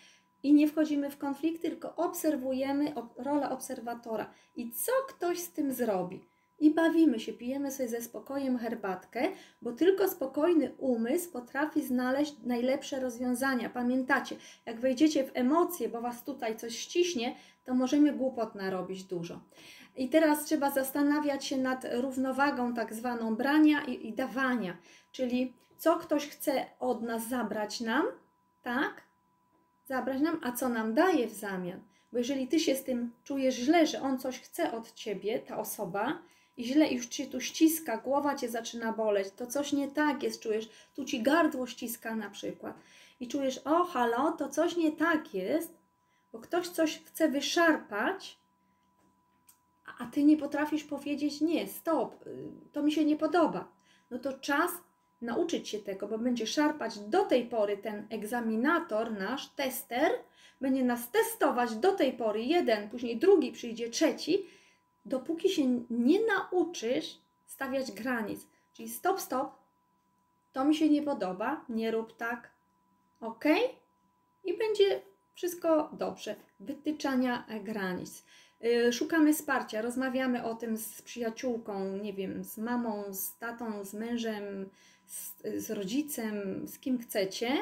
i 0.43 0.53
nie 0.53 0.69
wchodzimy 0.69 1.11
w 1.11 1.19
konflikty, 1.19 1.69
tylko 1.69 1.97
obserwujemy 1.97 2.95
rolę 3.17 3.51
obserwatora 3.51 4.31
i 4.57 4.73
co 4.73 4.93
ktoś 5.09 5.39
z 5.39 5.53
tym 5.53 5.73
zrobi. 5.73 6.25
I 6.61 6.71
bawimy 6.71 7.21
się, 7.21 7.33
pijemy 7.33 7.71
sobie 7.71 7.89
ze 7.89 8.03
spokojem 8.03 8.59
herbatkę, 8.59 9.29
bo 9.63 9.73
tylko 9.73 10.09
spokojny 10.09 10.75
umysł 10.79 11.31
potrafi 11.31 11.83
znaleźć 11.83 12.35
najlepsze 12.45 13.01
rozwiązania. 13.01 13.71
Pamiętacie, 13.71 14.37
jak 14.67 14.81
wejdziecie 14.81 15.25
w 15.25 15.31
emocje, 15.35 15.89
bo 15.89 16.01
was 16.01 16.25
tutaj 16.25 16.57
coś 16.57 16.79
ściśnie, 16.79 17.37
to 17.65 17.75
możemy 17.75 18.13
głupot 18.13 18.55
narobić 18.55 19.05
dużo. 19.05 19.41
I 19.97 20.09
teraz 20.09 20.45
trzeba 20.45 20.71
zastanawiać 20.71 21.45
się 21.45 21.59
nad 21.59 21.87
równowagą 21.93 22.75
tak 22.75 22.95
zwaną 22.95 23.37
brania 23.37 23.85
i, 23.85 24.09
i 24.09 24.13
dawania, 24.13 24.77
czyli 25.13 25.53
co 25.77 25.97
ktoś 25.97 26.29
chce 26.29 26.67
od 26.81 27.03
nas 27.03 27.29
zabrać 27.29 27.81
nam, 27.81 28.05
tak? 28.63 29.03
zabrać 29.91 30.21
nam, 30.21 30.41
a 30.43 30.53
co 30.53 30.69
nam 30.69 30.95
daje 30.95 31.27
w 31.27 31.33
zamian. 31.33 31.81
Bo 32.13 32.19
jeżeli 32.19 32.49
ty 32.49 32.61
się 32.61 32.75
z 32.75 32.85
tym 32.85 33.11
czujesz 33.25 33.55
źle, 33.55 33.87
że 33.87 34.03
on 34.03 34.19
coś 34.19 34.41
chce 34.41 34.73
od 34.73 34.95
ciebie, 34.95 35.39
ta 35.39 35.59
osoba, 35.59 36.19
i 36.61 36.65
źle 36.65 36.93
już 36.93 37.07
cię 37.07 37.27
tu 37.27 37.41
ściska, 37.41 37.97
głowa 37.97 38.35
cię 38.35 38.49
zaczyna 38.49 38.93
boleć, 38.93 39.29
to 39.37 39.47
coś 39.47 39.73
nie 39.73 39.89
tak 39.89 40.23
jest, 40.23 40.43
czujesz, 40.43 40.69
tu 40.95 41.05
ci 41.05 41.23
gardło 41.23 41.67
ściska 41.67 42.17
na 42.17 42.31
przykład, 42.31 42.77
i 43.21 43.29
czujesz, 43.29 43.59
o 43.65 43.85
halo, 43.85 44.33
to 44.33 44.49
coś 44.49 44.77
nie 44.77 44.93
tak 44.93 45.35
jest, 45.35 45.75
bo 46.33 46.39
ktoś 46.39 46.69
coś 46.69 47.03
chce 47.05 47.29
wyszarpać, 47.29 48.39
a 49.99 50.07
ty 50.07 50.25
nie 50.25 50.37
potrafisz 50.37 50.85
powiedzieć 50.85 51.41
nie, 51.41 51.69
stop, 51.69 52.27
y, 52.27 52.49
to 52.73 52.83
mi 52.83 52.93
się 52.93 53.05
nie 53.05 53.17
podoba. 53.17 53.69
No 54.11 54.19
to 54.19 54.33
czas 54.33 54.71
nauczyć 55.23 55.69
się 55.69 55.79
tego, 55.79 56.09
bo 56.09 56.19
będzie 56.19 56.47
szarpać 56.47 56.99
do 56.99 57.25
tej 57.25 57.45
pory 57.47 57.77
ten 57.77 58.07
egzaminator, 58.11 59.13
nasz 59.13 59.49
tester, 59.49 60.13
będzie 60.61 60.85
nas 60.85 61.11
testować 61.11 61.75
do 61.77 61.93
tej 61.93 62.13
pory. 62.13 62.43
Jeden, 62.43 62.91
później 62.91 63.17
drugi, 63.17 63.53
przyjdzie 63.53 63.91
trzeci, 63.91 64.47
dopóki 65.05 65.49
się 65.49 65.67
nie 65.91 66.19
nauczysz 66.27 67.19
stawiać 67.47 67.93
granic. 67.93 68.47
Czyli 68.73 68.89
stop, 68.89 69.21
stop, 69.21 69.51
to 70.53 70.65
mi 70.65 70.75
się 70.75 70.89
nie 70.89 71.03
podoba, 71.03 71.65
nie 71.69 71.91
rób 71.91 72.17
tak, 72.17 72.51
ok? 73.21 73.45
I 74.45 74.59
będzie 74.59 75.03
wszystko 75.35 75.91
dobrze. 75.93 76.37
Wytyczania 76.61 77.47
granic. 77.65 78.25
Y, 78.65 78.93
szukamy 78.93 79.33
wsparcia, 79.33 79.83
rozmawiamy 79.83 80.45
o 80.45 80.55
tym 80.55 80.77
z 80.77 81.03
przyjaciółką, 81.03 81.97
nie 81.97 82.13
wiem, 82.13 82.45
z 82.45 82.59
mamą, 82.59 83.05
z 83.11 83.39
tatą, 83.39 83.85
z 83.85 83.95
mężem, 83.95 84.71
z, 85.07 85.33
z 85.57 85.71
rodzicem, 85.71 86.65
z 86.69 86.79
kim 86.79 86.99
chcecie, 86.99 87.57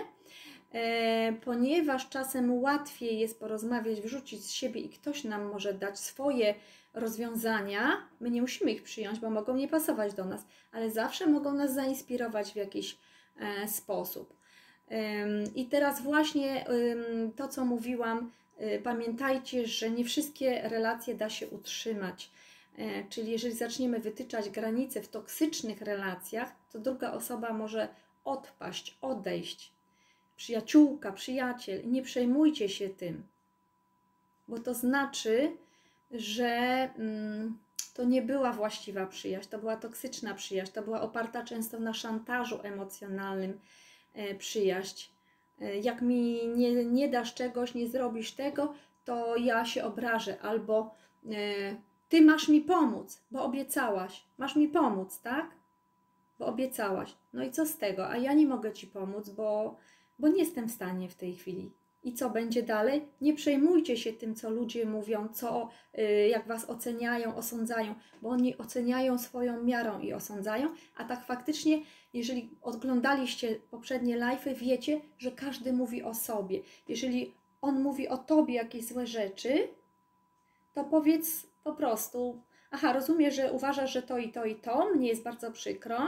e, 0.72 1.32
ponieważ 1.32 2.08
czasem 2.08 2.62
łatwiej 2.62 3.18
jest 3.18 3.40
porozmawiać, 3.40 4.00
wrzucić 4.00 4.44
z 4.44 4.50
siebie 4.50 4.80
i 4.80 4.88
ktoś 4.88 5.24
nam 5.24 5.52
może 5.52 5.74
dać 5.74 5.98
swoje 5.98 6.54
rozwiązania. 6.94 8.08
My 8.20 8.30
nie 8.30 8.40
musimy 8.40 8.72
ich 8.72 8.82
przyjąć, 8.82 9.20
bo 9.20 9.30
mogą 9.30 9.56
nie 9.56 9.68
pasować 9.68 10.14
do 10.14 10.24
nas, 10.24 10.46
ale 10.72 10.90
zawsze 10.90 11.26
mogą 11.26 11.52
nas 11.52 11.74
zainspirować 11.74 12.52
w 12.52 12.56
jakiś 12.56 12.98
e, 13.36 13.68
sposób. 13.68 14.38
I 15.54 15.66
teraz 15.66 16.02
właśnie 16.02 16.64
to, 17.36 17.48
co 17.48 17.64
mówiłam, 17.64 18.30
y, 18.60 18.80
pamiętajcie, 18.84 19.66
że 19.66 19.90
nie 19.90 20.04
wszystkie 20.04 20.68
relacje 20.68 21.14
da 21.14 21.30
się 21.30 21.48
utrzymać. 21.48 22.30
E, 22.78 23.04
czyli 23.08 23.32
jeżeli 23.32 23.54
zaczniemy 23.54 24.00
wytyczać 24.00 24.50
granice 24.50 25.02
w 25.02 25.08
toksycznych 25.08 25.82
relacjach, 25.82 26.52
to 26.72 26.78
druga 26.78 27.12
osoba 27.12 27.52
może 27.52 27.88
odpaść, 28.24 28.98
odejść. 29.00 29.72
Przyjaciółka, 30.36 31.12
przyjaciel, 31.12 31.90
nie 31.90 32.02
przejmujcie 32.02 32.68
się 32.68 32.88
tym, 32.88 33.22
bo 34.48 34.58
to 34.58 34.74
znaczy, 34.74 35.52
że 36.10 36.46
mm, 36.98 37.58
to 37.94 38.04
nie 38.04 38.22
była 38.22 38.52
właściwa 38.52 39.06
przyjaźń, 39.06 39.48
to 39.48 39.58
była 39.58 39.76
toksyczna 39.76 40.34
przyjaźń, 40.34 40.72
to 40.72 40.82
była 40.82 41.00
oparta 41.00 41.44
często 41.44 41.80
na 41.80 41.94
szantażu 41.94 42.58
emocjonalnym 42.62 43.60
e, 44.14 44.34
przyjaźń. 44.34 45.08
E, 45.60 45.78
jak 45.78 46.02
mi 46.02 46.48
nie, 46.56 46.84
nie 46.84 47.08
dasz 47.08 47.34
czegoś, 47.34 47.74
nie 47.74 47.88
zrobisz 47.88 48.32
tego, 48.32 48.74
to 49.04 49.36
ja 49.36 49.64
się 49.64 49.84
obrażę, 49.84 50.40
albo 50.40 50.94
e, 51.26 51.76
ty 52.08 52.22
masz 52.22 52.48
mi 52.48 52.60
pomóc, 52.60 53.20
bo 53.30 53.44
obiecałaś, 53.44 54.24
masz 54.38 54.56
mi 54.56 54.68
pomóc, 54.68 55.20
tak? 55.20 55.50
Bo 56.38 56.46
obiecałaś. 56.46 57.14
No 57.32 57.44
i 57.44 57.50
co 57.50 57.66
z 57.66 57.78
tego? 57.78 58.08
A 58.08 58.16
ja 58.16 58.32
nie 58.32 58.46
mogę 58.46 58.72
ci 58.72 58.86
pomóc, 58.86 59.28
bo, 59.28 59.76
bo 60.18 60.28
nie 60.28 60.38
jestem 60.38 60.68
w 60.68 60.72
stanie 60.72 61.08
w 61.08 61.14
tej 61.14 61.34
chwili. 61.34 61.70
I 62.08 62.14
co 62.14 62.30
będzie 62.30 62.62
dalej? 62.62 63.08
Nie 63.20 63.34
przejmujcie 63.34 63.96
się 63.96 64.12
tym, 64.12 64.34
co 64.34 64.50
ludzie 64.50 64.86
mówią, 64.86 65.28
co, 65.28 65.68
y, 65.98 66.28
jak 66.28 66.46
was 66.46 66.70
oceniają, 66.70 67.36
osądzają, 67.36 67.94
bo 68.22 68.28
oni 68.28 68.58
oceniają 68.58 69.18
swoją 69.18 69.62
miarą 69.62 70.00
i 70.00 70.12
osądzają, 70.12 70.68
a 70.96 71.04
tak 71.04 71.26
faktycznie, 71.26 71.80
jeżeli 72.14 72.50
oglądaliście 72.62 73.56
poprzednie 73.70 74.18
live'y, 74.18 74.54
wiecie, 74.54 75.00
że 75.18 75.30
każdy 75.32 75.72
mówi 75.72 76.02
o 76.02 76.14
sobie. 76.14 76.60
Jeżeli 76.88 77.34
on 77.62 77.82
mówi 77.82 78.08
o 78.08 78.18
tobie 78.18 78.54
jakieś 78.54 78.86
złe 78.86 79.06
rzeczy, 79.06 79.68
to 80.74 80.84
powiedz 80.84 81.46
po 81.64 81.72
prostu, 81.72 82.42
aha, 82.70 82.92
rozumiem, 82.92 83.30
że 83.30 83.52
uważasz, 83.52 83.92
że 83.92 84.02
to 84.02 84.18
i 84.18 84.32
to 84.32 84.44
i 84.44 84.54
to, 84.54 84.90
mnie 84.94 85.08
jest 85.08 85.22
bardzo 85.22 85.52
przykro, 85.52 85.98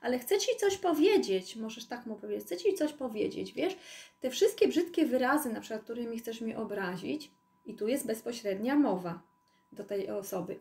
ale 0.00 0.18
chcę 0.18 0.38
Ci 0.38 0.56
coś 0.56 0.76
powiedzieć, 0.76 1.56
możesz 1.56 1.86
tak 1.86 2.06
mu 2.06 2.16
powiedzieć, 2.16 2.46
chcę 2.46 2.56
Ci 2.56 2.74
coś 2.74 2.92
powiedzieć, 2.92 3.52
wiesz, 3.52 3.76
te 4.20 4.30
wszystkie 4.30 4.68
brzydkie 4.68 5.06
wyrazy, 5.06 5.52
na 5.52 5.60
przykład, 5.60 5.82
którymi 5.82 6.18
chcesz 6.18 6.40
mnie 6.40 6.58
obrazić, 6.58 7.30
i 7.66 7.74
tu 7.74 7.88
jest 7.88 8.06
bezpośrednia 8.06 8.76
mowa 8.76 9.20
do 9.72 9.84
tej 9.84 10.10
osoby. 10.10 10.58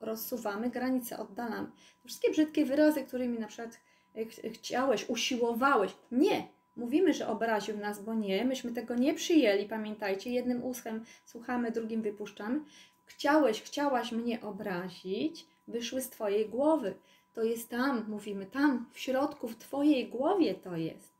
Rozsuwamy 0.00 0.70
granice, 0.70 1.18
oddalamy. 1.18 1.68
Te 2.02 2.08
wszystkie 2.08 2.30
brzydkie 2.30 2.64
wyrazy, 2.64 3.04
którymi 3.04 3.38
na 3.38 3.46
przykład 3.46 3.80
e, 4.16 4.24
ch 4.24 4.54
chciałeś, 4.54 5.08
usiłowałeś, 5.08 5.94
nie, 6.12 6.48
Mówimy, 6.76 7.14
że 7.14 7.28
obraził 7.28 7.78
nas, 7.78 8.02
bo 8.02 8.14
nie, 8.14 8.44
myśmy 8.44 8.72
tego 8.72 8.94
nie 8.94 9.14
przyjęli, 9.14 9.64
pamiętajcie, 9.66 10.30
jednym 10.30 10.64
uchem 10.64 11.04
słuchamy, 11.24 11.70
drugim 11.70 12.02
wypuszczamy 12.02 12.60
chciałeś, 13.08 13.62
chciałaś 13.62 14.12
mnie 14.12 14.40
obrazić, 14.40 15.46
wyszły 15.68 16.02
z 16.02 16.10
Twojej 16.10 16.48
głowy. 16.48 16.94
To 17.34 17.42
jest 17.42 17.68
tam, 17.70 18.04
mówimy, 18.08 18.46
tam, 18.46 18.86
w 18.92 18.98
środku, 18.98 19.48
w 19.48 19.56
Twojej 19.56 20.08
głowie 20.08 20.54
to 20.54 20.76
jest. 20.76 21.12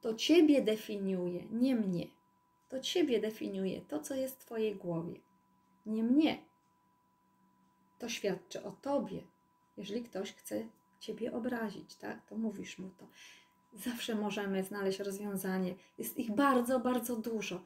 To 0.00 0.14
Ciebie 0.14 0.62
definiuje, 0.62 1.44
nie 1.50 1.76
mnie. 1.76 2.06
To 2.68 2.80
Ciebie 2.80 3.20
definiuje, 3.20 3.80
to, 3.80 4.00
co 4.00 4.14
jest 4.14 4.40
w 4.40 4.44
Twojej 4.44 4.76
głowie, 4.76 5.14
nie 5.86 6.02
mnie. 6.02 6.38
To 7.98 8.08
świadczy 8.08 8.64
o 8.64 8.70
Tobie. 8.70 9.22
Jeżeli 9.76 10.02
ktoś 10.02 10.32
chce 10.32 10.66
Ciebie 11.00 11.32
obrazić, 11.32 11.96
tak, 11.96 12.26
to 12.26 12.36
mówisz 12.36 12.78
mu 12.78 12.90
to. 12.90 13.06
Zawsze 13.72 14.14
możemy 14.14 14.64
znaleźć 14.64 14.98
rozwiązanie. 14.98 15.74
Jest 15.98 16.18
ich 16.18 16.34
bardzo, 16.34 16.80
bardzo 16.80 17.16
dużo 17.16 17.60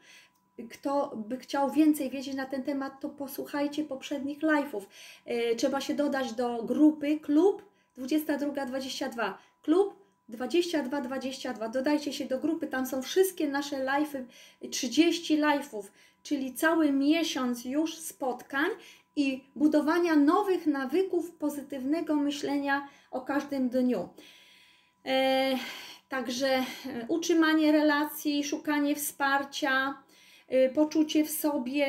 kto 0.70 1.16
by 1.16 1.36
chciał 1.36 1.70
więcej 1.70 2.10
wiedzieć 2.10 2.34
na 2.34 2.46
ten 2.46 2.62
temat, 2.62 3.00
to 3.00 3.08
posłuchajcie 3.08 3.84
poprzednich 3.84 4.38
live'ów. 4.38 4.82
E, 5.26 5.54
trzeba 5.56 5.80
się 5.80 5.94
dodać 5.94 6.32
do 6.32 6.62
grupy 6.62 7.20
klub 7.20 7.62
2222. 7.96 9.38
Klub 9.62 9.94
2222. 10.28 11.68
Dodajcie 11.68 12.12
się 12.12 12.24
do 12.24 12.38
grupy, 12.38 12.66
tam 12.66 12.86
są 12.86 13.02
wszystkie 13.02 13.48
nasze 13.48 13.76
live'y, 13.76 14.24
30 14.70 15.38
live'ów, 15.38 15.82
czyli 16.22 16.54
cały 16.54 16.92
miesiąc 16.92 17.64
już 17.64 17.98
spotkań 17.98 18.70
i 19.16 19.44
budowania 19.56 20.16
nowych 20.16 20.66
nawyków 20.66 21.30
pozytywnego 21.30 22.16
myślenia 22.16 22.88
o 23.10 23.20
każdym 23.20 23.68
dniu. 23.68 24.08
E, 25.06 25.56
także 26.08 26.48
e, 26.48 26.64
utrzymanie 27.08 27.72
relacji, 27.72 28.44
szukanie 28.44 28.94
wsparcia, 28.94 30.02
poczucie 30.74 31.24
w 31.24 31.30
sobie 31.30 31.86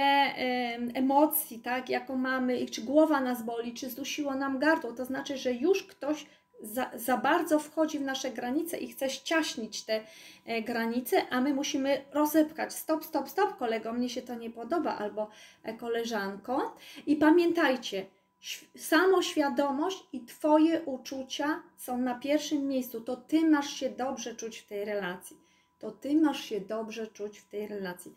emocji, 0.94 1.60
tak, 1.60 1.90
jaką 1.90 2.16
mamy, 2.16 2.66
czy 2.66 2.82
głowa 2.82 3.22
nas 3.22 3.44
boli, 3.44 3.74
czy 3.74 3.90
zdusiło 3.90 4.36
nam 4.36 4.60
gardło, 4.60 4.92
to 4.92 5.06
znaczy, 5.06 5.38
że 5.38 5.54
już 5.54 5.84
ktoś 5.84 6.26
za, 6.62 6.92
za 6.96 7.18
bardzo 7.18 7.60
wchodzi 7.60 8.00
w 8.00 8.02
nasze 8.02 8.32
granice 8.32 8.78
i 8.78 8.88
chce 8.88 9.10
ściaśnić 9.10 9.84
te 9.84 10.02
e, 10.46 10.62
granice, 10.62 11.30
a 11.30 11.42
my 11.42 11.54
musimy 11.54 12.06
rozepchać. 12.12 12.74
Stop, 12.74 13.06
stop, 13.06 13.30
stop, 13.30 13.58
kolego, 13.58 13.94
mnie 13.94 14.10
się 14.10 14.22
to 14.22 14.36
nie 14.36 14.50
podoba, 14.50 14.98
albo 14.98 15.30
e, 15.64 15.74
koleżanko. 15.74 16.78
I 17.06 17.16
pamiętajcie, 17.16 18.06
samoświadomość 18.78 20.04
i 20.14 20.26
Twoje 20.26 20.82
uczucia 20.82 21.64
są 21.78 21.98
na 21.98 22.16
pierwszym 22.16 22.68
miejscu. 22.68 23.02
To 23.02 23.18
Ty 23.18 23.50
masz 23.50 23.74
się 23.74 23.90
dobrze 23.90 24.36
czuć 24.36 24.58
w 24.58 24.68
tej 24.68 24.86
relacji. 24.86 25.38
To 25.80 25.92
Ty 25.92 26.16
masz 26.16 26.44
się 26.44 26.62
dobrze 26.62 27.08
czuć 27.08 27.40
w 27.40 27.50
tej 27.50 27.68
relacji. 27.68 28.16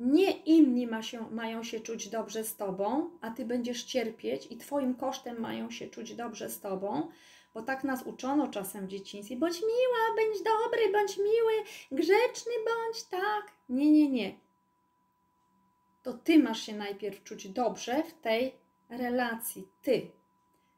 Nie 0.00 0.30
inni 0.30 0.86
ma 0.86 1.02
się, 1.02 1.30
mają 1.30 1.62
się 1.62 1.80
czuć 1.80 2.08
dobrze 2.08 2.44
z 2.44 2.56
Tobą, 2.56 3.10
a 3.20 3.30
Ty 3.30 3.44
będziesz 3.44 3.84
cierpieć 3.84 4.46
i 4.50 4.56
Twoim 4.56 4.94
kosztem 4.94 5.40
mają 5.40 5.70
się 5.70 5.88
czuć 5.88 6.14
dobrze 6.14 6.50
z 6.50 6.60
Tobą, 6.60 7.08
bo 7.54 7.62
tak 7.62 7.84
nas 7.84 8.02
uczono 8.06 8.48
czasem 8.48 8.86
w 8.86 8.88
dzieciństwie. 8.90 9.36
Bądź 9.36 9.60
miła, 9.60 10.16
bądź 10.16 10.42
dobry, 10.42 10.92
bądź 10.92 11.18
miły, 11.18 11.52
grzeczny 11.92 12.52
bądź, 12.64 13.02
tak. 13.02 13.52
Nie, 13.68 13.92
nie, 13.92 14.10
nie. 14.10 14.34
To 16.02 16.12
Ty 16.12 16.38
masz 16.38 16.62
się 16.62 16.76
najpierw 16.76 17.24
czuć 17.24 17.48
dobrze 17.48 18.02
w 18.02 18.12
tej 18.12 18.54
relacji. 18.88 19.68
Ty. 19.82 20.10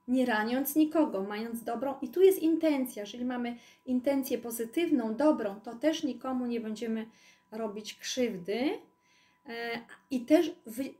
Nie 0.09 0.27
raniąc 0.27 0.77
nikogo, 0.77 1.23
mając 1.23 1.65
dobrą. 1.65 1.95
I 2.03 2.09
tu 2.09 2.23
jest 2.23 2.39
intencja. 2.39 3.03
Jeżeli 3.03 3.25
mamy 3.25 3.57
intencję 3.87 4.39
pozytywną, 4.39 5.15
dobrą, 5.15 5.61
to 5.61 5.75
też 5.75 6.03
nikomu 6.03 6.47
nie 6.47 6.61
będziemy 6.61 7.07
robić 7.51 7.95
krzywdy, 7.95 8.79
i 10.11 10.21
też 10.21 10.53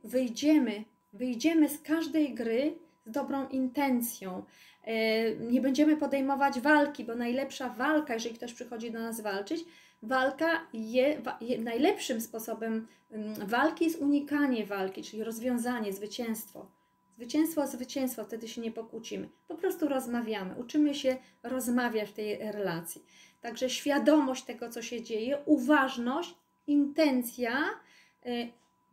wyjdziemy, 0.03 0.83
wyjdziemy 1.13 1.69
z 1.69 1.81
każdej 1.81 2.33
gry 2.33 2.73
z 3.05 3.11
dobrą 3.11 3.49
intencją. 3.49 4.43
E, 4.83 5.35
nie 5.35 5.61
będziemy 5.61 5.97
podejmować 5.97 6.59
walki, 6.59 7.03
bo 7.03 7.15
najlepsza 7.15 7.69
walka, 7.69 8.13
jeżeli 8.13 8.35
ktoś 8.35 8.53
przychodzi 8.53 8.91
do 8.91 8.99
nas 8.99 9.21
walczyć, 9.21 9.65
walka 10.03 10.67
je, 10.73 11.21
je, 11.41 11.57
najlepszym 11.57 12.21
sposobem 12.21 12.87
mm, 13.11 13.47
walki 13.47 13.85
jest 13.85 14.01
unikanie 14.01 14.65
walki, 14.65 15.03
czyli 15.03 15.23
rozwiązanie, 15.23 15.93
zwycięstwo. 15.93 16.67
Zwycięstwo, 17.15 17.67
zwycięstwo, 17.67 18.23
wtedy 18.23 18.47
się 18.47 18.61
nie 18.61 18.71
pokłócimy. 18.71 19.29
Po 19.47 19.55
prostu 19.55 19.87
rozmawiamy, 19.87 20.55
uczymy 20.55 20.95
się 20.95 21.17
rozmawiać 21.43 22.09
w 22.09 22.13
tej 22.13 22.51
relacji. 22.51 23.03
Także 23.41 23.69
świadomość 23.69 24.43
tego, 24.43 24.69
co 24.69 24.81
się 24.81 25.01
dzieje, 25.01 25.37
uważność, 25.45 26.35
intencja, 26.67 27.69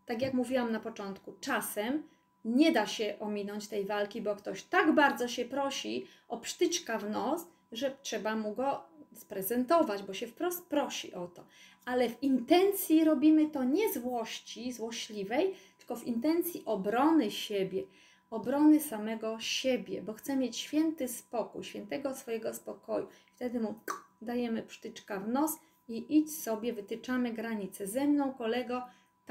tak 0.06 0.22
jak 0.22 0.34
mówiłam 0.34 0.72
na 0.72 0.80
początku, 0.80 1.32
czasem 1.40 2.02
nie 2.44 2.72
da 2.72 2.86
się 2.86 3.16
ominąć 3.20 3.68
tej 3.68 3.84
walki, 3.84 4.22
bo 4.22 4.36
ktoś 4.36 4.62
tak 4.62 4.94
bardzo 4.94 5.28
się 5.28 5.44
prosi 5.44 6.06
o 6.28 6.38
psztyczka 6.38 6.98
w 6.98 7.10
nos, 7.10 7.46
że 7.72 7.96
trzeba 8.02 8.36
mu 8.36 8.54
go 8.54 8.82
sprezentować, 9.14 10.02
bo 10.02 10.14
się 10.14 10.26
wprost 10.26 10.66
prosi 10.66 11.14
o 11.14 11.26
to. 11.26 11.44
Ale 11.84 12.08
w 12.08 12.22
intencji 12.22 13.04
robimy 13.04 13.50
to 13.50 13.64
nie 13.64 13.92
złości, 13.92 14.72
złośliwej, 14.72 15.54
tylko 15.78 15.96
w 15.96 16.06
intencji 16.06 16.62
obrony 16.64 17.30
siebie, 17.30 17.82
obrony 18.30 18.80
samego 18.80 19.40
siebie, 19.40 20.02
bo 20.02 20.12
chcę 20.12 20.36
mieć 20.36 20.56
święty 20.56 21.08
spokój, 21.08 21.64
świętego 21.64 22.14
swojego 22.14 22.54
spokoju. 22.54 23.06
Wtedy 23.34 23.60
mu 23.60 23.74
dajemy 24.22 24.62
psztyczka 24.62 25.20
w 25.20 25.28
nos 25.28 25.52
i 25.88 26.18
idź 26.18 26.38
sobie, 26.38 26.72
wytyczamy 26.72 27.32
granice. 27.32 27.86
Ze 27.86 28.06
mną, 28.06 28.32
kolego, 28.32 28.82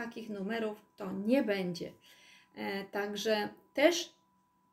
takich 0.03 0.29
numerów 0.29 0.77
to 0.97 1.11
nie 1.11 1.43
będzie. 1.43 1.91
E, 2.55 2.83
także 2.83 3.49
też 3.73 4.13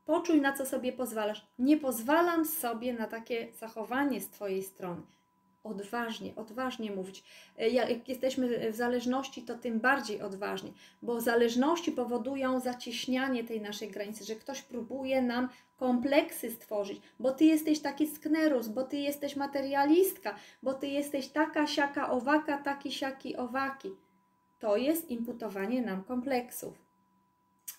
poczuj, 0.04 0.40
na 0.40 0.52
co 0.52 0.66
sobie 0.66 0.92
pozwalasz. 0.92 1.46
Nie 1.58 1.76
pozwalam 1.76 2.44
sobie 2.44 2.92
na 2.92 3.06
takie 3.06 3.48
zachowanie 3.58 4.20
z 4.20 4.28
Twojej 4.28 4.62
strony. 4.62 5.02
Odważnie, 5.64 6.32
odważnie 6.36 6.90
mówić. 6.90 7.24
E, 7.58 7.68
jak 7.68 8.08
jesteśmy 8.08 8.72
w 8.72 8.76
zależności, 8.76 9.42
to 9.42 9.54
tym 9.54 9.80
bardziej 9.80 10.22
odważnie, 10.22 10.70
bo 11.02 11.20
zależności 11.20 11.92
powodują 11.92 12.60
zacieśnianie 12.60 13.44
tej 13.44 13.60
naszej 13.60 13.88
granicy, 13.88 14.24
że 14.24 14.34
ktoś 14.34 14.62
próbuje 14.62 15.22
nam 15.22 15.48
kompleksy 15.76 16.50
stworzyć, 16.50 17.00
bo 17.18 17.32
ty 17.32 17.44
jesteś 17.44 17.80
taki 17.80 18.06
sknerus, 18.06 18.68
bo 18.68 18.82
ty 18.82 18.96
jesteś 18.96 19.36
materialistka, 19.36 20.34
bo 20.62 20.74
ty 20.74 20.86
jesteś 20.86 21.28
taka, 21.28 21.66
siaka, 21.66 22.10
owaka, 22.10 22.58
taki, 22.58 22.92
siaki, 22.92 23.36
owaki 23.36 23.90
to 24.66 24.76
jest 24.76 25.10
imputowanie 25.10 25.82
nam 25.82 26.04
kompleksów. 26.04 26.74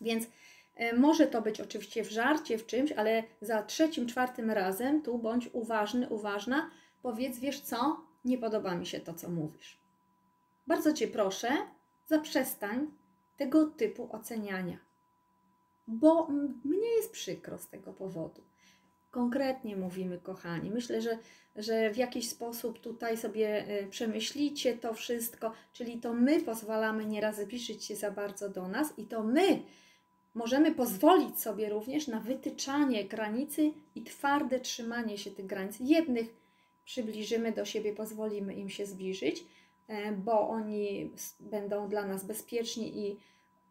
Więc 0.02 0.28
e, 0.76 0.96
może 0.96 1.28
to 1.28 1.42
być 1.42 1.62
oczywiście 1.62 2.04
w 2.04 2.12
żarcie, 2.12 2.58
w 2.58 2.66
czymś, 2.66 2.92
ale 2.92 3.24
za 3.42 3.64
trzecim, 3.64 4.08
czwartym 4.08 4.52
razem 4.52 5.02
tu 5.02 5.20
bądź 5.20 5.50
uważny, 5.54 6.10
uważna, 6.10 6.70
powiedz, 7.02 7.40
wiesz 7.40 7.62
co, 7.62 8.02
nie 8.26 8.38
podoba 8.38 8.76
mi 8.76 8.86
się 8.86 9.00
to, 9.00 9.14
co 9.14 9.30
mówisz. 9.30 9.78
Bardzo 10.68 10.94
Cię 10.94 11.08
proszę, 11.08 11.50
zaprzestań 12.06 12.92
tego 13.38 13.66
typu 13.66 14.10
oceniania, 14.12 14.78
bo 15.88 16.28
mnie 16.64 16.90
jest 16.98 17.12
przykro 17.12 17.58
z 17.58 17.68
tego 17.68 17.94
powodu. 17.94 18.42
Konkretnie 19.18 19.76
mówimy, 19.76 20.18
kochani. 20.18 20.72
Myślę, 20.72 21.02
że, 21.02 21.18
że 21.56 21.94
w 21.94 21.98
jakiś 21.98 22.30
sposób 22.30 22.80
tutaj 22.80 23.18
sobie 23.18 23.68
e, 23.68 23.88
przemyślicie 23.88 24.78
to 24.78 24.94
wszystko, 24.94 25.52
czyli 25.74 26.00
to 26.00 26.14
my 26.14 26.42
pozwalamy 26.42 27.06
nieraz 27.06 27.42
zbliżyć 27.42 27.86
się 27.86 27.96
za 27.96 28.12
bardzo 28.12 28.50
do 28.50 28.68
nas 28.68 28.94
i 28.98 29.06
to 29.06 29.24
my 29.24 29.62
możemy 30.34 30.76
pozwolić 30.76 31.40
sobie 31.40 31.70
również 31.70 32.08
na 32.08 32.20
wytyczanie 32.20 33.06
granicy 33.06 33.72
i 33.96 34.04
twarde 34.04 34.60
trzymanie 34.60 35.18
się 35.18 35.32
tych 35.32 35.46
granic. 35.46 35.78
Jednych 35.80 36.28
przybliżymy 36.86 37.52
do 37.52 37.66
siebie, 37.66 37.94
pozwolimy 37.94 38.54
im 38.54 38.70
się 38.70 38.86
zbliżyć, 38.86 39.44
e, 39.88 40.12
bo 40.12 40.50
oni 40.50 41.12
będą 41.40 41.90
dla 41.90 42.08
nas 42.08 42.26
bezpieczni 42.26 42.98
i 42.98 43.18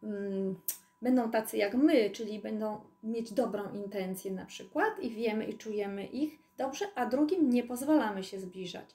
mm, 0.03 0.55
będą 1.01 1.31
tacy 1.31 1.57
jak 1.57 1.73
my, 1.73 2.09
czyli 2.09 2.39
będą 2.39 2.81
mieć 3.03 3.33
dobrą 3.33 3.73
intencję 3.73 4.31
na 4.31 4.45
przykład 4.45 4.99
i 4.99 5.09
wiemy 5.09 5.45
i 5.45 5.57
czujemy 5.57 6.05
ich 6.05 6.39
dobrze, 6.57 6.85
a 6.95 7.05
drugim 7.05 7.49
nie 7.49 7.63
pozwalamy 7.63 8.23
się 8.23 8.39
zbliżać, 8.39 8.85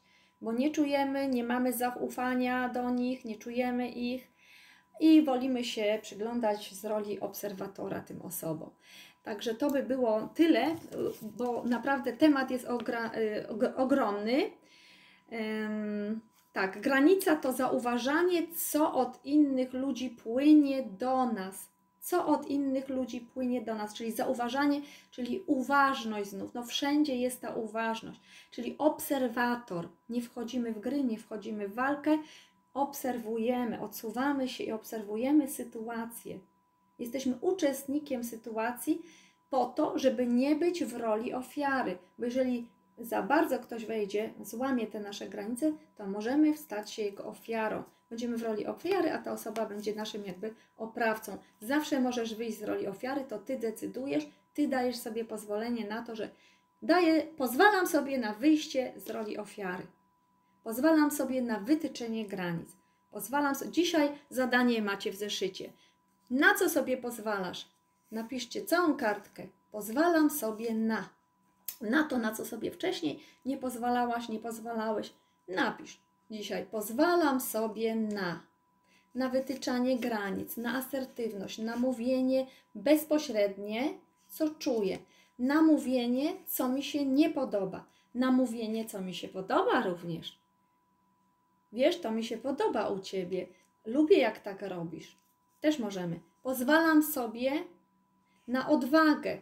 bo 0.40 0.52
nie 0.52 0.70
czujemy, 0.70 1.28
nie 1.28 1.44
mamy 1.44 1.72
zaufania 1.72 2.68
do 2.68 2.90
nich, 2.90 3.24
nie 3.24 3.36
czujemy 3.36 3.88
ich 3.88 4.32
i 5.00 5.22
wolimy 5.22 5.64
się 5.64 5.98
przyglądać 6.02 6.74
z 6.74 6.84
roli 6.84 7.20
obserwatora 7.20 8.00
tym 8.00 8.22
osobom. 8.22 8.70
Także 9.22 9.54
to 9.54 9.70
by 9.70 9.82
było 9.82 10.28
tyle, 10.34 10.76
bo 11.22 11.64
naprawdę 11.64 12.12
temat 12.12 12.50
jest 12.50 12.64
y, 12.64 13.76
ogromny. 13.76 14.50
Tak, 16.52 16.80
granica 16.80 17.36
to 17.36 17.52
zauważanie, 17.52 18.42
co 18.56 18.94
od 18.94 19.24
innych 19.24 19.72
ludzi 19.72 20.10
płynie 20.10 20.82
do 20.82 21.26
nas. 21.26 21.71
Co 22.02 22.26
od 22.26 22.46
innych 22.46 22.88
ludzi 22.88 23.20
płynie 23.20 23.62
do 23.62 23.74
nas, 23.74 23.94
czyli 23.94 24.12
zauważanie, 24.12 24.80
czyli 25.10 25.42
uważność 25.46 26.30
znów. 26.30 26.54
No 26.54 26.64
wszędzie 26.64 27.16
jest 27.16 27.40
ta 27.40 27.54
uważność, 27.54 28.20
czyli 28.50 28.74
obserwator. 28.78 29.88
Nie 30.08 30.22
wchodzimy 30.22 30.72
w 30.72 30.80
gry, 30.80 31.04
nie 31.04 31.18
wchodzimy 31.18 31.68
w 31.68 31.74
walkę, 31.74 32.18
obserwujemy, 32.74 33.80
odsuwamy 33.80 34.48
się 34.48 34.64
i 34.64 34.72
obserwujemy 34.72 35.48
sytuację. 35.48 36.38
Jesteśmy 36.98 37.34
uczestnikiem 37.40 38.24
sytuacji 38.24 39.02
po 39.50 39.64
to, 39.64 39.98
żeby 39.98 40.26
nie 40.26 40.56
być 40.56 40.84
w 40.84 40.96
roli 40.96 41.34
ofiary, 41.34 41.98
bo 42.18 42.24
jeżeli 42.24 42.66
za 42.98 43.22
bardzo 43.22 43.58
ktoś 43.58 43.84
wejdzie, 43.84 44.32
złamie 44.42 44.86
te 44.86 45.00
nasze 45.00 45.28
granice, 45.28 45.72
to 45.96 46.06
możemy 46.06 46.56
stać 46.56 46.90
się 46.90 47.02
jego 47.02 47.24
ofiarą. 47.24 47.82
Będziemy 48.12 48.36
w 48.36 48.42
roli 48.42 48.66
ofiary, 48.66 49.12
a 49.12 49.18
ta 49.18 49.32
osoba 49.32 49.66
będzie 49.66 49.94
naszym 49.94 50.24
jakby 50.24 50.54
oprawcą. 50.76 51.38
Zawsze 51.60 52.00
możesz 52.00 52.34
wyjść 52.34 52.58
z 52.58 52.62
roli 52.62 52.86
ofiary, 52.86 53.24
to 53.24 53.38
ty 53.38 53.58
decydujesz, 53.58 54.24
ty 54.54 54.68
dajesz 54.68 54.96
sobie 54.96 55.24
pozwolenie 55.24 55.86
na 55.86 56.02
to, 56.02 56.16
że 56.16 56.28
daję, 56.82 57.22
pozwalam 57.22 57.86
sobie 57.86 58.18
na 58.18 58.32
wyjście 58.32 58.92
z 58.96 59.10
roli 59.10 59.38
ofiary. 59.38 59.86
Pozwalam 60.64 61.10
sobie 61.10 61.42
na 61.42 61.60
wytyczenie 61.60 62.26
granic. 62.26 62.68
Pozwalam. 63.10 63.54
Dzisiaj 63.70 64.12
zadanie 64.30 64.82
macie 64.82 65.12
w 65.12 65.16
zeszycie. 65.16 65.72
Na 66.30 66.54
co 66.54 66.68
sobie 66.68 66.96
pozwalasz? 66.96 67.68
Napiszcie 68.10 68.64
całą 68.64 68.96
kartkę. 68.96 69.46
Pozwalam 69.70 70.30
sobie 70.30 70.74
na. 70.74 71.08
Na 71.80 72.04
to, 72.04 72.18
na 72.18 72.32
co 72.32 72.44
sobie 72.44 72.70
wcześniej 72.70 73.22
nie 73.46 73.58
pozwalałaś, 73.58 74.28
nie 74.28 74.38
pozwalałeś. 74.38 75.12
Napisz 75.48 76.02
dzisiaj. 76.32 76.66
Pozwalam 76.66 77.40
sobie 77.40 77.96
na. 77.96 78.40
Na 79.14 79.28
wytyczanie 79.28 79.98
granic, 79.98 80.56
na 80.56 80.76
asertywność, 80.76 81.58
na 81.58 81.76
mówienie 81.76 82.46
bezpośrednie, 82.74 83.94
co 84.28 84.50
czuję, 84.50 84.98
na 85.38 85.62
mówienie, 85.62 86.32
co 86.46 86.68
mi 86.68 86.82
się 86.82 87.06
nie 87.06 87.30
podoba, 87.30 87.84
na 88.14 88.30
mówienie, 88.30 88.84
co 88.84 89.00
mi 89.00 89.14
się 89.14 89.28
podoba 89.28 89.82
również. 89.82 90.38
Wiesz, 91.72 92.00
to 92.00 92.10
mi 92.10 92.24
się 92.24 92.38
podoba 92.38 92.88
u 92.88 93.00
ciebie. 93.00 93.46
Lubię, 93.86 94.18
jak 94.18 94.38
tak 94.38 94.62
robisz. 94.62 95.16
Też 95.60 95.78
możemy. 95.78 96.20
Pozwalam 96.42 97.02
sobie 97.02 97.52
na 98.48 98.68
odwagę. 98.68 99.40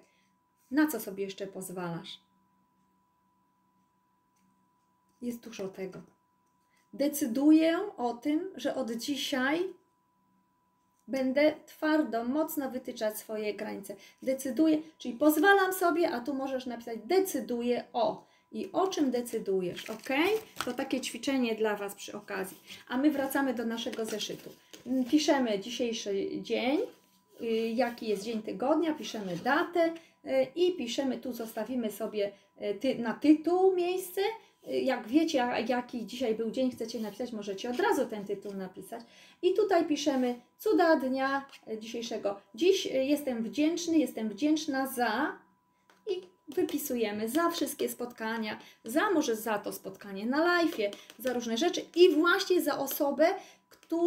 Na 0.70 0.86
co 0.86 1.00
sobie 1.00 1.24
jeszcze 1.24 1.46
pozwalasz? 1.46 2.20
Jest 5.22 5.40
dużo 5.40 5.68
tego. 5.68 6.00
Decyduję 6.92 7.78
o 7.96 8.14
tym, 8.14 8.50
że 8.56 8.74
od 8.74 8.90
dzisiaj 8.90 9.60
będę 11.08 11.52
twardo, 11.66 12.24
mocno 12.24 12.70
wytyczać 12.70 13.18
swoje 13.18 13.54
granice. 13.54 13.96
Decyduję, 14.22 14.78
czyli 14.98 15.14
pozwalam 15.14 15.72
sobie, 15.72 16.10
a 16.10 16.20
tu 16.20 16.34
możesz 16.34 16.66
napisać 16.66 16.98
decyduję 17.04 17.84
o 17.92 18.24
i 18.52 18.72
o 18.72 18.86
czym 18.86 19.10
decydujesz, 19.10 19.90
ok? 19.90 20.08
To 20.64 20.72
takie 20.72 21.00
ćwiczenie 21.00 21.54
dla 21.54 21.76
Was 21.76 21.94
przy 21.94 22.16
okazji. 22.16 22.56
A 22.88 22.96
my 22.96 23.10
wracamy 23.10 23.54
do 23.54 23.66
naszego 23.66 24.04
zeszytu. 24.04 24.50
Piszemy 25.10 25.58
dzisiejszy 25.58 26.28
dzień, 26.42 26.78
y, 27.42 27.46
jaki 27.74 28.08
jest 28.08 28.22
dzień 28.22 28.42
tygodnia, 28.42 28.94
piszemy 28.94 29.36
datę 29.36 29.86
y, 29.86 30.46
i 30.54 30.76
piszemy, 30.76 31.18
tu 31.18 31.32
zostawimy 31.32 31.90
sobie 31.90 32.32
y, 32.84 32.98
na 32.98 33.14
tytuł 33.14 33.76
miejsce. 33.76 34.20
Jak 34.66 35.08
wiecie, 35.08 35.48
jaki 35.68 36.06
dzisiaj 36.06 36.34
był 36.34 36.50
dzień, 36.50 36.70
chcecie 36.70 37.00
napisać, 37.00 37.32
możecie 37.32 37.70
od 37.70 37.80
razu 37.80 38.06
ten 38.06 38.24
tytuł 38.24 38.54
napisać. 38.54 39.00
I 39.42 39.54
tutaj 39.54 39.84
piszemy 39.84 40.40
cuda 40.58 40.96
dnia 40.96 41.46
dzisiejszego. 41.78 42.40
Dziś 42.54 42.86
jestem 42.86 43.42
wdzięczny, 43.42 43.98
jestem 43.98 44.28
wdzięczna 44.28 44.86
za 44.86 45.38
i 46.06 46.20
wypisujemy 46.48 47.28
za 47.28 47.50
wszystkie 47.50 47.88
spotkania, 47.88 48.58
za 48.84 49.10
może 49.10 49.36
za 49.36 49.58
to 49.58 49.72
spotkanie 49.72 50.26
na 50.26 50.44
live, 50.44 50.94
za 51.18 51.32
różne 51.32 51.56
rzeczy 51.56 51.82
i 51.96 52.14
właśnie 52.14 52.62
za 52.62 52.78
osobę, 52.78 53.34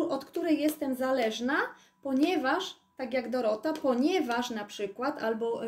od 0.09 0.25
której 0.25 0.61
jestem 0.61 0.95
zależna, 0.95 1.57
ponieważ 2.03 2.75
tak 2.97 3.13
jak 3.13 3.29
Dorota, 3.29 3.73
ponieważ 3.73 4.49
na 4.49 4.65
przykład, 4.65 5.23
albo 5.23 5.61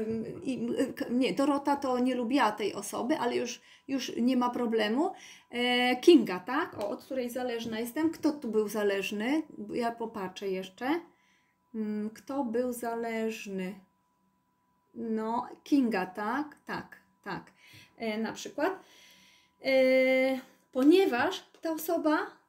nie, 1.10 1.34
Dorota 1.34 1.76
to 1.76 2.00
nie 2.00 2.16
lubiła 2.16 2.52
tej 2.52 2.74
osoby, 2.74 3.18
ale 3.18 3.36
już, 3.36 3.62
już 3.88 4.16
nie 4.16 4.38
ma 4.38 4.50
problemu. 4.50 5.12
E, 5.52 5.96
Kinga, 5.96 6.40
tak, 6.40 6.80
o, 6.80 6.90
od 6.90 7.04
której 7.04 7.30
zależna 7.30 7.80
jestem. 7.80 8.10
Kto 8.12 8.32
tu 8.32 8.48
był 8.48 8.68
zależny? 8.68 9.42
Ja 9.74 9.92
popatrzę 9.92 10.50
jeszcze. 10.50 11.02
Mm, 11.76 12.10
kto 12.10 12.44
był 12.44 12.74
zależny? 12.74 13.80
No, 14.96 15.48
Kinga, 15.64 16.06
tak, 16.06 16.58
tak, 16.66 16.98
tak. 17.24 17.52
E, 17.98 18.18
na 18.18 18.32
przykład, 18.34 18.80
e, 19.66 20.40
ponieważ 20.72 21.44
ta 21.62 21.72
osoba 21.72 22.18
e, 22.18 22.45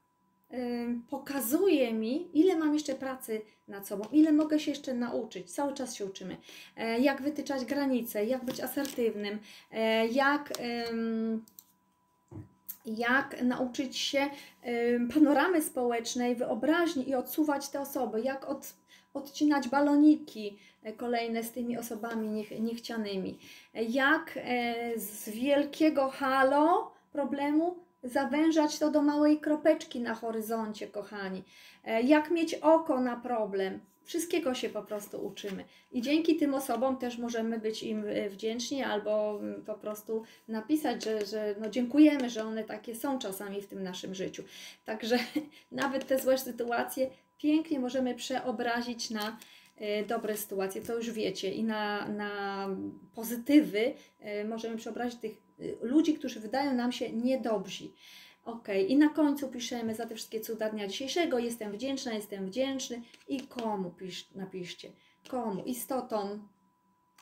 pokazuje 1.11 1.95
mi, 1.95 2.29
ile 2.35 2.57
mam 2.57 2.75
jeszcze 2.75 2.95
pracy 2.95 3.41
nad 3.69 3.89
sobą, 3.89 4.05
ile 4.13 4.33
mogę 4.33 4.61
się 4.61 4.71
jeszcze 4.71 4.95
nauczyć. 4.95 5.51
Cały 5.51 5.75
czas 5.75 5.95
się 5.95 6.05
uczymy. 6.05 6.37
E, 6.77 7.01
jak 7.01 7.23
wytyczać 7.23 7.65
granice, 7.65 8.25
jak 8.25 8.45
być 8.45 8.61
asertywnym, 8.61 9.39
e, 9.73 10.07
jak. 10.07 10.53
jak 12.87 13.43
nauczyć 13.43 13.97
się 13.97 14.31
panoramy 15.15 15.63
społecznej, 15.63 16.37
wyobraźni 16.37 17.09
i 17.09 17.15
odsuwać 17.15 17.69
te 17.69 17.81
osoby, 17.81 18.21
jak 18.21 18.49
od, 18.49 18.75
odcinać 19.15 19.69
baloniki, 19.69 20.59
E, 20.87 20.93
kolejne 20.93 21.43
z 21.43 21.53
tymi 21.53 21.79
osobami 21.79 22.29
niech, 22.29 22.61
niechcianymi. 22.61 23.39
Jak 23.75 24.39
z 24.97 25.29
wielkiego 25.29 26.09
halo 26.09 26.93
problemu 27.13 27.77
zawężać 28.09 28.79
to 28.79 28.91
do 28.91 29.03
małej 29.03 29.41
kropeczki 29.41 30.01
na 30.01 30.15
horyzoncie, 30.15 30.87
kochani. 30.87 31.43
Jak 32.05 32.31
mieć 32.31 32.55
oko 32.55 33.01
na 33.01 33.17
problem. 33.17 33.81
Wszystkiego 34.05 34.55
się 34.55 34.69
po 34.69 34.83
prostu 34.83 35.27
uczymy. 35.27 35.65
I 35.93 36.03
dzięki 36.03 36.37
tym 36.37 36.55
osobom 36.55 36.97
też 36.97 37.19
możemy 37.19 37.59
być 37.59 37.83
im 37.83 38.05
wdzięczni 38.31 38.83
albo 38.83 39.39
mm, 39.41 39.65
po 39.65 39.75
prostu 39.75 40.23
napisać, 40.49 41.05
że, 41.05 41.27
że 41.27 41.55
no 41.61 41.71
dziękujemy, 41.71 42.31
że 42.31 42.45
one 42.45 42.65
takie 42.65 42.95
są 42.95 43.19
czasami 43.19 43.63
w 43.63 43.67
tym 43.67 43.83
naszym 43.83 44.15
życiu. 44.15 44.43
Także 44.85 45.19
nawet 45.73 46.07
te 46.07 46.19
złe 46.19 46.39
sytuacje 46.39 47.11
pięknie 47.39 47.81
możemy 47.81 48.15
przeobrazić 48.15 49.11
na 49.11 49.37
E, 49.77 50.05
dobre 50.05 50.37
sytuacje, 50.37 50.83
to 50.83 50.97
już 50.97 51.11
wiecie, 51.11 51.53
i 51.53 51.65
na, 51.65 52.09
na 52.09 52.69
pozytywy 53.15 53.95
e, 54.21 54.45
możemy 54.45 54.77
przeobrazić 54.77 55.21
tych 55.21 55.33
e, 55.33 55.37
ludzi, 55.81 56.15
którzy 56.15 56.41
wydają 56.41 56.75
nam 56.75 56.93
się 56.93 57.13
niedobrzy. 57.13 57.89
Ok, 58.45 58.69
i 58.89 58.97
na 58.97 59.09
końcu 59.09 59.49
piszemy 59.49 59.95
za 59.95 60.07
te 60.07 60.15
wszystkie 60.15 60.41
cuda 60.41 60.71
dnia 60.71 60.87
dzisiejszego. 60.87 61.39
Jestem 61.39 61.73
wdzięczna, 61.73 62.15
jestem 62.15 62.47
wdzięczny. 62.47 63.03
I 63.29 63.41
komu 63.41 63.91
pisz, 63.91 64.31
napiszcie? 64.35 64.93
Komu? 65.29 65.65
Istotom 65.65 66.49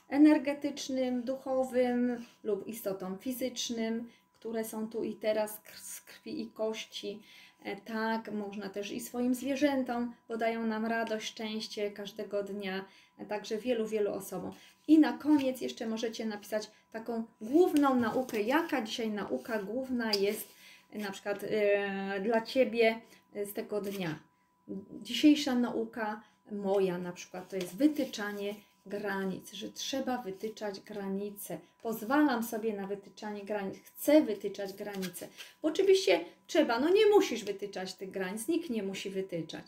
energetycznym, 0.09 1.22
duchowym 1.22 2.24
lub 2.43 2.66
istotom 2.66 3.18
fizycznym, 3.18 4.09
które 4.32 4.64
są 4.64 4.89
tu 4.89 5.05
i 5.05 5.16
teraz 5.16 5.61
z 5.76 6.01
krwi 6.01 6.43
i 6.43 6.51
kości. 6.51 7.22
E, 7.62 7.76
tak, 7.76 8.32
można 8.32 8.68
też 8.68 8.93
i 8.93 9.01
swoim 9.01 9.35
zwierzętom, 9.35 10.14
bo 10.28 10.37
dają 10.37 10.66
nam 10.66 10.87
radość, 10.87 11.26
szczęście 11.26 11.91
każdego 11.91 12.43
dnia, 12.43 12.85
e, 13.18 13.26
także 13.26 13.59
wielu, 13.59 13.87
wielu 13.87 14.12
osobom. 14.12 14.53
I 14.89 14.99
na 14.99 15.12
koniec 15.12 15.61
jeszcze 15.61 15.87
możecie 15.87 16.26
napisać 16.26 16.70
taką 16.95 17.25
główną 17.41 17.95
naukę, 17.95 18.43
jaka 18.43 18.83
dzisiaj 18.83 19.11
nauka 19.11 19.63
główna 19.63 20.13
jest 20.13 20.49
e, 20.93 20.99
na 20.99 21.11
przykład 21.11 21.45
dla 22.23 22.41
Ciebie 22.41 23.01
z 23.35 23.53
tego 23.53 23.81
dnia. 23.81 24.19
Dzisiejsza 25.03 25.55
nauka 25.55 26.21
moja 26.53 26.99
na 26.99 27.13
przykład 27.13 27.49
to 27.49 27.57
jest 27.57 27.77
wytyczanie 27.77 28.55
granic, 28.87 29.53
że 29.53 29.69
trzeba 29.73 30.19
wytyczać 30.19 30.81
granice. 30.81 31.59
Pozwalam 31.83 32.43
sobie 32.43 32.73
na 32.73 32.87
wytyczanie 32.87 33.45
granic, 33.45 33.79
chcę 33.85 34.23
wytyczać 34.23 34.73
granice. 34.73 35.29
Bo 35.63 35.69
oczywiście 35.69 36.25
trzeba, 36.47 36.81
no 36.81 36.89
nie 36.89 37.07
musisz 37.07 37.45
wytyczać 37.45 37.95
tych 37.95 38.11
granic, 38.11 38.49
nikt 38.49 38.71
nie 38.71 38.83
musi 38.83 39.11
wytyczać. 39.11 39.65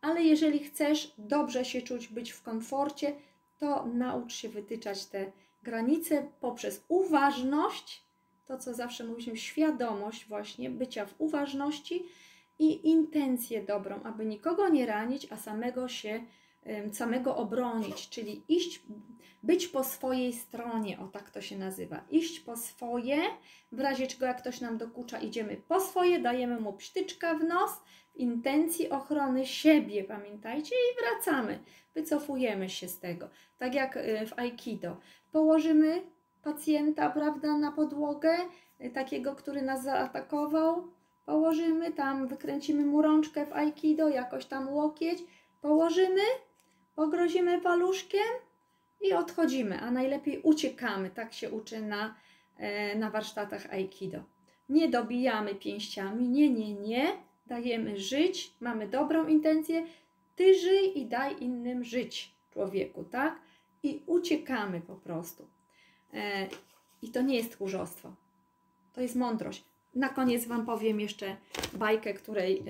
Ale 0.00 0.22
jeżeli 0.22 0.58
chcesz 0.58 1.12
dobrze 1.18 1.64
się 1.64 1.82
czuć, 1.82 2.08
być 2.08 2.30
w 2.30 2.42
komforcie, 2.42 3.12
to 3.58 3.86
naucz 3.86 4.34
się 4.34 4.48
wytyczać 4.48 5.06
te 5.06 5.18
granice 5.18 5.43
poprzez 6.40 6.84
uważność, 6.88 8.04
to 8.46 8.58
co 8.58 8.74
zawsze 8.74 9.04
mówimy, 9.04 9.36
świadomość 9.36 10.28
właśnie 10.28 10.70
bycia 10.70 11.06
w 11.06 11.14
uważności 11.18 12.04
i 12.58 12.88
intencję 12.88 13.62
dobrą, 13.62 14.02
aby 14.02 14.26
nikogo 14.26 14.68
nie 14.68 14.86
ranić, 14.86 15.32
a 15.32 15.36
samego 15.36 15.88
się 15.88 16.24
samego 16.92 17.36
obronić, 17.36 18.08
czyli 18.08 18.42
iść, 18.48 18.82
być 19.42 19.68
po 19.68 19.84
swojej 19.84 20.32
stronie, 20.32 20.98
o 20.98 21.08
tak 21.08 21.30
to 21.30 21.40
się 21.40 21.58
nazywa. 21.58 22.04
Iść 22.10 22.40
po 22.40 22.56
swoje, 22.56 23.22
w 23.72 23.80
razie 23.80 24.06
czego 24.06 24.26
jak 24.26 24.40
ktoś 24.40 24.60
nam 24.60 24.78
dokucza, 24.78 25.18
idziemy 25.18 25.56
po 25.68 25.80
swoje, 25.80 26.18
dajemy 26.18 26.60
mu 26.60 26.72
psztyczka 26.72 27.34
w 27.34 27.44
nos, 27.44 27.70
intencji 28.14 28.90
ochrony 28.90 29.46
siebie, 29.46 30.04
pamiętajcie, 30.04 30.74
i 30.74 31.02
wracamy, 31.02 31.58
wycofujemy 31.94 32.68
się 32.68 32.88
z 32.88 33.00
tego. 33.00 33.28
Tak 33.58 33.74
jak 33.74 33.96
y, 33.96 34.26
w 34.26 34.38
Aikido. 34.38 34.96
Położymy 35.32 36.02
pacjenta, 36.42 37.10
prawda, 37.10 37.58
na 37.58 37.72
podłogę, 37.72 38.36
y, 38.80 38.90
takiego, 38.90 39.34
który 39.34 39.62
nas 39.62 39.82
zaatakował, 39.82 40.88
położymy 41.26 41.92
tam, 41.92 42.28
wykręcimy 42.28 42.86
mu 42.86 43.02
rączkę 43.02 43.46
w 43.46 43.52
Aikido, 43.52 44.08
jakoś 44.08 44.46
tam 44.46 44.68
łokieć, 44.68 45.18
położymy, 45.62 46.22
pogrozimy 46.94 47.60
paluszkiem 47.60 48.26
i 49.00 49.12
odchodzimy, 49.12 49.80
a 49.80 49.90
najlepiej 49.90 50.40
uciekamy. 50.42 51.10
Tak 51.10 51.32
się 51.32 51.50
uczy 51.50 51.82
na, 51.82 52.14
e, 52.56 52.96
na 52.98 53.10
warsztatach 53.10 53.72
Aikido. 53.72 54.18
Nie 54.68 54.88
dobijamy 54.88 55.54
pięściami, 55.54 56.28
nie, 56.28 56.50
nie, 56.50 56.74
nie. 56.74 57.12
Dajemy 57.46 57.98
żyć, 57.98 58.54
mamy 58.60 58.88
dobrą 58.88 59.26
intencję. 59.26 59.86
Ty 60.36 60.54
żyj 60.54 60.98
i 60.98 61.06
daj 61.06 61.42
innym 61.42 61.84
żyć, 61.84 62.34
człowieku, 62.52 63.04
tak? 63.04 63.40
I 63.82 64.02
uciekamy 64.06 64.80
po 64.80 64.94
prostu. 64.94 65.46
E, 66.14 66.48
I 67.02 67.08
to 67.08 67.22
nie 67.22 67.36
jest 67.36 67.52
tchórzostwo. 67.52 68.14
To 68.92 69.00
jest 69.00 69.16
mądrość. 69.16 69.64
Na 69.94 70.08
koniec 70.08 70.46
Wam 70.46 70.66
powiem 70.66 71.00
jeszcze 71.00 71.36
bajkę, 71.72 72.14
której 72.14 72.64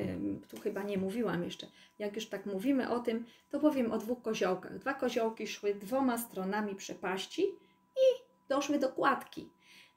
tu 0.48 0.60
chyba 0.60 0.82
nie 0.82 0.98
mówiłam 0.98 1.44
jeszcze. 1.44 1.66
Jak 1.98 2.14
już 2.14 2.26
tak 2.26 2.46
mówimy 2.46 2.90
o 2.90 3.00
tym, 3.00 3.24
to 3.50 3.60
powiem 3.60 3.92
o 3.92 3.98
dwóch 3.98 4.22
koziołkach. 4.22 4.78
Dwa 4.78 4.94
koziołki 4.94 5.46
szły 5.46 5.74
dwoma 5.74 6.18
stronami 6.18 6.74
przepaści 6.74 7.42
i 7.96 8.22
doszły 8.48 8.78
do 8.78 8.88
kładki. 8.88 9.48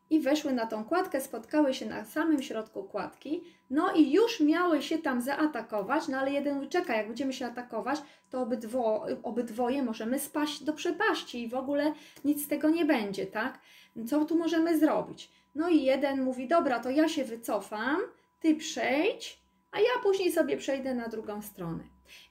I 0.10 0.20
weszły 0.20 0.54
na 0.54 0.66
tą 0.66 0.86
kładkę, 0.86 1.22
spotkały 1.22 1.74
się 1.74 1.86
na 1.86 2.06
samym 2.06 2.42
środku 2.42 2.84
kładki, 2.84 3.44
no 3.70 3.94
i 3.94 4.12
już 4.12 4.40
miały 4.40 4.82
się 4.82 4.98
tam 4.98 5.22
zaatakować, 5.22 6.08
no 6.08 6.18
ale 6.18 6.32
jeden 6.32 6.70
czeka, 6.70 6.96
jak 6.96 7.08
będziemy 7.08 7.34
się 7.34 7.46
atakować, 7.46 8.02
to 8.30 8.42
obydwo, 8.42 9.06
obydwoje 9.24 9.84
możemy 9.84 10.20
spaść 10.20 10.64
do 10.64 10.74
przepaści 10.74 11.44
i 11.44 11.50
w 11.50 11.56
ogóle 11.56 11.94
nic 12.26 12.46
z 12.46 12.48
tego 12.48 12.70
nie 12.70 12.86
będzie, 12.86 13.26
tak? 13.26 13.60
Co 14.08 14.26
tu 14.26 14.38
możemy 14.38 14.80
zrobić? 14.80 15.30
No 15.56 15.70
i 15.70 15.84
jeden 15.84 16.24
mówi, 16.24 16.48
dobra, 16.48 16.80
to 16.80 16.90
ja 16.90 17.10
się 17.10 17.26
wycofam, 17.26 17.98
ty 18.40 18.56
przejdź, 18.56 19.40
a 19.72 19.80
ja 19.80 19.90
później 20.04 20.32
sobie 20.32 20.58
przejdę 20.58 20.96
na 20.96 21.08
drugą 21.08 21.42
stronę. 21.42 21.84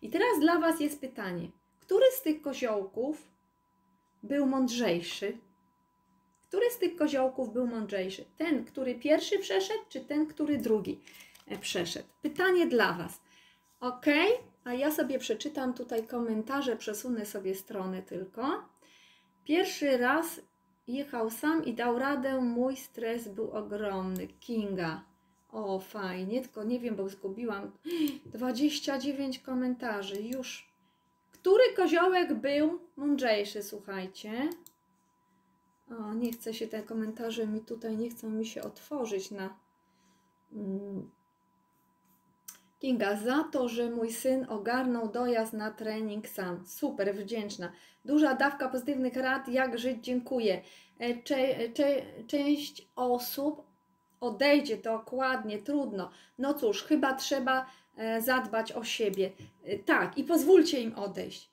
I 0.02 0.10
teraz 0.10 0.40
dla 0.40 0.58
Was 0.58 0.80
jest 0.80 1.00
pytanie, 1.00 1.48
który 1.80 2.04
z 2.12 2.22
tych 2.22 2.42
koziołków 2.42 3.28
był 4.22 4.46
mądrzejszy? 4.46 5.38
Który 6.48 6.70
z 6.70 6.78
tych 6.78 6.96
koziołków 6.96 7.52
był 7.52 7.66
mądrzejszy? 7.66 8.24
Ten, 8.36 8.64
który 8.64 8.94
pierwszy 8.94 9.38
przeszedł, 9.38 9.82
czy 9.88 10.00
ten, 10.00 10.26
który 10.26 10.58
drugi 10.58 11.00
e, 11.46 11.58
przeszedł? 11.58 12.08
Pytanie 12.22 12.66
dla 12.66 12.92
Was. 12.92 13.20
Ok? 13.80 14.06
A 14.64 14.74
ja 14.74 14.90
sobie 14.90 15.18
przeczytam 15.18 15.74
tutaj 15.74 16.06
komentarze, 16.06 16.76
przesunę 16.76 17.26
sobie 17.26 17.54
strony 17.54 18.02
tylko. 18.02 18.68
Pierwszy 19.44 19.96
raz 19.96 20.40
Jechał 20.88 21.30
sam 21.30 21.64
i 21.64 21.74
dał 21.74 21.98
radę, 21.98 22.40
mój 22.40 22.76
stres 22.76 23.28
był 23.28 23.50
ogromny. 23.50 24.26
Kinga. 24.26 25.04
O, 25.52 25.80
fajnie, 25.80 26.40
tylko 26.40 26.64
nie 26.64 26.80
wiem, 26.80 26.96
bo 26.96 27.08
zgubiłam 27.08 27.70
29 28.34 29.38
komentarzy. 29.38 30.22
Już. 30.22 30.68
Który 31.32 31.62
koziołek 31.76 32.34
był 32.34 32.80
mądrzejszy, 32.96 33.62
słuchajcie? 33.62 34.50
O, 35.90 36.14
nie 36.14 36.32
chce 36.32 36.54
się 36.54 36.66
te 36.66 36.82
komentarze 36.82 37.46
mi 37.46 37.60
tutaj, 37.60 37.96
nie 37.96 38.10
chcą 38.10 38.30
mi 38.30 38.46
się 38.46 38.62
otworzyć 38.62 39.30
na 39.30 39.56
mm, 40.52 41.10
Kinga, 42.80 43.16
za 43.16 43.44
to, 43.44 43.68
że 43.68 43.90
mój 43.90 44.12
syn 44.12 44.46
ogarnął 44.48 45.08
dojazd 45.08 45.52
na 45.52 45.70
trening 45.70 46.28
sam. 46.28 46.66
Super, 46.66 47.14
wdzięczna. 47.14 47.72
Duża 48.04 48.34
dawka 48.34 48.68
pozytywnych 48.68 49.16
rad, 49.16 49.48
jak 49.48 49.78
żyć, 49.78 50.04
dziękuję. 50.04 50.62
E, 50.98 51.22
cze, 51.22 51.68
cze, 51.74 52.02
część 52.26 52.88
osób 52.96 53.62
odejdzie 54.20 54.76
dokładnie, 54.76 55.58
trudno. 55.58 56.10
No 56.38 56.54
cóż, 56.54 56.82
chyba 56.82 57.14
trzeba 57.14 57.66
e, 57.96 58.22
zadbać 58.22 58.72
o 58.72 58.84
siebie. 58.84 59.30
E, 59.64 59.78
tak, 59.78 60.18
i 60.18 60.24
pozwólcie 60.24 60.80
im 60.80 60.94
odejść. 60.94 61.50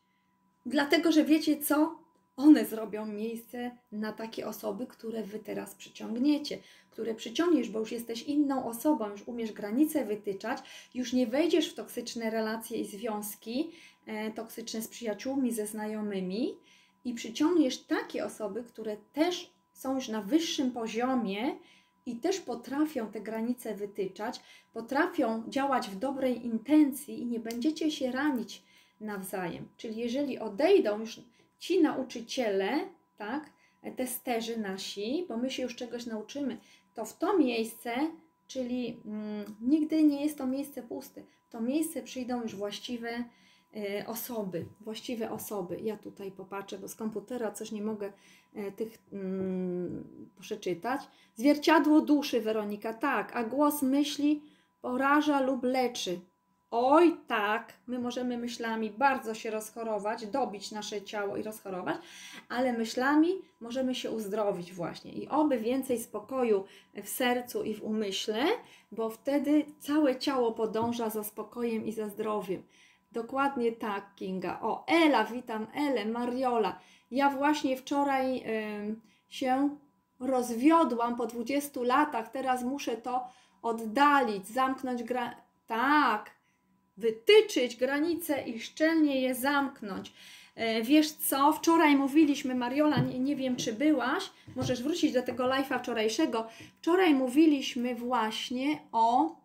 Dlatego, 0.65 1.11
że 1.11 1.23
wiecie 1.23 1.57
co? 1.57 2.02
One 2.35 2.65
zrobią 2.65 3.05
miejsce 3.05 3.71
na 3.91 4.13
takie 4.13 4.47
osoby, 4.47 4.87
które 4.87 5.23
wy 5.23 5.39
teraz 5.39 5.75
przyciągniecie, 5.75 6.59
które 6.91 7.15
przyciągniesz, 7.15 7.69
bo 7.69 7.79
już 7.79 7.91
jesteś 7.91 8.23
inną 8.23 8.65
osobą, 8.65 9.09
już 9.09 9.27
umiesz 9.27 9.51
granice 9.51 10.05
wytyczać, 10.05 10.57
już 10.93 11.13
nie 11.13 11.27
wejdziesz 11.27 11.69
w 11.69 11.75
toksyczne 11.75 12.29
relacje 12.29 12.77
i 12.77 12.85
związki, 12.85 13.71
e, 14.05 14.31
toksyczne 14.31 14.81
z 14.81 14.87
przyjaciółmi, 14.87 15.51
ze 15.51 15.67
znajomymi 15.67 16.57
i 17.05 17.13
przyciągniesz 17.13 17.77
takie 17.77 18.25
osoby, 18.25 18.63
które 18.63 18.97
też 19.13 19.53
są 19.73 19.95
już 19.95 20.07
na 20.07 20.21
wyższym 20.21 20.71
poziomie 20.71 21.55
i 22.05 22.15
też 22.15 22.39
potrafią 22.39 23.11
te 23.11 23.21
granice 23.21 23.75
wytyczać, 23.75 24.41
potrafią 24.73 25.43
działać 25.47 25.89
w 25.89 25.99
dobrej 25.99 26.45
intencji 26.45 27.21
i 27.21 27.25
nie 27.25 27.39
będziecie 27.39 27.91
się 27.91 28.11
ranić 28.11 28.63
nawzajem. 29.01 29.67
Czyli 29.77 29.95
jeżeli 29.95 30.39
odejdą 30.39 30.99
już 30.99 31.21
ci 31.63 31.81
nauczyciele, 31.81 32.79
tak, 33.17 33.49
testerzy 33.95 34.57
nasi, 34.57 35.25
bo 35.29 35.37
my 35.37 35.51
się 35.51 35.63
już 35.63 35.75
czegoś 35.75 36.05
nauczymy, 36.05 36.57
to 36.93 37.05
w 37.05 37.17
to 37.17 37.37
miejsce, 37.37 37.91
czyli 38.47 38.97
mm, 39.05 39.55
nigdy 39.61 40.03
nie 40.03 40.23
jest 40.23 40.37
to 40.37 40.47
miejsce 40.47 40.83
puste, 40.83 41.21
w 41.47 41.51
to 41.51 41.61
miejsce 41.61 42.01
przyjdą 42.01 42.41
już 42.41 42.55
właściwe 42.55 43.23
y, 43.75 44.07
osoby, 44.07 44.65
właściwe 44.81 45.31
osoby. 45.31 45.79
Ja 45.83 45.97
tutaj 45.97 46.31
popatrzę, 46.31 46.77
bo 46.77 46.87
z 46.87 46.95
komputera 46.95 47.51
coś 47.51 47.71
nie 47.71 47.81
mogę 47.81 48.13
y, 48.57 48.71
tych 48.71 48.97
mm, 49.13 50.29
przeczytać. 50.39 51.01
Zwierciadło 51.35 52.01
duszy, 52.01 52.41
Weronika, 52.41 52.93
tak, 52.93 53.35
a 53.35 53.43
głos 53.43 53.81
myśli 53.81 54.41
poraża 54.81 55.41
lub 55.41 55.63
leczy. 55.63 56.19
Oj, 56.75 57.17
tak, 57.27 57.73
my 57.87 57.99
możemy 57.99 58.37
myślami 58.37 58.89
bardzo 58.89 59.33
się 59.33 59.51
rozchorować, 59.51 60.27
dobić 60.27 60.71
nasze 60.71 61.01
ciało 61.01 61.37
i 61.37 61.43
rozchorować, 61.43 61.97
ale 62.49 62.73
myślami 62.73 63.29
możemy 63.61 63.95
się 63.95 64.11
uzdrowić 64.11 64.73
właśnie. 64.73 65.11
I 65.11 65.27
oby 65.27 65.57
więcej 65.57 65.99
spokoju 65.99 66.65
w 67.03 67.09
sercu 67.09 67.63
i 67.63 67.73
w 67.73 67.83
umyśle, 67.83 68.45
bo 68.91 69.09
wtedy 69.09 69.65
całe 69.79 70.15
ciało 70.15 70.51
podąża 70.51 71.09
za 71.09 71.23
spokojem 71.23 71.85
i 71.85 71.91
za 71.91 72.09
zdrowiem. 72.09 72.63
Dokładnie 73.11 73.71
tak, 73.71 74.15
Kinga. 74.15 74.59
O, 74.61 74.85
Ela, 74.87 75.25
witam 75.25 75.67
Elę, 75.75 76.05
Mariola. 76.05 76.79
Ja 77.11 77.29
właśnie 77.29 77.77
wczoraj 77.77 78.37
y, 78.37 78.95
się 79.29 79.77
rozwiodłam 80.19 81.15
po 81.15 81.25
20 81.25 81.79
latach, 81.83 82.31
teraz 82.31 82.63
muszę 82.63 82.97
to 82.97 83.27
oddalić, 83.61 84.47
zamknąć 84.47 85.03
gra... 85.03 85.35
Tak, 85.67 86.42
wytyczyć 86.97 87.75
granice 87.75 88.43
i 88.43 88.59
szczelnie 88.59 89.21
je 89.21 89.35
zamknąć. 89.35 90.13
E, 90.55 90.81
wiesz 90.81 91.11
co, 91.11 91.53
wczoraj 91.53 91.95
mówiliśmy, 91.95 92.55
Mariola, 92.55 92.97
nie, 92.97 93.19
nie 93.19 93.35
wiem 93.35 93.55
czy 93.55 93.73
byłaś, 93.73 94.23
możesz 94.55 94.83
wrócić 94.83 95.13
do 95.13 95.21
tego 95.21 95.43
live'a 95.43 95.79
wczorajszego. 95.79 96.47
Wczoraj 96.81 97.13
mówiliśmy 97.13 97.95
właśnie 97.95 98.79
o 98.91 99.35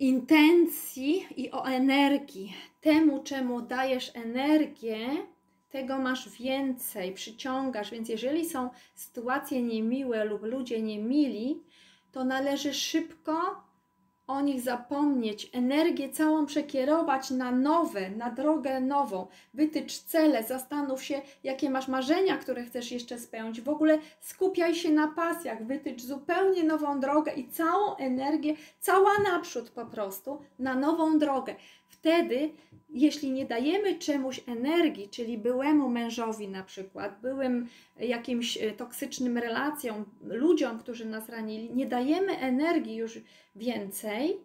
intencji 0.00 1.26
i 1.36 1.50
o 1.50 1.64
energii. 1.64 2.52
Temu, 2.80 3.22
czemu 3.22 3.62
dajesz 3.62 4.10
energię, 4.14 5.08
tego 5.70 5.98
masz 5.98 6.28
więcej, 6.28 7.12
przyciągasz. 7.12 7.90
Więc 7.90 8.08
jeżeli 8.08 8.48
są 8.48 8.70
sytuacje 8.94 9.62
niemiłe 9.62 10.24
lub 10.24 10.42
ludzie 10.42 10.82
niemili, 10.82 11.62
to 12.12 12.24
należy 12.24 12.74
szybko 12.74 13.62
o 14.32 14.40
nich 14.40 14.60
zapomnieć, 14.60 15.50
energię 15.52 16.10
całą 16.10 16.46
przekierować 16.46 17.30
na 17.30 17.52
nowe, 17.52 18.10
na 18.10 18.30
drogę 18.30 18.80
nową. 18.80 19.26
Wytycz 19.54 19.98
cele, 19.98 20.44
zastanów 20.44 21.04
się, 21.04 21.22
jakie 21.44 21.70
masz 21.70 21.88
marzenia, 21.88 22.36
które 22.36 22.64
chcesz 22.64 22.92
jeszcze 22.92 23.18
spełnić. 23.18 23.60
W 23.60 23.68
ogóle 23.68 23.98
skupiaj 24.20 24.74
się 24.74 24.90
na 24.90 25.08
pasjach, 25.08 25.66
wytycz 25.66 26.02
zupełnie 26.02 26.64
nową 26.64 27.00
drogę 27.00 27.32
i 27.32 27.48
całą 27.48 27.96
energię, 27.96 28.54
cała 28.80 29.18
naprzód 29.18 29.70
po 29.70 29.86
prostu, 29.86 30.40
na 30.58 30.74
nową 30.74 31.18
drogę. 31.18 31.54
Wtedy, 32.02 32.50
jeśli 32.90 33.30
nie 33.30 33.46
dajemy 33.46 33.98
czemuś 33.98 34.40
energii, 34.46 35.08
czyli 35.08 35.38
byłemu 35.38 35.88
mężowi 35.88 36.48
na 36.48 36.62
przykład, 36.62 37.20
byłym 37.20 37.68
jakimś 37.98 38.56
e, 38.56 38.70
toksycznym 38.70 39.38
relacjom, 39.38 40.04
ludziom, 40.22 40.78
którzy 40.78 41.04
nas 41.06 41.28
ranili, 41.28 41.70
nie 41.74 41.86
dajemy 41.86 42.38
energii 42.38 42.96
już 42.96 43.20
więcej, 43.56 44.36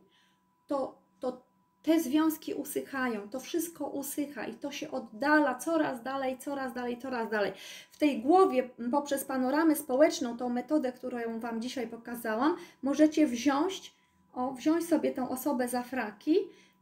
to, 0.67 0.97
to 1.19 1.41
te 1.83 1.99
związki 1.99 2.53
usychają, 2.53 3.29
to 3.29 3.39
wszystko 3.39 3.87
usycha 3.87 4.45
i 4.45 4.53
to 4.53 4.71
się 4.71 4.91
oddala 4.91 5.55
coraz 5.55 6.03
dalej, 6.03 6.37
coraz 6.37 6.73
dalej, 6.73 6.97
coraz 6.97 7.29
dalej. 7.29 7.51
W 7.91 7.97
tej 7.97 8.21
głowie, 8.21 8.69
poprzez 8.91 9.25
panoramę 9.25 9.75
społeczną, 9.75 10.37
tą 10.37 10.49
metodę, 10.49 10.91
którą 10.91 11.39
Wam 11.39 11.61
dzisiaj 11.61 11.87
pokazałam, 11.87 12.55
możecie 12.83 13.27
wziąć, 13.27 13.93
o, 14.33 14.51
wziąć 14.51 14.85
sobie 14.85 15.11
tę 15.11 15.29
osobę 15.29 15.67
za 15.67 15.83
fraki 15.83 16.37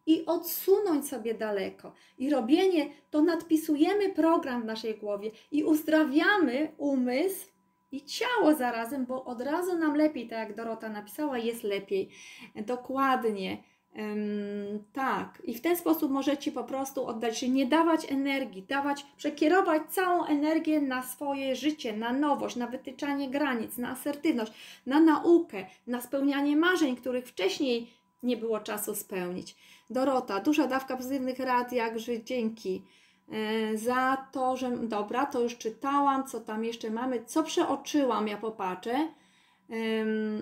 i 0.06 0.26
odsunąć 0.26 1.08
sobie 1.08 1.34
daleko. 1.34 1.94
I 2.18 2.30
robienie, 2.30 2.90
to 3.10 3.22
nadpisujemy 3.22 4.10
program 4.10 4.62
w 4.62 4.66
naszej 4.66 4.96
głowie 4.96 5.32
i 5.52 5.64
uzdrawiamy 5.64 6.72
umysł 6.78 7.46
i 7.92 8.06
ciało 8.06 8.56
zarazem, 8.56 9.06
bo 9.06 9.26
od 9.26 9.42
razu 9.42 9.78
nam 9.78 9.96
lepiej, 9.96 10.28
tak 10.28 10.40
jak 10.40 10.58
Dorota 10.58 10.90
napisała, 10.90 11.38
jest 11.38 11.64
lepiej. 11.64 12.10
Dokładnie. 12.56 13.64
Um, 13.98 14.84
tak, 14.94 15.42
i 15.44 15.54
w 15.54 15.62
ten 15.62 15.78
sposób 15.78 16.12
możecie 16.12 16.52
po 16.52 16.64
prostu 16.64 17.06
oddać 17.06 17.40
się, 17.40 17.50
nie 17.50 17.66
dawać 17.66 18.12
energii, 18.12 18.64
dawać, 18.64 19.06
przekierować 19.18 19.82
całą 19.90 20.26
energię 20.26 20.82
na 20.82 21.04
swoje 21.04 21.56
życie, 21.56 21.98
na 21.98 22.14
nowość, 22.14 22.56
na 22.56 22.68
wytyczanie 22.68 23.30
granic, 23.30 23.78
na 23.78 23.90
asertywność, 23.90 24.52
na 24.86 25.00
naukę, 25.00 25.66
na 25.88 26.02
spełnianie 26.02 26.58
marzeń, 26.58 26.96
których 26.96 27.28
wcześniej 27.28 27.88
nie 28.24 28.38
było 28.38 28.60
czasu 28.60 28.96
spełnić. 28.96 29.56
Dorota, 29.90 30.40
duża 30.40 30.68
dawka 30.68 30.98
pozytywnych 30.98 31.40
rad, 31.40 31.72
jakże 31.72 32.24
dzięki 32.24 32.84
e, 33.32 33.78
za 33.78 34.28
to, 34.32 34.58
że 34.58 34.78
dobra, 34.78 35.26
to 35.26 35.42
już 35.42 35.58
czytałam, 35.58 36.28
co 36.28 36.40
tam 36.40 36.66
jeszcze 36.66 36.92
mamy, 36.92 37.26
co 37.26 37.44
przeoczyłam, 37.44 38.28
ja 38.28 38.38
popatrzę. 38.38 39.08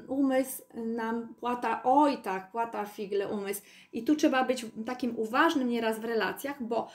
umysł 0.07 0.61
nam 0.75 1.33
płata, 1.39 1.81
oj 1.83 2.17
tak, 2.17 2.51
płata 2.51 2.85
figle 2.85 3.27
umysł. 3.27 3.61
I 3.93 4.03
tu 4.03 4.15
trzeba 4.15 4.43
być 4.43 4.65
takim 4.85 5.13
uważnym 5.19 5.69
nieraz 5.69 5.99
w 5.99 6.05
relacjach, 6.05 6.63
bo 6.63 6.87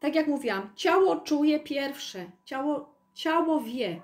tak 0.00 0.14
jak 0.14 0.26
mówiłam, 0.26 0.70
ciało 0.74 1.16
czuje 1.16 1.60
pierwsze, 1.60 2.24
ciało, 2.44 2.94
ciało 3.14 3.60
wie, 3.60 4.00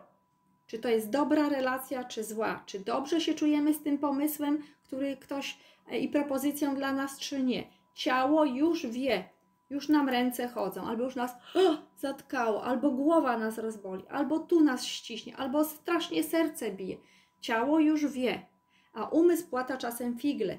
czy 0.67 0.79
to 0.79 0.89
jest 0.89 1.11
dobra 1.11 1.49
relacja, 1.49 2.05
czy 2.05 2.25
zła, 2.25 2.63
czy 2.67 2.81
dobrze 2.81 3.21
się 3.21 3.35
czujemy 3.35 3.75
z 3.75 3.83
tym 3.83 3.99
pomysłem, 3.99 4.63
który 4.93 5.17
ktoś 5.17 5.59
E, 5.91 5.99
i 5.99 6.09
propozycją 6.09 6.75
dla 6.75 6.93
nas, 6.93 7.19
czy 7.19 7.43
nie. 7.43 7.65
Ciało 7.95 8.45
już 8.45 8.87
wie, 8.87 9.25
już 9.71 9.89
nam 9.89 10.09
ręce 10.09 10.49
chodzą, 10.49 10.87
albo 10.87 11.05
już 11.05 11.17
nas 11.17 11.35
oh, 11.55 11.83
zatkało, 11.99 12.65
albo 12.65 12.91
głowa 12.91 13.39
nas 13.39 13.59
rozboli, 13.59 14.05
albo 14.09 14.39
tu 14.39 14.61
nas 14.61 14.85
ściśnie, 14.85 15.37
albo 15.37 15.65
strasznie 15.65 16.25
serce 16.25 16.71
bije. 16.71 16.97
Ciało 17.41 17.79
już 17.81 18.07
wie, 18.07 18.47
a 18.95 19.05
umysł 19.05 19.49
płata 19.49 19.77
czasem 19.77 20.19
figle. 20.19 20.59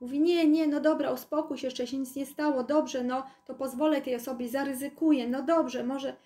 Mówi, 0.00 0.20
nie, 0.20 0.48
nie, 0.48 0.66
no 0.66 0.80
dobra, 0.80 1.12
uspokój 1.12 1.58
się, 1.58 1.66
jeszcze 1.66 1.86
się 1.86 1.98
nic 1.98 2.16
nie 2.16 2.26
stało, 2.26 2.62
dobrze, 2.62 3.04
no 3.04 3.26
to 3.46 3.54
pozwolę 3.54 4.00
tej 4.00 4.14
osobie, 4.14 4.48
zaryzykuję, 4.48 5.28
no 5.28 5.42
dobrze, 5.42 5.84
może 5.84 6.16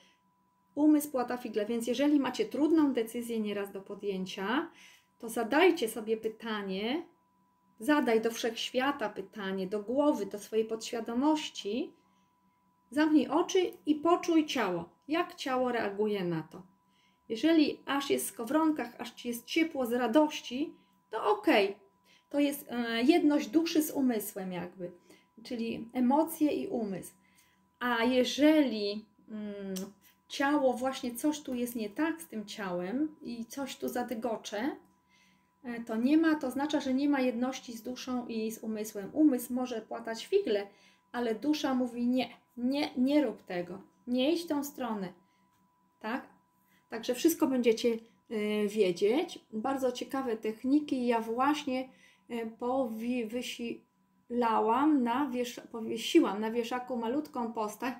umysł 0.74 1.10
płata 1.10 1.36
figle. 1.36 1.66
Więc 1.66 1.86
jeżeli 1.86 2.20
macie 2.20 2.44
trudną 2.44 2.92
decyzję 2.92 3.40
nieraz 3.40 3.72
do 3.72 3.80
podjęcia, 3.80 4.70
to 5.18 5.28
zadajcie 5.28 5.88
sobie 5.88 6.16
pytanie, 6.16 7.02
Zadaj 7.82 8.20
do 8.20 8.30
wszechświata 8.30 9.08
pytanie, 9.08 9.66
do 9.66 9.82
głowy, 9.82 10.26
do 10.26 10.38
swojej 10.38 10.64
podświadomości. 10.64 11.92
Zamknij 12.90 13.28
oczy 13.28 13.72
i 13.86 13.94
poczuj 13.94 14.46
ciało. 14.46 14.88
Jak 15.08 15.34
ciało 15.34 15.72
reaguje 15.72 16.24
na 16.24 16.42
to? 16.42 16.62
Jeżeli 17.28 17.80
aż 17.86 18.10
jest 18.10 18.26
w 18.26 18.28
skowronkach, 18.28 18.94
aż 18.98 19.10
ci 19.10 19.28
jest 19.28 19.44
ciepło 19.44 19.86
z 19.86 19.92
radości, 19.92 20.74
to. 21.10 21.32
Okay. 21.32 21.74
To 22.30 22.40
jest 22.40 22.66
e, 22.68 23.02
jedność 23.02 23.48
duszy 23.48 23.82
z 23.82 23.90
umysłem, 23.90 24.52
jakby, 24.52 24.90
czyli 25.42 25.88
emocje 25.92 26.50
i 26.50 26.66
umysł. 26.66 27.12
A 27.80 28.04
jeżeli 28.04 29.04
mm, 29.30 29.74
ciało, 30.28 30.72
właśnie 30.72 31.14
coś 31.14 31.40
tu 31.40 31.54
jest 31.54 31.76
nie 31.76 31.90
tak 31.90 32.22
z 32.22 32.26
tym 32.26 32.46
ciałem 32.46 33.16
i 33.22 33.44
coś 33.44 33.76
tu 33.76 33.88
zadygocze, 33.88 34.76
to 35.86 35.96
nie 35.96 36.18
ma, 36.18 36.34
to 36.34 36.46
oznacza, 36.46 36.80
że 36.80 36.94
nie 36.94 37.08
ma 37.08 37.20
jedności 37.20 37.76
z 37.76 37.82
duszą 37.82 38.26
i 38.26 38.50
z 38.50 38.58
umysłem. 38.58 39.10
Umysł 39.12 39.54
może 39.54 39.80
płatać 39.80 40.26
figle, 40.26 40.66
ale 41.12 41.34
dusza 41.34 41.74
mówi 41.74 42.06
nie, 42.06 42.28
nie, 42.56 42.90
nie 42.96 43.24
rób 43.24 43.42
tego, 43.42 43.78
nie 44.06 44.32
idź 44.32 44.46
tą 44.46 44.64
stronę. 44.64 45.12
Tak? 46.00 46.28
Także 46.90 47.14
wszystko 47.14 47.46
będziecie 47.46 47.88
y, 47.88 47.98
wiedzieć. 48.68 49.38
Bardzo 49.52 49.92
ciekawe 49.92 50.36
techniki. 50.36 51.06
Ja 51.06 51.20
właśnie 51.20 51.88
y, 52.30 52.50
powysilałam 52.58 53.82
na 55.02 55.28
wiesz, 55.28 55.60
powiesiłam 55.72 56.40
na 56.40 56.50
wieszaku 56.50 56.96
malutką 56.96 57.52
postać. 57.52 57.94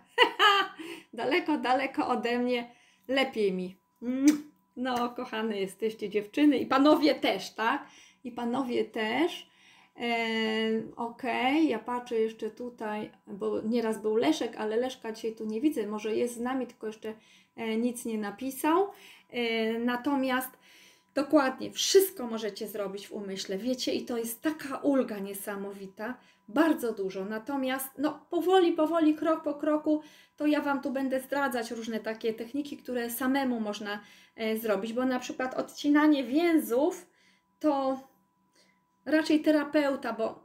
daleko, 1.15 1.59
daleko 1.59 2.09
ode 2.09 2.39
mnie, 2.39 2.75
lepiej 3.09 3.53
mi. 3.53 3.77
No, 4.77 5.09
kochane 5.09 5.59
jesteście 5.61 6.09
dziewczyny 6.09 6.59
i 6.59 6.66
panowie 6.66 7.14
też, 7.14 7.51
tak? 7.51 7.87
I 8.25 8.33
panowie 8.33 8.85
też. 8.85 9.53
E, 9.97 10.83
Okej, 10.97 11.57
okay. 11.57 11.64
ja 11.64 11.79
patrzę 11.79 12.16
jeszcze 12.16 12.51
tutaj, 12.51 13.11
bo 13.27 13.61
nieraz 13.61 14.03
był 14.03 14.16
Leszek, 14.16 14.57
ale 14.57 14.77
Leszka 14.77 15.12
dzisiaj 15.12 15.33
tu 15.35 15.45
nie 15.45 15.61
widzę. 15.61 15.87
Może 15.87 16.16
jest 16.16 16.35
z 16.35 16.41
nami, 16.41 16.66
tylko 16.66 16.87
jeszcze 16.87 17.14
e, 17.57 17.77
nic 17.77 18.05
nie 18.05 18.18
napisał. 18.18 18.89
E, 19.31 19.79
natomiast 19.79 20.51
dokładnie 21.14 21.70
wszystko 21.70 22.27
możecie 22.27 22.68
zrobić 22.68 23.09
w 23.09 23.12
umyśle, 23.12 23.59
wiecie, 23.59 23.93
i 23.95 24.05
to 24.05 24.18
jest 24.18 24.43
taka 24.43 24.77
ulga 24.77 25.18
niesamowita, 25.18 26.14
bardzo 26.49 26.93
dużo. 26.93 27.24
Natomiast 27.24 27.88
no, 27.99 28.26
powoli, 28.30 28.72
powoli, 28.72 29.14
krok 29.14 29.43
po 29.43 29.55
kroku, 29.55 30.03
to 30.36 30.47
ja 30.47 30.61
Wam 30.61 30.82
tu 30.82 30.90
będę 30.90 31.20
zdradzać 31.20 31.70
różne 31.70 32.01
takie 32.01 32.34
techniki, 32.34 32.76
które 32.76 33.11
samemu 33.11 33.61
można 33.61 34.01
e, 34.36 34.59
zrobić, 34.59 34.93
bo 34.93 35.05
na 35.05 35.18
przykład 35.18 35.55
odcinanie 35.55 36.24
więzów 36.24 37.07
to 37.61 38.01
raczej 39.05 39.40
terapeuta, 39.40 40.12
bo 40.12 40.43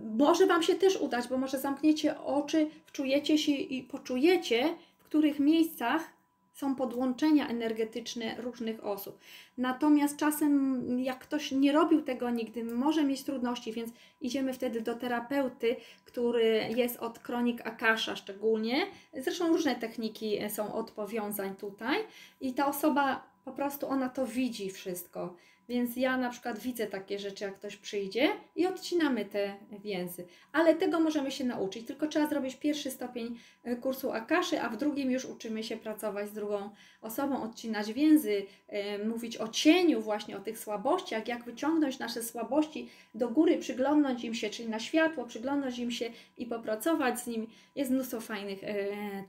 może 0.00 0.46
Wam 0.46 0.62
się 0.62 0.74
też 0.74 0.96
udać, 0.96 1.28
bo 1.28 1.38
może 1.38 1.58
zamkniecie 1.58 2.20
oczy, 2.20 2.70
wczujecie 2.86 3.38
się 3.38 3.52
i 3.52 3.82
poczujecie, 3.82 4.76
w 4.98 5.04
których 5.04 5.38
miejscach 5.38 6.21
są 6.52 6.74
podłączenia 6.74 7.48
energetyczne 7.48 8.36
różnych 8.40 8.84
osób. 8.86 9.18
Natomiast 9.58 10.16
czasem, 10.16 10.82
jak 11.00 11.18
ktoś 11.18 11.52
nie 11.52 11.72
robił 11.72 12.02
tego 12.02 12.30
nigdy, 12.30 12.64
może 12.64 13.04
mieć 13.04 13.22
trudności, 13.22 13.72
więc 13.72 13.92
idziemy 14.20 14.52
wtedy 14.52 14.80
do 14.80 14.94
terapeuty, 14.94 15.76
który 16.04 16.66
jest 16.76 16.96
od 16.96 17.18
kronik 17.18 17.66
Akasha 17.66 18.16
szczególnie. 18.16 18.86
Zresztą 19.14 19.48
różne 19.48 19.76
techniki 19.76 20.38
są 20.48 20.74
od 20.74 20.90
powiązań 20.90 21.56
tutaj 21.56 21.96
i 22.40 22.54
ta 22.54 22.66
osoba 22.66 23.32
Po 23.44 23.52
prostu 23.52 23.88
ona 23.88 24.08
to 24.08 24.26
widzi 24.26 24.70
wszystko. 24.70 25.36
Więc 25.68 25.96
ja 25.96 26.16
na 26.16 26.30
przykład 26.30 26.58
widzę 26.58 26.86
takie 26.86 27.18
rzeczy, 27.18 27.44
jak 27.44 27.54
ktoś 27.54 27.76
przyjdzie 27.76 28.28
i 28.56 28.66
odcinamy 28.66 29.24
te 29.24 29.54
więzy. 29.82 30.26
Ale 30.52 30.74
tego 30.74 31.00
możemy 31.00 31.30
się 31.30 31.44
nauczyć, 31.44 31.86
tylko 31.86 32.06
trzeba 32.06 32.26
zrobić 32.26 32.56
pierwszy 32.56 32.90
stopień 32.90 33.38
e, 33.64 33.76
kursu 33.76 34.12
Akaszy, 34.12 34.60
a 34.60 34.68
w 34.68 34.76
drugim 34.76 35.10
już 35.10 35.24
uczymy 35.24 35.64
się 35.64 35.76
pracować 35.76 36.28
z 36.28 36.32
drugą 36.32 36.70
osobą, 37.02 37.42
odcinać 37.42 37.92
więzy, 37.92 38.46
yy, 38.68 39.04
mówić 39.04 39.36
o 39.36 39.48
cieniu, 39.48 40.00
właśnie 40.00 40.36
o 40.36 40.40
tych 40.40 40.58
słabościach, 40.58 41.28
jak 41.28 41.44
wyciągnąć 41.44 41.98
nasze 41.98 42.22
słabości 42.22 42.88
do 43.14 43.28
góry, 43.28 43.58
przyglądnąć 43.58 44.24
im 44.24 44.34
się, 44.34 44.50
czyli 44.50 44.68
na 44.68 44.80
światło, 44.80 45.24
przyglądać 45.24 45.78
im 45.78 45.90
się 45.90 46.10
i 46.36 46.46
popracować 46.46 47.20
z 47.20 47.26
nimi. 47.26 47.48
Jest 47.74 47.90
mnóstwo 47.90 48.20
fajnych 48.20 48.62
yy, 48.62 48.68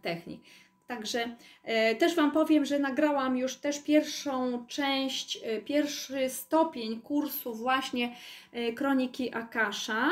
technik. 0.01 0.41
Także 0.87 1.35
e, 1.63 1.95
też 1.95 2.15
Wam 2.15 2.31
powiem, 2.31 2.65
że 2.65 2.79
nagrałam 2.79 3.37
już 3.37 3.55
też 3.55 3.79
pierwszą 3.83 4.65
część, 4.67 5.39
e, 5.43 5.61
pierwszy 5.61 6.29
stopień 6.29 7.01
kursu 7.01 7.53
właśnie 7.53 8.15
e, 8.51 8.73
Kroniki 8.73 9.33
Akasza. 9.35 10.09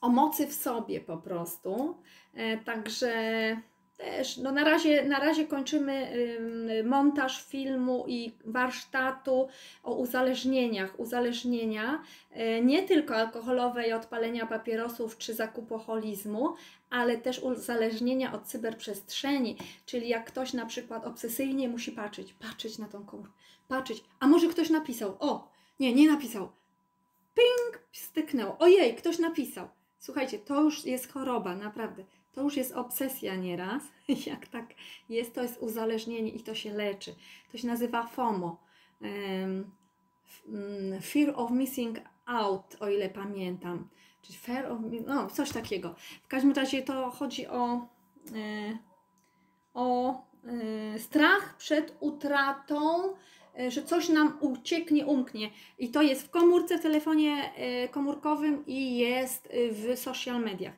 o 0.00 0.08
mocy 0.08 0.46
w 0.46 0.54
sobie 0.54 1.00
po 1.00 1.16
prostu. 1.16 1.96
E, 2.34 2.58
także 2.58 3.12
też, 3.96 4.36
no 4.36 4.52
na 4.52 4.64
razie, 4.64 5.04
na 5.04 5.18
razie 5.18 5.46
kończymy 5.46 6.12
montaż 6.84 7.44
filmu 7.44 8.04
i 8.08 8.32
warsztatu 8.44 9.48
o 9.82 9.94
uzależnieniach. 9.94 11.00
Uzależnienia 11.00 12.02
e, 12.30 12.60
nie 12.60 12.82
tylko 12.82 13.16
alkoholowe 13.16 13.88
i 13.88 13.92
odpalenia 13.92 14.46
papierosów 14.46 15.18
czy 15.18 15.34
zakupoholizmu, 15.34 16.54
ale 16.94 17.18
też 17.18 17.38
uzależnienia 17.38 18.32
od 18.32 18.44
cyberprzestrzeni, 18.44 19.56
czyli 19.86 20.08
jak 20.08 20.24
ktoś 20.24 20.52
na 20.52 20.66
przykład 20.66 21.06
obsesyjnie 21.06 21.68
musi 21.68 21.92
patrzeć, 21.92 22.32
patrzeć 22.32 22.78
na 22.78 22.88
tą 22.88 23.04
komórkę, 23.04 23.32
patrzeć, 23.68 24.04
a 24.20 24.26
może 24.26 24.48
ktoś 24.48 24.70
napisał, 24.70 25.16
o, 25.20 25.48
nie, 25.80 25.94
nie 25.94 26.08
napisał, 26.08 26.52
ping, 27.34 27.82
styknęło, 27.92 28.58
ojej, 28.58 28.94
ktoś 28.94 29.18
napisał. 29.18 29.68
Słuchajcie, 29.98 30.38
to 30.38 30.62
już 30.62 30.84
jest 30.84 31.12
choroba, 31.12 31.54
naprawdę. 31.56 32.04
To 32.32 32.42
już 32.42 32.56
jest 32.56 32.72
obsesja 32.72 33.36
nieraz. 33.36 33.82
Jak 34.26 34.46
tak 34.46 34.74
jest, 35.08 35.34
to 35.34 35.42
jest 35.42 35.62
uzależnienie 35.62 36.30
i 36.30 36.42
to 36.42 36.54
się 36.54 36.72
leczy. 36.72 37.14
To 37.52 37.58
się 37.58 37.66
nazywa 37.66 38.06
FOMO. 38.06 38.64
Um, 39.00 39.70
fear 41.02 41.32
of 41.36 41.50
missing 41.50 41.98
out, 42.26 42.76
o 42.80 42.88
ile 42.88 43.08
pamiętam. 43.08 43.88
Czy 44.26 44.32
fear 44.32 44.72
of, 44.72 44.78
no 45.06 45.30
coś 45.30 45.52
takiego. 45.52 45.94
W 46.22 46.28
każdym 46.28 46.52
razie 46.52 46.82
to 46.82 47.10
chodzi 47.10 47.46
o, 47.46 47.74
e, 48.34 48.78
o 49.74 50.14
e, 50.94 50.98
strach 50.98 51.56
przed 51.56 51.96
utratą, 52.00 53.14
e, 53.58 53.70
że 53.70 53.82
coś 53.82 54.08
nam 54.08 54.38
ucieknie, 54.40 55.06
umknie. 55.06 55.50
I 55.78 55.90
to 55.90 56.02
jest 56.02 56.22
w 56.22 56.30
komórce, 56.30 56.78
w 56.78 56.82
telefonie 56.82 57.52
komórkowym 57.90 58.66
i 58.66 58.96
jest 58.96 59.48
w 59.72 59.98
social 59.98 60.40
mediach. 60.40 60.74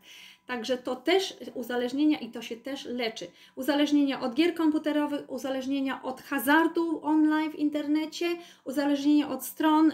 Także 0.47 0.79
to 0.79 0.97
też 0.97 1.37
uzależnienia 1.55 2.19
i 2.19 2.31
to 2.31 2.43
się 2.43 2.57
też 2.57 2.85
leczy. 2.85 3.27
Uzależnienia 3.57 4.21
od 4.21 4.35
gier 4.35 4.55
komputerowych, 4.55 5.31
uzależnienia 5.31 6.03
od 6.03 6.23
hazardu 6.23 7.01
online 7.05 7.51
w 7.51 7.55
internecie, 7.55 8.27
uzależnienia 8.65 9.29
od 9.29 9.45
stron 9.45 9.93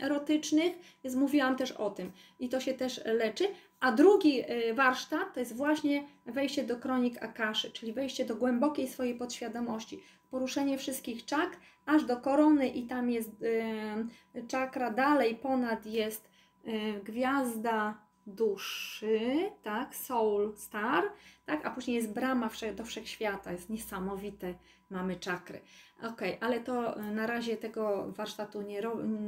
erotycznych, 0.00 0.72
więc 1.04 1.16
mówiłam 1.16 1.56
też 1.56 1.72
o 1.72 1.90
tym 1.90 2.12
i 2.40 2.48
to 2.48 2.60
się 2.60 2.74
też 2.74 3.00
leczy. 3.04 3.48
A 3.80 3.92
drugi 3.92 4.40
y, 4.50 4.74
warsztat 4.74 5.34
to 5.34 5.40
jest 5.40 5.56
właśnie 5.56 6.04
wejście 6.26 6.64
do 6.64 6.76
kronik 6.76 7.22
Akaszy, 7.22 7.70
czyli 7.70 7.92
wejście 7.92 8.24
do 8.24 8.36
głębokiej 8.36 8.88
swojej 8.88 9.14
podświadomości, 9.14 10.02
poruszenie 10.30 10.78
wszystkich 10.78 11.24
czak 11.24 11.56
aż 11.86 12.04
do 12.04 12.16
korony 12.16 12.68
i 12.68 12.86
tam 12.86 13.10
jest 13.10 13.30
czakra 14.48 14.90
dalej 14.90 15.36
ponad 15.36 15.86
jest 15.86 16.28
y, 16.66 17.00
gwiazda 17.04 18.03
duszy, 18.26 19.50
tak, 19.62 19.96
soul 19.96 20.52
star, 20.56 21.04
tak, 21.46 21.66
a 21.66 21.70
później 21.70 21.96
jest 21.96 22.12
brama 22.12 22.50
do 22.76 22.84
wszechświata, 22.84 23.52
jest 23.52 23.70
niesamowite, 23.70 24.54
mamy 24.90 25.16
czakry. 25.16 25.60
Ok, 26.02 26.22
ale 26.40 26.60
to 26.60 26.96
e, 26.96 27.02
na 27.02 27.26
razie 27.26 27.56
tego 27.56 28.12
warsztatu 28.16 28.62
nie, 28.62 28.82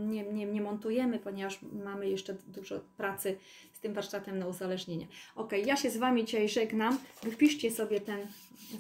nie, 0.07 0.23
nie, 0.23 0.47
nie 0.47 0.61
montujemy, 0.61 1.19
ponieważ 1.19 1.59
mamy 1.63 2.09
jeszcze 2.09 2.35
dużo 2.47 2.81
pracy 2.97 3.39
z 3.73 3.81
tym 3.81 3.95
warsztatem 3.95 4.39
na 4.39 4.47
uzależnienie. 4.47 5.07
Ok, 5.37 5.53
ja 5.65 5.77
się 5.77 5.91
z 5.91 5.97
Wami 5.97 6.25
dzisiaj 6.25 6.49
żegnam. 6.49 6.99
Wypiszcie 7.23 7.71
sobie 7.71 8.01
ten 8.01 8.27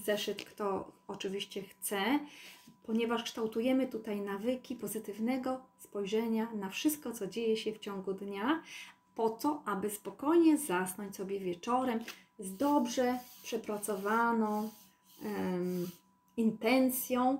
zeszyt, 0.05 0.45
kto 0.45 0.93
oczywiście 1.09 1.63
chce, 1.63 2.19
ponieważ 2.87 3.23
kształtujemy 3.23 3.87
tutaj 3.87 4.21
nawyki 4.21 4.77
pozytywnego 4.77 5.61
spojrzenia 5.79 6.49
na 6.55 6.71
wszystko, 6.71 7.13
co 7.13 7.27
dzieje 7.27 7.57
się 7.57 7.73
w 7.73 7.79
ciągu 7.79 8.13
dnia, 8.13 8.63
po 9.17 9.31
to, 9.31 9.63
aby 9.65 9.91
spokojnie 9.91 10.59
zasnąć 10.59 11.17
sobie 11.17 11.41
wieczorem 11.41 12.01
z 12.39 12.57
dobrze 12.57 13.19
przepracowaną 13.43 14.71
um, 15.25 15.89
intencją 16.37 17.39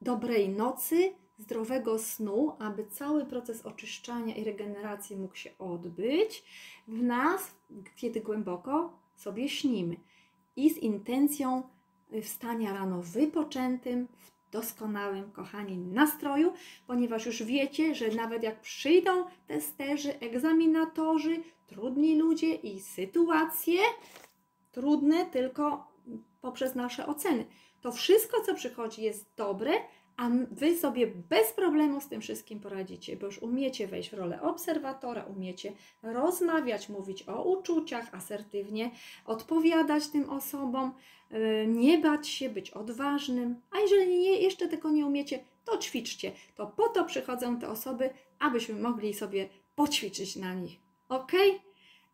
dobrej 0.00 0.48
nocy, 0.48 1.12
zdrowego 1.38 1.98
snu, 1.98 2.56
aby 2.58 2.86
cały 2.86 3.26
proces 3.26 3.66
oczyszczania 3.66 4.36
i 4.36 4.44
regeneracji 4.44 5.16
mógł 5.16 5.36
się 5.36 5.50
odbyć 5.58 6.44
w 6.88 7.02
nas, 7.02 7.54
kiedy 7.96 8.20
głęboko 8.20 8.98
sobie 9.16 9.48
śnimy. 9.48 9.96
I 10.56 10.70
z 10.70 10.76
intencją 10.76 11.62
wstania 12.22 12.72
rano 12.72 13.02
wypoczętym, 13.02 14.08
w 14.18 14.30
doskonałym, 14.52 15.32
kochani, 15.32 15.78
nastroju, 15.78 16.52
ponieważ 16.86 17.26
już 17.26 17.42
wiecie, 17.42 17.94
że 17.94 18.08
nawet 18.08 18.42
jak 18.42 18.60
przyjdą 18.60 19.24
testerzy, 19.46 20.18
egzaminatorzy, 20.20 21.36
trudni 21.66 22.18
ludzie 22.18 22.54
i 22.54 22.80
sytuacje, 22.80 23.78
trudne 24.72 25.26
tylko 25.26 25.92
poprzez 26.40 26.74
nasze 26.74 27.06
oceny. 27.06 27.46
To 27.80 27.92
wszystko, 27.92 28.40
co 28.40 28.54
przychodzi, 28.54 29.02
jest 29.02 29.26
dobre, 29.36 29.72
a 30.16 30.28
Wy 30.50 30.76
sobie 30.76 31.06
bez 31.06 31.52
problemu 31.52 32.00
z 32.00 32.08
tym 32.08 32.20
wszystkim 32.20 32.60
poradzicie, 32.60 33.16
bo 33.16 33.26
już 33.26 33.38
umiecie 33.38 33.86
wejść 33.86 34.10
w 34.10 34.14
rolę 34.14 34.42
obserwatora, 34.42 35.24
umiecie 35.24 35.72
rozmawiać, 36.02 36.88
mówić 36.88 37.28
o 37.28 37.42
uczuciach 37.42 38.14
asertywnie, 38.14 38.90
odpowiadać 39.24 40.08
tym 40.08 40.30
osobom, 40.30 40.92
nie 41.66 41.98
bać 41.98 42.28
się, 42.28 42.48
być 42.48 42.70
odważnym. 42.70 43.60
A 43.70 43.80
jeżeli 43.80 44.18
nie, 44.18 44.40
jeszcze 44.40 44.68
tego 44.68 44.90
nie 44.90 45.06
umiecie, 45.06 45.44
to 45.64 45.78
ćwiczcie. 45.78 46.32
To 46.54 46.66
po 46.66 46.88
to 46.88 47.04
przychodzą 47.04 47.58
te 47.58 47.68
osoby, 47.68 48.10
abyśmy 48.38 48.80
mogli 48.80 49.14
sobie 49.14 49.48
poćwiczyć 49.74 50.36
na 50.36 50.54
nich. 50.54 50.78
Ok? 51.08 51.32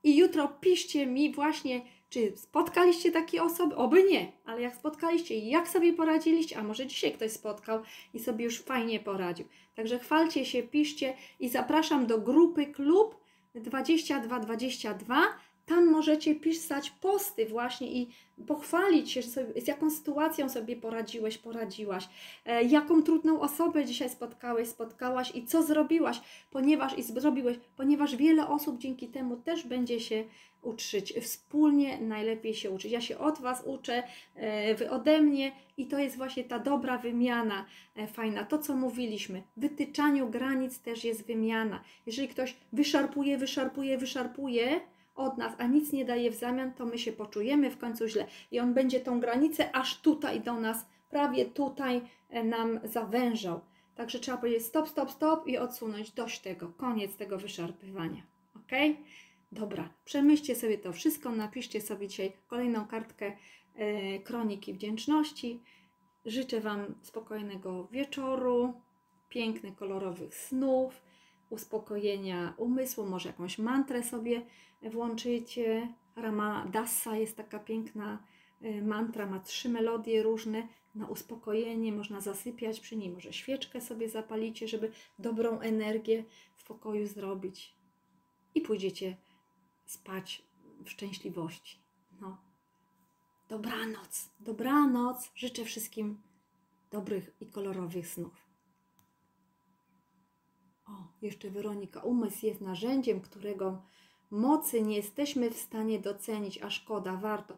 I 0.02 0.16
jutro 0.16 0.48
piszcie 0.48 1.06
mi 1.06 1.34
właśnie, 1.34 1.80
czy 2.10 2.32
spotkaliście 2.36 3.12
takie 3.12 3.42
osoby? 3.42 3.76
Oby 3.76 4.04
nie, 4.04 4.32
ale 4.44 4.62
jak 4.62 4.76
spotkaliście, 4.76 5.38
jak 5.38 5.68
sobie 5.68 5.92
poradziliście, 5.92 6.58
a 6.58 6.62
może 6.62 6.86
dzisiaj 6.86 7.12
ktoś 7.12 7.32
spotkał 7.32 7.82
i 8.14 8.18
sobie 8.18 8.44
już 8.44 8.60
fajnie 8.60 9.00
poradził. 9.00 9.46
Także 9.74 9.98
chwalcie 9.98 10.44
się, 10.44 10.62
piszcie 10.62 11.14
i 11.40 11.48
zapraszam 11.48 12.06
do 12.06 12.18
grupy 12.18 12.66
klub 12.66 13.16
2222 13.54 15.22
tam 15.68 15.90
możecie 15.90 16.34
pisać 16.34 16.90
posty 16.90 17.46
właśnie 17.46 17.92
i 17.92 18.08
pochwalić 18.46 19.10
się, 19.10 19.22
z 19.56 19.66
jaką 19.68 19.90
sytuacją 19.90 20.48
sobie 20.48 20.76
poradziłeś, 20.76 21.38
poradziłaś, 21.38 22.08
e, 22.44 22.64
jaką 22.64 23.02
trudną 23.02 23.40
osobę 23.40 23.84
dzisiaj 23.84 24.10
spotkałeś, 24.10 24.68
spotkałaś 24.68 25.34
i 25.34 25.46
co 25.46 25.62
zrobiłaś, 25.62 26.20
ponieważ 26.50 26.98
i 26.98 27.02
zrobiłeś, 27.02 27.58
ponieważ 27.76 28.16
wiele 28.16 28.48
osób 28.48 28.78
dzięki 28.78 29.08
temu 29.08 29.36
też 29.36 29.66
będzie 29.66 30.00
się 30.00 30.24
uczyć. 30.62 31.14
Wspólnie 31.20 31.98
najlepiej 32.00 32.54
się 32.54 32.70
uczyć. 32.70 32.92
Ja 32.92 33.00
się 33.00 33.18
od 33.18 33.38
Was 33.38 33.62
uczę, 33.66 34.02
e, 34.34 34.74
Wy 34.74 34.90
ode 34.90 35.20
mnie 35.20 35.52
i 35.76 35.86
to 35.86 35.98
jest 35.98 36.16
właśnie 36.16 36.44
ta 36.44 36.58
dobra 36.58 36.98
wymiana 36.98 37.66
e, 37.96 38.06
fajna. 38.06 38.44
To, 38.44 38.58
co 38.58 38.76
mówiliśmy, 38.76 39.42
wytyczaniu 39.56 40.28
granic 40.28 40.80
też 40.80 41.04
jest 41.04 41.26
wymiana. 41.26 41.84
Jeżeli 42.06 42.28
ktoś 42.28 42.56
wyszarpuje, 42.72 43.38
wyszarpuje, 43.38 43.98
wyszarpuje, 43.98 44.80
od 45.18 45.38
nas, 45.38 45.52
a 45.58 45.66
nic 45.66 45.92
nie 45.92 46.04
daje 46.04 46.30
w 46.30 46.34
zamian, 46.34 46.72
to 46.72 46.86
my 46.86 46.98
się 46.98 47.12
poczujemy 47.12 47.70
w 47.70 47.78
końcu 47.78 48.08
źle. 48.08 48.26
I 48.50 48.60
on 48.60 48.74
będzie 48.74 49.00
tą 49.00 49.20
granicę 49.20 49.76
aż 49.76 50.00
tutaj 50.00 50.40
do 50.40 50.54
nas, 50.60 50.86
prawie 51.10 51.46
tutaj 51.46 52.00
e, 52.30 52.44
nam 52.44 52.80
zawężał. 52.84 53.60
Także 53.94 54.18
trzeba 54.18 54.38
powiedzieć 54.38 54.66
stop, 54.66 54.88
stop, 54.88 55.10
stop 55.10 55.46
i 55.46 55.58
odsunąć 55.58 56.12
dość 56.12 56.40
tego, 56.40 56.68
koniec 56.68 57.16
tego 57.16 57.38
wyszarpywania. 57.38 58.22
Ok? 58.56 58.72
Dobra, 59.52 59.88
przemyślcie 60.04 60.54
sobie 60.54 60.78
to 60.78 60.92
wszystko, 60.92 61.30
napiszcie 61.30 61.80
sobie 61.80 62.08
dzisiaj 62.08 62.32
kolejną 62.48 62.86
kartkę 62.86 63.32
e, 63.74 64.18
Kroniki 64.18 64.74
Wdzięczności. 64.74 65.60
Życzę 66.26 66.60
Wam 66.60 66.94
spokojnego 67.02 67.88
wieczoru, 67.92 68.72
pięknych, 69.28 69.76
kolorowych 69.76 70.34
snów, 70.34 71.02
uspokojenia 71.50 72.54
umysłu, 72.56 73.06
może 73.06 73.28
jakąś 73.28 73.58
mantrę 73.58 74.02
sobie 74.02 74.42
włączycie. 74.82 75.94
Rama 76.16 76.66
Dasa 76.72 77.16
jest 77.16 77.36
taka 77.36 77.58
piękna 77.58 78.18
Y, 78.62 78.82
Mantra 78.82 79.26
ma 79.26 79.40
trzy 79.40 79.68
melodie 79.68 80.22
różne 80.22 80.68
na 80.94 81.06
uspokojenie, 81.06 81.92
można 81.92 82.20
zasypiać 82.20 82.80
przy 82.80 82.96
niej, 82.96 83.10
może 83.10 83.32
świeczkę 83.32 83.80
sobie 83.80 84.08
zapalicie, 84.08 84.68
żeby 84.68 84.92
dobrą 85.18 85.60
energię 85.60 86.24
w 86.56 86.64
pokoju 86.64 87.06
zrobić 87.06 87.74
i 88.54 88.60
pójdziecie 88.60 89.16
spać 89.86 90.42
w 90.84 90.90
szczęśliwości. 90.90 91.78
No. 92.20 92.38
Dobranoc, 93.48 94.30
dobranoc. 94.40 95.30
Życzę 95.34 95.64
wszystkim 95.64 96.22
dobrych 96.90 97.36
i 97.40 97.46
kolorowych 97.46 98.08
snów. 98.08 98.48
O, 100.86 100.90
jeszcze 101.22 101.50
Weronika. 101.50 102.00
Umysł 102.00 102.46
jest 102.46 102.60
narzędziem, 102.60 103.20
którego 103.20 103.82
mocy 104.30 104.82
nie 104.82 104.96
jesteśmy 104.96 105.50
w 105.50 105.56
stanie 105.56 105.98
docenić, 105.98 106.62
a 106.62 106.70
szkoda, 106.70 107.16
warto. 107.16 107.56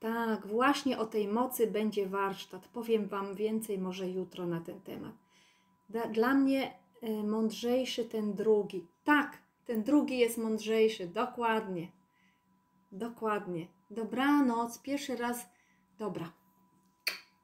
Tak, 0.00 0.46
właśnie 0.46 0.98
o 0.98 1.06
tej 1.06 1.28
mocy 1.28 1.66
będzie 1.66 2.06
warsztat. 2.06 2.68
Powiem 2.68 3.08
Wam 3.08 3.34
więcej 3.34 3.78
może 3.78 4.08
jutro 4.10 4.46
na 4.46 4.60
ten 4.60 4.80
temat. 4.80 5.14
Dla, 6.12 6.34
mnie 6.34 6.72
y, 7.02 7.24
mądrzejszy 7.24 8.04
ten 8.04 8.34
drugi. 8.34 8.86
Tak, 9.04 9.38
ten 9.66 9.82
drugi 9.82 10.18
jest 10.18 10.38
mądrzejszy, 10.38 11.06
dokładnie. 11.06 11.88
Dokładnie. 12.92 13.66
Dobranoc, 13.90 14.78
pierwszy 14.78 15.16
raz. 15.16 15.46
Dobra. 15.98 16.32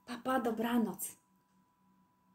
Papa, 0.07 0.41
dobranoc. 0.41 1.20